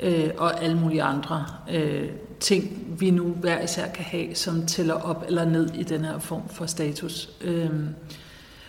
øh, 0.00 0.30
og 0.38 0.62
alle 0.62 0.80
mulige 0.80 1.02
andre 1.02 1.46
øh, 1.70 2.08
ting, 2.40 2.86
vi 3.00 3.10
nu 3.10 3.24
hver 3.24 3.62
især 3.62 3.88
kan 3.88 4.04
have, 4.04 4.34
som 4.34 4.66
tæller 4.66 4.94
op 4.94 5.24
eller 5.26 5.44
ned 5.44 5.74
i 5.74 5.82
den 5.82 6.04
her 6.04 6.18
form 6.18 6.48
for 6.48 6.66
status. 6.66 7.30
Øh, 7.40 7.70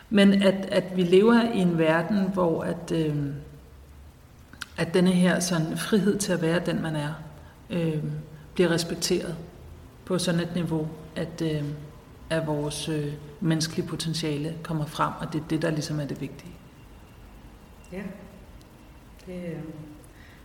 men 0.10 0.43
at, 0.43 0.66
at 0.72 0.84
vi 0.95 1.03
lever 1.03 1.41
i 1.53 1.60
en 1.60 1.78
verden, 1.78 2.30
hvor 2.34 2.64
at, 2.64 2.91
øh, 2.91 3.16
at 4.78 4.93
denne 4.93 5.12
her 5.12 5.39
sådan 5.39 5.78
frihed 5.78 6.18
til 6.18 6.34
at 6.34 6.41
være 6.41 6.62
den, 6.66 6.82
man 6.82 6.95
er, 6.95 7.14
øh, 7.70 8.03
bliver 8.53 8.70
respekteret 8.70 9.36
på 10.06 10.18
sådan 10.18 10.39
et 10.39 10.56
niveau, 10.56 10.88
at, 11.16 11.41
øh, 11.41 11.64
at 12.30 12.47
vores 12.47 12.89
øh, 12.89 13.13
menneskelige 13.41 13.88
potentiale 13.88 14.53
kommer 14.63 14.86
frem, 14.86 15.11
og 15.19 15.34
det 15.34 15.41
er 15.41 15.47
det, 15.49 15.61
der 15.61 15.69
ligesom 15.71 15.99
er 15.99 16.05
det 16.05 16.21
vigtige. 16.21 16.51
Ja, 17.91 18.01
det, 19.28 19.34
øh, 19.45 19.59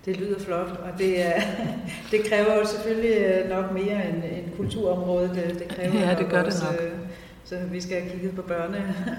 det 0.04 0.16
lyder 0.16 0.38
flot, 0.38 0.66
og 0.68 0.98
det, 0.98 1.26
er, 1.26 1.40
det 2.10 2.20
kræver 2.28 2.54
jo 2.54 2.66
selvfølgelig 2.66 3.16
øh, 3.16 3.48
nok 3.48 3.72
mere 3.72 4.08
end, 4.08 4.16
end 4.24 4.56
kulturområdet. 4.56 5.30
Det, 5.30 5.58
det 5.58 5.68
kræver 5.68 6.08
ja, 6.08 6.14
det 6.14 6.28
gør 6.28 6.42
også, 6.42 6.66
det 6.72 6.80
nok. 6.82 6.92
øh, 6.92 6.98
Så 7.44 7.58
vi 7.70 7.80
skal 7.80 8.00
have 8.00 8.12
kigget 8.12 8.34
på 8.36 8.42
børne. 8.42 8.94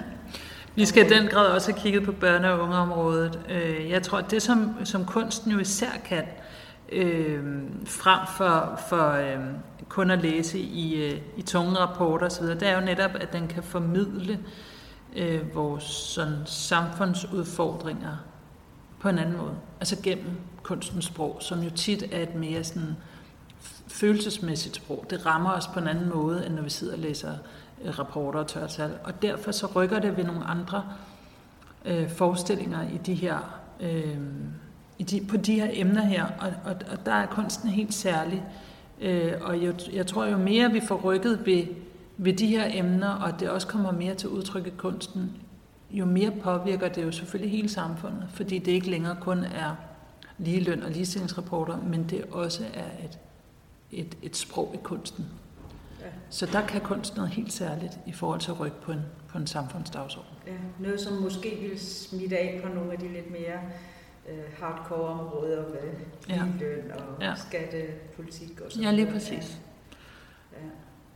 Vi 0.74 0.84
skal 0.86 1.06
i 1.06 1.08
den 1.08 1.26
grad 1.28 1.46
også 1.46 1.72
have 1.72 1.80
kigget 1.82 2.02
på 2.04 2.14
børne- 2.26 2.46
og 2.46 2.60
ungeområdet. 2.60 3.40
Øh, 3.50 3.90
Jeg 3.90 4.02
tror, 4.02 4.18
at 4.18 4.30
det 4.30 4.42
som, 4.42 4.74
som 4.84 5.04
kunsten 5.04 5.52
jo 5.52 5.58
især 5.58 5.90
kan, 6.04 6.18
øh, 6.18 6.24
Øhm, 6.92 7.86
frem 7.86 8.20
for, 8.36 8.80
for 8.88 9.10
øh, 9.10 9.40
kun 9.88 10.10
at 10.10 10.22
læse 10.22 10.58
i, 10.58 11.04
øh, 11.04 11.20
i 11.36 11.42
tunge 11.42 11.78
rapporter 11.78 12.26
osv., 12.26 12.46
det 12.46 12.62
er 12.62 12.74
jo 12.74 12.84
netop, 12.84 13.10
at 13.14 13.32
den 13.32 13.48
kan 13.48 13.62
formidle 13.62 14.38
øh, 15.16 15.54
vores 15.54 15.84
sådan, 15.84 16.38
samfundsudfordringer 16.44 18.16
på 19.00 19.08
en 19.08 19.18
anden 19.18 19.36
måde. 19.36 19.54
Altså 19.80 19.96
gennem 20.02 20.30
kunstens 20.62 21.04
sprog, 21.04 21.36
som 21.40 21.60
jo 21.60 21.70
tit 21.70 22.02
er 22.12 22.22
et 22.22 22.34
mere 22.34 22.64
sådan, 22.64 22.96
følelsesmæssigt 23.86 24.76
sprog. 24.76 25.06
Det 25.10 25.26
rammer 25.26 25.52
os 25.52 25.66
på 25.66 25.80
en 25.80 25.88
anden 25.88 26.08
måde, 26.08 26.46
end 26.46 26.54
når 26.54 26.62
vi 26.62 26.70
sidder 26.70 26.92
og 26.92 26.98
læser 26.98 27.32
øh, 27.84 27.98
rapporter 27.98 28.40
og 28.40 28.46
tørtal. 28.46 28.98
Og 29.04 29.22
derfor 29.22 29.52
så 29.52 29.66
rykker 29.66 29.98
det 29.98 30.16
ved 30.16 30.24
nogle 30.24 30.44
andre 30.44 30.84
øh, 31.84 32.10
forestillinger 32.10 32.82
i 32.88 32.96
de 33.06 33.14
her, 33.14 33.60
øh, 33.80 34.18
i 34.98 35.02
de, 35.02 35.26
på 35.28 35.36
de 35.36 35.60
her 35.60 35.68
emner 35.72 36.02
her. 36.02 36.24
Og, 36.24 36.52
og, 36.64 36.76
og 36.90 37.06
der 37.06 37.12
er 37.12 37.26
kunsten 37.26 37.68
helt 37.68 37.94
særlig. 37.94 38.42
Øh, 39.00 39.32
og 39.40 39.62
jeg, 39.62 39.74
jeg 39.92 40.06
tror 40.06 40.26
jo 40.26 40.36
mere 40.38 40.72
vi 40.72 40.80
får 40.88 40.96
rykket 40.96 41.46
ved, 41.46 41.66
ved 42.16 42.32
de 42.32 42.46
her 42.46 42.70
emner, 42.72 43.08
og 43.08 43.40
det 43.40 43.50
også 43.50 43.66
kommer 43.66 43.92
mere 43.92 44.14
til 44.14 44.28
udtryk 44.28 44.66
i 44.66 44.72
kunsten, 44.76 45.32
jo 45.90 46.04
mere 46.04 46.30
påvirker 46.42 46.88
det 46.88 47.04
jo 47.04 47.12
selvfølgelig 47.12 47.50
hele 47.52 47.68
samfundet, 47.68 48.26
fordi 48.30 48.58
det 48.58 48.72
ikke 48.72 48.90
længere 48.90 49.16
kun 49.20 49.38
er 49.38 49.74
ligeløn 50.38 50.82
og 50.82 50.90
ligestillingsrapporter, 50.90 51.76
men 51.76 52.04
det 52.10 52.24
også 52.30 52.64
er 52.74 53.04
et, 53.04 53.18
et, 53.90 54.16
et 54.22 54.36
sprog 54.36 54.70
i 54.74 54.78
kunsten. 54.82 55.26
Ja. 56.00 56.06
Så 56.30 56.46
der 56.46 56.66
kan 56.66 56.80
kunst 56.80 57.16
noget 57.16 57.30
helt 57.30 57.52
særligt 57.52 57.98
i 58.06 58.12
forhold 58.12 58.40
til 58.40 58.50
at 58.50 58.60
rykke 58.60 58.80
på 58.82 58.92
en, 58.92 59.02
på 59.28 59.38
en 59.38 59.46
samfundsdagsorden. 59.46 60.30
Ja, 60.46 60.52
noget, 60.78 61.00
som 61.00 61.12
måske 61.12 61.58
ville 61.60 61.78
smitte 61.78 62.38
af 62.38 62.60
på 62.62 62.68
nogle 62.74 62.92
af 62.92 62.98
de 62.98 63.12
lidt 63.12 63.30
mere 63.30 63.58
øh, 64.28 64.38
hardcore 64.60 65.08
områder 65.08 65.62
med 65.68 65.80
Ja. 66.28 66.42
ligeløn 66.44 66.90
og 66.92 67.22
Ja. 67.22 67.34
skattepolitik 67.34 68.60
og 68.60 68.72
sådan 68.72 68.84
Ja, 68.84 68.90
lige 68.92 69.12
præcis. 69.12 69.58
Ja. 70.52 70.58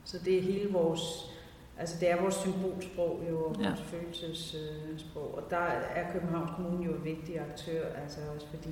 Så 0.05 0.19
det 0.25 0.39
er 0.39 0.43
hele 0.43 0.73
vores, 0.73 1.01
altså 1.79 1.97
det 2.01 2.11
er 2.11 2.21
vores 2.21 2.35
symbolsprog 2.35 3.21
jo, 3.31 3.39
og 3.45 3.57
Ja. 3.61 3.69
vores 3.69 3.81
følelsessprog, 3.83 5.35
og 5.37 5.51
der 5.51 5.57
er 5.95 6.13
København 6.13 6.49
Kommune 6.57 6.85
jo 6.85 6.91
en 6.93 7.05
vigtig 7.05 7.41
aktør, 7.41 7.83
altså 8.03 8.19
også 8.35 8.47
fordi 8.51 8.71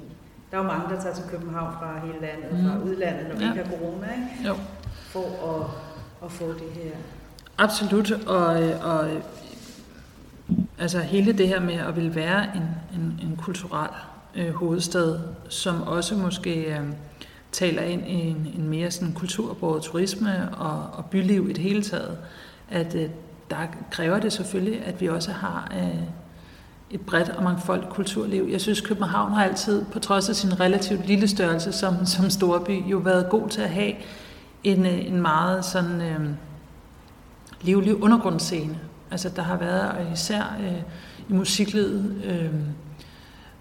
der 0.51 0.59
er 0.59 0.62
jo 0.62 0.68
mange, 0.68 0.95
der 0.95 1.01
tager 1.03 1.14
til 1.14 1.24
København 1.30 1.72
fra 1.72 2.07
hele 2.07 2.20
landet, 2.20 2.53
mm. 2.53 2.64
fra 2.70 2.78
udlandet, 2.85 3.28
når 3.28 3.37
vi 3.37 3.45
Ja. 3.45 3.51
ikke 3.53 3.64
har 3.64 3.70
corona, 3.78 4.07
ikke? 4.12 4.49
Jo. 4.49 4.55
for 4.93 5.55
at, 5.61 5.70
at 6.24 6.32
få 6.32 6.47
det 6.53 6.70
her. 6.74 6.91
Absolut, 7.59 8.11
og, 8.26 8.62
øh, 8.62 8.85
og 8.87 9.11
øh, 9.14 9.22
altså 10.78 10.99
hele 11.01 11.32
det 11.39 11.49
her 11.49 11.61
med 11.61 11.74
at 11.74 11.97
vil 11.97 12.14
være 12.14 12.57
en, 12.57 12.62
en, 13.01 13.20
en 13.22 13.37
kulturel 13.37 13.91
øh, 14.37 14.55
hovedstad, 14.55 15.18
som 15.49 15.82
også 15.82 16.14
måske 16.14 16.78
øh, 16.78 16.87
taler 17.53 17.82
ind 17.82 18.09
i 18.09 18.12
en, 18.12 18.53
en 18.59 18.68
mere 18.68 18.91
sådan 18.91 19.14
kulturbåret 19.14 19.82
turisme 19.82 20.49
og, 20.59 20.89
og 20.93 21.05
byliv 21.05 21.47
i 21.51 21.53
det 21.53 21.62
hele 21.62 21.82
taget, 21.82 22.18
at 22.70 22.95
øh, 22.95 23.09
der 23.51 23.57
kræver 23.91 24.18
det 24.18 24.32
selvfølgelig, 24.32 24.85
at 24.85 25.01
vi 25.01 25.09
også 25.09 25.32
har 25.32 25.72
øh, 25.76 26.03
et 26.91 27.01
bredt 27.01 27.28
og 27.28 27.43
mangfoldigt 27.43 27.91
kulturliv. 27.91 28.49
Jeg 28.51 28.61
synes, 28.61 28.80
København 28.80 29.32
har 29.32 29.45
altid, 29.45 29.85
på 29.93 29.99
trods 29.99 30.28
af 30.28 30.37
sin 30.37 30.61
relativt 30.61 31.07
lille 31.07 31.28
størrelse 31.28 31.72
som, 31.72 31.95
som 32.16 32.30
storby, 32.30 32.91
jo 32.91 32.99
været 32.99 33.30
god 33.30 33.49
til 33.49 33.61
at 33.61 33.70
have 33.70 33.93
en, 34.64 34.87
øh, 34.87 35.07
en 35.07 35.22
meget 35.22 35.64
sådan 35.64 36.01
øh, 36.01 36.20
livlig 37.62 38.03
undergrundsscene. 38.03 38.78
Altså 39.11 39.28
der 39.37 39.43
har 39.43 39.57
været, 39.57 39.91
og 39.91 40.12
især 40.12 40.57
øh, 40.61 40.82
i 41.28 41.32
musiklivet, 41.32 42.22
øh, 42.24 42.51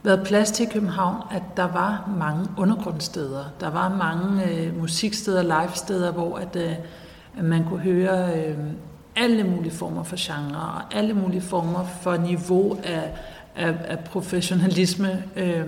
været 0.04 0.28
plads 0.28 0.52
til 0.52 0.66
i 0.66 0.70
København, 0.70 1.22
at 1.32 1.44
der 1.58 1.68
var 1.68 2.14
mange 2.18 2.46
undergrundssteder. 2.58 3.46
Der 3.60 3.70
var 3.70 3.90
mange 3.90 4.50
øh, 4.50 4.80
musiksteder, 4.80 5.62
livesteder, 5.62 6.12
hvor 6.12 6.38
at, 6.38 6.56
øh, 6.56 6.72
at 7.38 7.44
man 7.44 7.66
kunne 7.66 7.80
høre 7.80 8.40
øh, 8.40 8.58
alle 9.16 9.44
mulige 9.44 9.74
former 9.74 10.04
for 10.04 10.16
genre 10.20 10.60
og 10.60 10.98
alle 10.98 11.14
mulige 11.14 11.42
former 11.42 11.86
for 12.02 12.18
niveau 12.18 12.78
af, 12.84 13.12
af, 13.56 13.76
af 13.84 14.00
professionalisme. 14.00 15.24
Øh, 15.36 15.66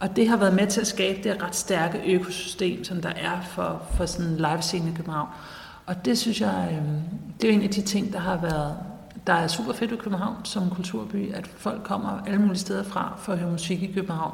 og 0.00 0.16
det 0.16 0.28
har 0.28 0.36
været 0.36 0.54
med 0.54 0.66
til 0.66 0.80
at 0.80 0.86
skabe 0.86 1.28
det 1.28 1.42
ret 1.42 1.56
stærke 1.56 2.14
økosystem, 2.14 2.84
som 2.84 3.02
der 3.02 3.08
er 3.08 3.40
for, 3.42 3.82
for 3.92 4.06
sådan 4.06 4.30
en 4.30 4.36
live-scene 4.36 4.90
i 4.90 4.94
København. 4.96 5.28
Og 5.86 6.04
det 6.04 6.18
synes 6.18 6.40
jeg, 6.40 6.68
øh, 6.70 6.88
det 7.40 7.50
er 7.50 7.54
en 7.54 7.62
af 7.62 7.70
de 7.70 7.82
ting, 7.82 8.12
der 8.12 8.18
har 8.18 8.36
været, 8.36 8.76
der 9.26 9.32
er 9.32 9.48
super 9.48 9.72
fedt 9.72 9.90
ved 9.90 9.98
København 9.98 10.36
som 10.44 10.70
kulturby, 10.70 11.32
at 11.34 11.46
folk 11.46 11.82
kommer 11.84 12.20
alle 12.26 12.40
mulige 12.40 12.58
steder 12.58 12.82
fra 12.82 13.14
for 13.18 13.32
at 13.32 13.38
høre 13.38 13.50
musik 13.50 13.82
i 13.82 13.92
København. 13.92 14.32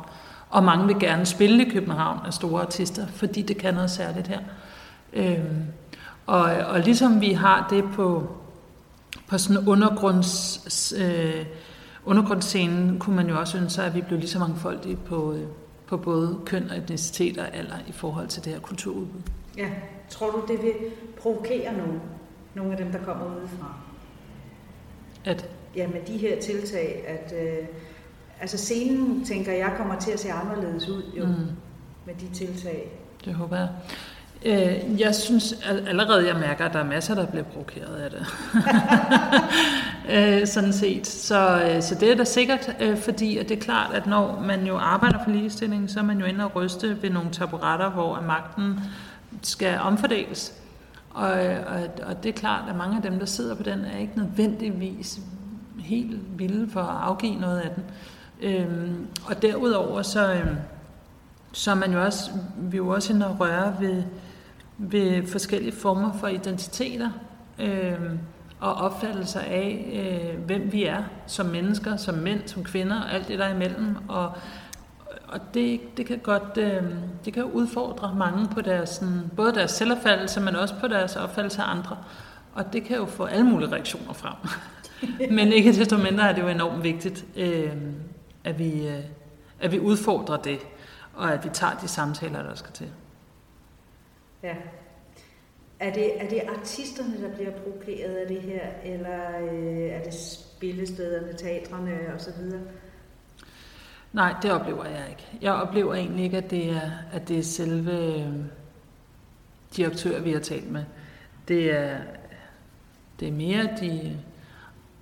Og 0.51 0.65
mange 0.65 0.87
vil 0.87 0.99
gerne 1.01 1.27
spille 1.27 1.67
i 1.67 1.71
København 1.71 2.19
af 2.27 2.33
store 2.33 2.63
artister, 2.63 3.07
fordi 3.07 3.43
det 3.43 3.57
kan 3.59 3.75
noget 3.75 3.91
særligt 3.91 4.29
her. 4.29 4.41
Øhm, 5.13 5.67
og, 6.27 6.41
og 6.43 6.81
ligesom 6.81 7.21
vi 7.21 7.33
har 7.33 7.67
det 7.71 7.85
på, 7.95 8.37
på 9.29 9.39
sådan 9.39 9.69
undergrunds, 9.69 10.93
øh, 10.99 11.47
undergrundsscenen, 12.05 12.99
kunne 12.99 13.17
man 13.17 13.29
jo 13.29 13.39
også 13.39 13.59
ønske 13.59 13.71
sig, 13.71 13.87
at 13.87 13.95
vi 13.95 14.01
blev 14.01 14.19
lige 14.19 14.31
så 14.31 14.39
mangfoldige 14.39 14.97
på, 14.97 15.33
øh, 15.33 15.47
på 15.87 15.97
både 15.97 16.39
køn 16.47 16.71
og 16.71 16.77
etnicitet 16.77 17.39
og 17.39 17.57
alder 17.57 17.77
i 17.89 17.93
forhold 17.93 18.29
til 18.29 18.45
det 18.45 18.53
her 18.53 18.61
kulturudbud. 18.61 19.21
Ja, 19.57 19.69
tror 20.11 20.31
du, 20.31 20.43
det 20.49 20.63
vil 20.63 20.73
provokere 21.21 21.73
nogen? 21.73 22.01
Nogle 22.55 22.73
af 22.73 22.79
dem, 22.79 22.93
der 22.93 22.99
kommer 22.99 23.27
udefra? 23.27 23.75
At, 25.25 25.49
Ja, 25.77 25.87
med 25.87 26.01
de 26.07 26.19
her 26.19 26.41
tiltag, 26.41 27.05
at 27.07 27.33
øh, 27.43 27.67
altså 28.41 28.59
scenen, 28.59 29.25
tænker 29.25 29.53
jeg, 29.53 29.73
kommer 29.77 29.99
til 30.01 30.11
at 30.11 30.21
se 30.21 30.33
anderledes 30.33 30.89
ud 30.89 31.03
jo, 31.19 31.25
mm. 31.27 31.33
med 32.07 32.15
de 32.21 32.29
tiltag. 32.35 32.91
det 33.25 33.35
håber 33.35 33.57
jeg. 33.57 33.69
Øh, 34.45 35.01
jeg 35.01 35.15
synes 35.15 35.55
al- 35.69 35.89
allerede, 35.89 36.27
jeg 36.27 36.37
mærker, 36.37 36.65
at 36.65 36.73
der 36.73 36.79
er 36.79 36.85
masser, 36.85 37.15
der 37.15 37.27
bliver 37.27 37.45
provokeret 37.45 37.97
af 37.97 38.11
det. 38.11 38.27
øh, 40.41 40.47
sådan 40.47 40.73
set. 40.73 41.07
Så, 41.07 41.63
øh, 41.63 41.83
så 41.83 41.95
det 41.95 42.11
er 42.11 42.17
da 42.17 42.25
sikkert, 42.25 42.77
øh, 42.81 42.97
fordi 42.99 43.39
at 43.39 43.49
det 43.49 43.57
er 43.59 43.63
klart, 43.63 43.95
at 43.95 44.07
når 44.07 44.41
man 44.47 44.67
jo 44.67 44.77
arbejder 44.77 45.19
for 45.25 45.31
ligestilling, 45.31 45.91
så 45.91 45.99
er 46.01 46.05
man 46.05 46.19
jo 46.19 46.25
inde 46.25 46.45
og 46.45 46.57
ryste 46.57 47.03
ved 47.03 47.11
nogle 47.11 47.31
taburetter, 47.31 47.91
hvor 47.91 48.21
magten 48.27 48.81
skal 49.43 49.79
omfordeles. 49.79 50.62
Og, 51.15 51.31
og, 51.67 51.81
og 52.03 52.23
det 52.23 52.29
er 52.29 52.33
klart, 52.33 52.69
at 52.69 52.77
mange 52.77 52.97
af 52.97 53.03
dem, 53.03 53.19
der 53.19 53.27
sidder 53.27 53.55
på 53.55 53.63
den, 53.63 53.85
er 53.85 53.99
ikke 53.99 54.17
nødvendigvis 54.17 55.21
helt 55.79 56.39
vilde 56.39 56.71
for 56.71 56.81
at 56.81 57.03
afgive 57.03 57.41
noget 57.41 57.61
af 57.61 57.71
den. 57.75 57.85
Øhm, 58.41 59.07
og 59.27 59.43
derudover 59.43 60.03
så, 60.03 60.33
øhm, 60.33 60.57
så 61.53 61.71
er 61.71 61.75
man 61.75 61.93
jo 61.93 62.05
også, 62.05 62.31
vi 62.57 62.77
er 62.77 62.79
jo 62.79 62.89
også 62.89 63.13
inde 63.13 63.27
og 63.27 63.41
røre 63.41 63.77
ved, 63.81 64.03
ved 64.79 65.27
forskellige 65.27 65.73
former 65.73 66.13
for 66.13 66.27
identiteter. 66.27 67.11
Øhm, 67.59 68.19
og 68.61 68.75
opfattelser 68.75 69.41
af, 69.41 69.93
øh, 69.93 70.45
hvem 70.45 70.73
vi 70.73 70.85
er 70.85 71.03
som 71.27 71.47
mennesker, 71.47 71.97
som 71.97 72.15
mænd, 72.15 72.41
som 72.47 72.65
kvinder, 72.65 73.01
og 73.03 73.13
alt 73.13 73.29
det 73.29 73.39
der 73.39 73.49
imellem. 73.49 73.97
Og, 74.09 74.33
og 75.33 75.41
det, 75.55 75.81
det 75.97 76.07
kan 76.07 76.19
godt 76.19 76.59
øh, 76.59 76.83
det 77.25 77.35
kan 77.35 77.45
udfordre 77.45 78.15
mange 78.15 78.49
på 78.49 78.61
deres, 78.61 78.89
sådan, 78.89 79.31
både 79.37 79.55
deres 79.55 79.71
selvopfattelse, 79.71 80.41
men 80.41 80.57
også 80.57 80.75
på 80.81 80.89
deres 80.89 81.17
opfattelse 81.17 81.63
af 81.63 81.71
andre. 81.71 81.99
Og 82.55 82.73
det 82.73 82.85
kan 82.85 82.97
jo 82.97 83.07
få 83.07 83.25
alle 83.25 83.45
mulige 83.45 83.73
reaktioner 83.73 84.13
frem. 84.13 84.35
men 85.37 85.53
ikke 85.53 85.73
desto 85.73 85.97
mindre 85.97 86.29
er 86.29 86.35
det 86.35 86.43
jo 86.43 86.49
enormt 86.49 86.85
vigtigt, 86.85 87.25
øh, 87.37 87.73
at, 88.45 88.59
vi, 88.59 88.89
øh, 88.89 89.05
at 89.61 89.73
vi 89.73 89.79
udfordrer 89.79 90.37
det, 90.37 90.59
og 91.15 91.33
at 91.33 91.45
vi 91.45 91.49
tager 91.53 91.79
de 91.83 91.89
samtaler, 91.89 92.43
der 92.43 92.55
skal 92.55 92.73
til. 92.73 92.91
Ja. 94.43 94.55
Er 95.81 95.93
det, 95.93 96.23
er 96.23 96.29
det 96.29 96.43
artisterne, 96.59 97.23
der 97.23 97.35
bliver 97.35 97.51
provokeret 97.51 98.15
af 98.15 98.29
det 98.29 98.41
her, 98.41 98.63
eller 98.85 99.39
øh, 99.53 99.89
er 99.89 100.03
det 100.03 100.15
spillestederne, 100.15 101.33
teatrene 101.33 101.99
osv.? 102.17 102.33
Nej, 104.13 104.35
det 104.43 104.53
oplever 104.53 104.85
jeg 104.85 105.07
ikke. 105.11 105.29
Jeg 105.41 105.53
oplever 105.53 105.95
egentlig 105.95 106.25
ikke, 106.25 106.37
at 106.37 106.51
det 106.51 106.71
er, 106.71 106.91
at 107.13 107.29
det 107.29 107.39
er 107.39 107.43
selve 107.43 108.17
øh, 108.17 108.35
de 109.77 109.87
aktører, 109.87 110.23
vi 110.23 110.33
har 110.33 110.41
talt 110.41 110.71
med. 110.71 110.85
Det 111.49 111.79
er, 111.79 111.99
det 113.21 113.29
er 113.29 113.33
mere 113.33 113.69
de 113.81 114.19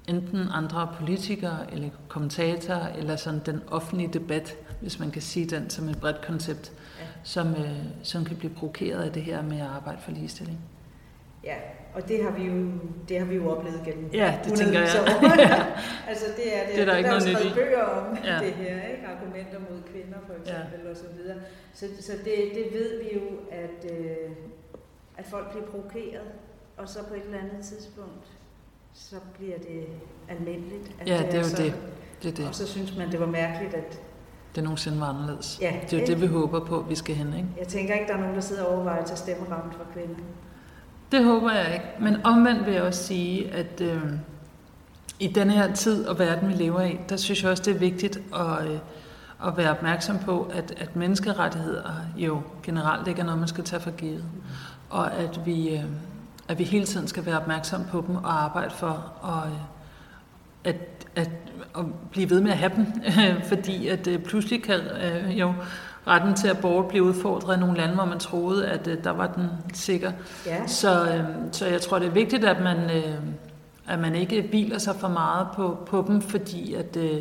enten 0.08 0.48
andre 0.52 0.88
politikere 0.98 1.72
eller 1.72 1.88
kommentatorer, 2.08 2.88
eller 2.88 3.16
sådan 3.16 3.40
den 3.46 3.62
offentlige 3.68 4.12
debat, 4.12 4.56
hvis 4.80 4.98
man 4.98 5.10
kan 5.10 5.22
sige 5.22 5.46
den 5.46 5.70
som 5.70 5.88
et 5.88 6.00
bredt 6.00 6.20
koncept, 6.20 6.72
ja. 7.00 7.04
som, 7.22 7.54
øh, 7.54 7.76
som 8.02 8.24
kan 8.24 8.36
blive 8.36 8.54
provokeret 8.54 9.02
af 9.02 9.12
det 9.12 9.22
her 9.22 9.42
med 9.42 9.60
at 9.60 9.66
arbejde 9.66 9.98
for 10.02 10.10
ligestilling. 10.10 10.58
Ja, 11.44 11.56
og 11.94 12.08
det 12.08 12.24
har 12.24 12.30
vi 12.30 12.44
jo, 12.44 12.70
det 13.08 13.18
har 13.18 13.26
vi 13.26 13.34
jo 13.34 13.50
oplevet 13.50 13.80
gennem 13.84 14.10
Ja, 14.12 14.38
det 14.44 14.52
tænker 14.52 14.80
jeg. 14.80 14.88
ja. 15.38 15.66
altså 16.08 16.26
det 16.36 16.56
er 16.56 16.66
det. 16.66 16.74
Det 16.74 16.80
er 16.80 16.84
der, 16.84 16.92
der 16.92 16.98
ikke 16.98 17.10
er 17.10 17.18
noget 17.20 17.44
nyt 17.44 17.50
i. 17.50 17.54
bøger 17.54 17.82
om 17.82 18.16
ja. 18.24 18.38
det 18.44 18.52
her, 18.52 18.74
ikke? 18.92 19.06
Argumenter 19.06 19.58
mod 19.70 19.82
kvinder 19.92 20.18
for 20.26 20.34
eksempel 20.40 20.80
ja. 20.84 20.90
og 20.90 20.96
så 20.96 21.04
videre. 21.16 21.36
Så, 21.74 21.86
så 22.00 22.12
det, 22.24 22.34
det 22.54 22.66
ved 22.72 23.02
vi 23.02 23.08
jo, 23.18 23.26
at, 23.50 23.92
øh, 23.92 24.30
at 25.16 25.24
folk 25.26 25.50
bliver 25.50 25.66
provokeret, 25.66 26.28
og 26.76 26.88
så 26.88 26.98
på 27.08 27.14
et 27.14 27.22
eller 27.24 27.38
andet 27.38 27.64
tidspunkt, 27.64 28.26
så 28.92 29.16
bliver 29.38 29.58
det 29.58 29.86
almindeligt. 30.28 30.90
At 31.00 31.08
ja, 31.08 31.18
det 31.26 31.34
er 31.34 31.38
jo 31.38 31.44
så, 31.44 31.62
det. 31.62 31.74
det 32.22 32.30
er 32.30 32.34
det. 32.34 32.48
Og 32.48 32.54
så 32.54 32.66
synes 32.66 32.96
man, 32.96 33.12
det 33.12 33.20
var 33.20 33.26
mærkeligt, 33.26 33.74
at 33.74 34.00
det 34.54 34.62
nogensinde 34.62 35.00
var 35.00 35.06
anderledes. 35.06 35.58
Ja, 35.60 35.74
det 35.90 35.96
er 35.96 36.00
jo 36.00 36.06
det, 36.06 36.20
vi 36.20 36.26
håber 36.26 36.64
på, 36.64 36.84
vi 36.88 36.94
skal 36.94 37.14
hen. 37.14 37.34
Ikke? 37.34 37.48
Jeg 37.58 37.68
tænker 37.68 37.94
ikke, 37.94 38.06
der 38.06 38.14
er 38.14 38.20
nogen, 38.20 38.34
der 38.34 38.40
sidder 38.40 38.64
og 38.64 38.74
overvejer 38.74 39.00
at 39.00 39.06
tage 39.06 39.16
stemmeramt 39.16 39.74
for 39.74 39.86
kvinder. 39.92 40.14
Det 41.12 41.24
håber 41.24 41.52
jeg 41.52 41.74
ikke. 41.74 41.86
Men 42.00 42.26
omvendt 42.26 42.66
vil 42.66 42.74
jeg 42.74 42.82
også 42.82 43.02
sige, 43.02 43.50
at 43.52 43.80
øh, 43.80 44.02
i 45.20 45.26
den 45.26 45.50
her 45.50 45.74
tid 45.74 46.06
og 46.06 46.18
verden, 46.18 46.48
vi 46.48 46.54
lever 46.54 46.80
i, 46.80 46.98
der 47.08 47.16
synes 47.16 47.42
jeg 47.42 47.50
også, 47.50 47.62
det 47.62 47.74
er 47.74 47.78
vigtigt 47.78 48.16
at, 48.34 48.68
øh, 48.68 48.78
at 49.46 49.56
være 49.56 49.70
opmærksom 49.70 50.18
på, 50.18 50.50
at, 50.54 50.74
at 50.76 50.96
menneskerettigheder 50.96 51.90
jo 52.16 52.42
generelt 52.62 53.08
ikke 53.08 53.20
er 53.20 53.24
noget, 53.24 53.38
man 53.38 53.48
skal 53.48 53.64
tage 53.64 53.82
for 53.82 53.90
givet. 53.90 54.24
Og 54.90 55.14
at 55.14 55.40
vi, 55.46 55.68
øh, 55.68 55.84
at 56.48 56.58
vi 56.58 56.64
hele 56.64 56.86
tiden 56.86 57.08
skal 57.08 57.26
være 57.26 57.36
opmærksom 57.36 57.84
på 57.84 58.04
dem 58.06 58.16
og 58.16 58.44
arbejde 58.44 58.70
for 58.70 59.12
at, 59.24 59.52
øh, 59.52 59.58
at, 60.64 61.06
at, 61.16 61.30
at 61.78 61.84
blive 62.10 62.30
ved 62.30 62.40
med 62.40 62.50
at 62.50 62.58
have 62.58 62.72
dem. 62.76 62.86
Fordi 63.50 63.88
at 63.88 64.06
øh, 64.06 64.18
pludselig 64.22 64.62
kan 64.62 64.80
øh, 64.80 65.40
jo 65.40 65.54
retten 66.06 66.34
til 66.34 66.48
abort 66.48 66.88
blive 66.88 67.02
udfordret 67.02 67.56
i 67.56 67.60
nogle 67.60 67.76
lande, 67.76 67.94
hvor 67.94 68.04
man 68.04 68.18
troede, 68.18 68.66
at 68.68 68.86
øh, 68.86 69.04
der 69.04 69.10
var 69.10 69.26
den 69.26 69.48
sikker. 69.74 70.12
Ja. 70.46 70.66
Så, 70.66 71.14
øh, 71.14 71.24
så 71.52 71.66
jeg 71.66 71.80
tror, 71.80 71.98
det 71.98 72.08
er 72.08 72.12
vigtigt, 72.12 72.44
at 72.44 72.62
man, 72.62 72.76
øh, 72.90 73.14
at 73.88 73.98
man 73.98 74.14
ikke 74.14 74.42
hviler 74.42 74.78
sig 74.78 74.96
for 74.96 75.08
meget 75.08 75.46
på, 75.54 75.78
på 75.86 76.04
dem, 76.08 76.22
fordi 76.22 76.74
at, 76.74 76.96
øh, 76.96 77.20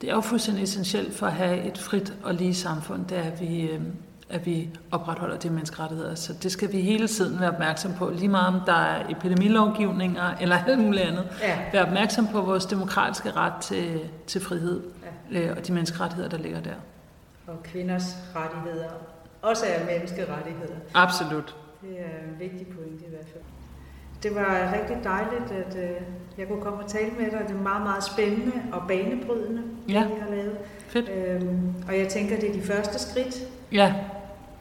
det 0.00 0.10
er 0.10 0.14
jo 0.14 0.20
fuldstændig 0.20 0.62
essentielt 0.62 1.14
for 1.14 1.26
at 1.26 1.32
have 1.32 1.64
et 1.64 1.78
frit 1.78 2.12
og 2.22 2.34
lige 2.34 2.54
samfund, 2.54 3.04
det 3.06 3.18
er, 3.18 3.22
at 3.22 3.40
vi, 3.40 3.60
øh, 3.60 3.80
at 4.30 4.46
vi 4.46 4.68
opretholder 4.90 5.36
de 5.36 5.50
menneskerettigheder. 5.50 6.14
Så 6.14 6.32
det 6.42 6.52
skal 6.52 6.72
vi 6.72 6.80
hele 6.80 7.08
tiden 7.08 7.40
være 7.40 7.50
opmærksom 7.50 7.92
på. 7.98 8.10
Lige 8.10 8.28
meget 8.28 8.46
om 8.46 8.60
der 8.66 8.72
er 8.72 9.10
epidemilovgivninger 9.10 10.34
eller 10.40 10.56
alt 10.56 10.78
muligt 10.78 11.02
andet. 11.02 11.24
Ja. 11.42 11.58
Være 11.72 11.86
opmærksom 11.86 12.28
på 12.28 12.40
vores 12.40 12.66
demokratiske 12.66 13.30
ret 13.30 13.54
til, 13.60 14.00
til 14.26 14.40
frihed 14.40 14.82
ja. 15.32 15.40
øh, 15.40 15.56
og 15.56 15.66
de 15.66 15.72
menneskerettigheder, 15.72 16.28
der 16.28 16.38
ligger 16.38 16.60
der 16.60 16.74
og 17.46 17.62
kvinders 17.62 18.16
rettigheder 18.36 18.90
også 19.44 19.64
er 19.66 19.86
menneskerettigheder. 19.86 20.76
Absolut. 20.94 21.54
Det 21.82 22.00
er 22.00 22.28
en 22.28 22.36
vigtig 22.38 22.66
pointe 22.66 23.04
i 23.06 23.10
hvert 23.10 23.26
fald. 23.32 23.42
Det 24.22 24.34
var 24.34 24.74
rigtig 24.80 24.96
dejligt, 25.04 25.66
at 25.66 25.76
øh, 25.76 26.00
jeg 26.38 26.48
kunne 26.48 26.62
komme 26.62 26.82
og 26.82 26.90
tale 26.90 27.10
med 27.10 27.30
dig. 27.30 27.40
Det 27.48 27.56
er 27.56 27.62
meget, 27.62 27.82
meget 27.82 28.04
spændende 28.04 28.52
og 28.72 28.82
banebrydende, 28.88 29.62
ja. 29.88 30.00
det 30.00 30.08
vi 30.08 30.20
har 30.20 30.30
lavet. 30.30 30.56
Fedt. 30.88 31.08
Øhm, 31.08 31.74
og 31.88 31.98
jeg 31.98 32.08
tænker, 32.08 32.40
det 32.40 32.48
er 32.48 32.52
de 32.52 32.62
første 32.62 32.98
skridt. 32.98 33.36
Ja. 33.72 33.94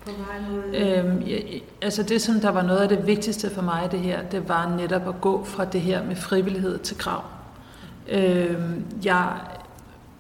På 0.06 0.12
mod... 0.52 0.76
Øhm, 0.76 1.20
ja, 1.20 1.38
altså 1.82 2.04
det, 2.04 2.22
som 2.22 2.40
der 2.40 2.50
var 2.50 2.62
noget 2.62 2.80
af 2.80 2.90
det 2.90 3.08
vigtigste 3.08 3.50
for 3.50 3.62
mig, 3.62 3.92
det 3.92 4.00
her, 4.00 4.24
det 4.24 4.50
var 4.50 4.76
netop 4.78 5.08
at 5.08 5.22
gå 5.22 5.44
fra 5.44 5.66
det 5.66 5.82
her 5.82 6.04
med 6.04 6.16
frivillighed 6.16 6.80
til 6.80 6.98
krav. 6.98 7.24
Øhm, 8.10 8.86
jeg 9.04 9.40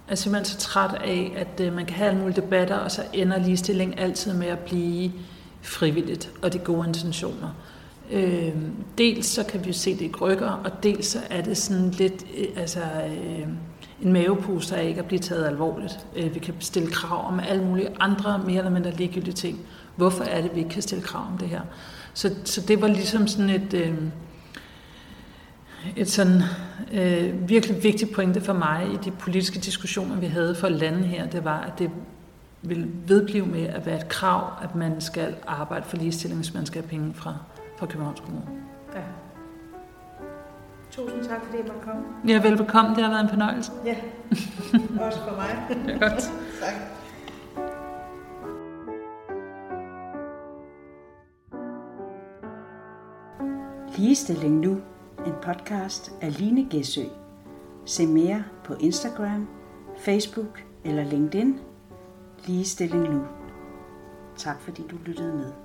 er 0.08 0.16
simpelthen 0.16 0.46
så 0.46 0.58
træt 0.58 0.94
af, 0.94 1.34
at 1.36 1.60
øh, 1.60 1.74
man 1.74 1.86
kan 1.86 1.96
have 1.96 2.10
alle 2.10 2.20
mulige 2.20 2.42
debatter, 2.42 2.76
og 2.76 2.92
så 2.92 3.02
ender 3.14 3.40
ligestilling 3.40 4.00
altid 4.00 4.34
med 4.34 4.48
at 4.48 4.60
blive 4.60 5.12
frivilligt 5.62 6.32
og 6.42 6.54
de 6.54 6.60
gode 6.60 6.88
intentioner. 6.88 7.50
Øh, 8.12 8.54
dels 8.98 9.26
så 9.26 9.44
kan 9.44 9.66
vi 9.66 9.74
se 9.74 9.94
det 9.94 10.02
i 10.02 10.08
krykker, 10.08 10.50
og 10.50 10.84
dels 10.84 11.08
så 11.08 11.20
er 11.30 11.42
det 11.42 11.58
sådan 11.58 11.90
lidt 11.90 12.26
øh, 12.38 12.48
altså, 12.56 12.80
øh, 12.80 13.48
en 14.02 14.14
mavepuster 14.14 14.76
af 14.76 14.86
ikke 14.86 15.00
at 15.00 15.06
blive 15.06 15.20
taget 15.20 15.46
alvorligt. 15.46 16.00
Øh, 16.16 16.36
vi 16.36 16.40
kan 16.40 16.54
stille 16.60 16.92
krav 16.92 17.28
om 17.28 17.40
alle 17.40 17.64
mulige 17.64 17.90
andre 18.00 18.42
mere 18.46 18.58
eller 18.58 18.72
mindre 18.72 18.92
ligegyldige 18.92 19.34
ting. 19.34 19.60
Hvorfor 19.96 20.24
er 20.24 20.42
det, 20.42 20.52
vi 20.56 20.60
ikke 20.60 20.70
kan 20.70 20.82
stille 20.82 21.04
krav 21.04 21.26
om 21.32 21.38
det 21.38 21.50
her? 21.50 21.62
Så, 22.14 22.36
så 22.44 22.62
det 22.62 22.82
var 22.82 22.88
ligesom 22.88 23.28
sådan 23.28 23.50
et... 23.50 23.74
Øh, 23.74 23.96
et 25.96 26.10
sådan 26.10 26.42
øh, 26.94 27.50
virkelig 27.50 27.84
vigtigt 27.84 28.14
pointe 28.16 28.42
for 28.42 28.54
mig 28.54 28.88
i 28.94 28.98
de 29.06 29.12
politiske 29.12 29.60
diskussioner, 29.60 30.16
vi 30.16 30.26
havde 30.26 30.56
for 30.56 30.70
landet 30.70 31.06
her, 31.06 31.26
det 31.30 31.44
var, 31.44 31.60
at 31.60 31.80
det 31.80 31.90
vil 32.62 32.92
vedblive 33.08 33.46
med 33.46 33.68
at 33.68 33.86
være 33.86 33.96
et 33.96 34.08
krav, 34.08 34.52
at 34.64 34.76
man 34.76 35.02
skal 35.02 35.36
arbejde 35.48 35.86
for 35.86 35.98
ligestilling, 35.98 36.42
hvis 36.42 36.54
man 36.54 36.66
skal 36.66 36.82
have 36.82 36.90
penge 36.90 37.14
fra, 37.14 37.36
fra 37.78 37.86
Københavns 37.86 38.20
Kommune. 38.20 38.46
Ja. 38.96 39.00
Tusind 40.92 41.24
tak, 41.24 41.46
fordi 41.46 41.58
jeg 41.58 41.66
måtte 41.68 41.82
komme. 41.82 42.04
Ja, 42.28 42.42
velbekomme. 42.42 42.96
Det 42.96 43.04
har 43.04 43.10
været 43.10 43.24
en 43.24 43.30
fornøjelse. 43.30 43.72
Ja, 43.86 43.96
også 45.06 45.20
for 45.20 45.36
mig. 45.36 45.66
det 45.86 45.96
er 45.96 46.00
godt. 46.00 46.32
tak. 46.62 46.74
Ligestilling 53.98 54.60
nu 54.60 54.78
en 55.26 55.34
podcast 55.42 56.12
af 56.22 56.40
Line 56.40 56.70
Gæsø. 56.70 57.04
Se 57.86 58.08
mere 58.08 58.44
på 58.64 58.74
Instagram, 58.74 59.48
Facebook 59.98 60.64
eller 60.84 61.04
LinkedIn. 61.04 61.60
Ligestilling 62.46 63.04
nu. 63.04 63.22
Tak 64.38 64.62
fordi 64.62 64.84
du 64.92 64.96
lyttede 65.06 65.34
med. 65.34 65.63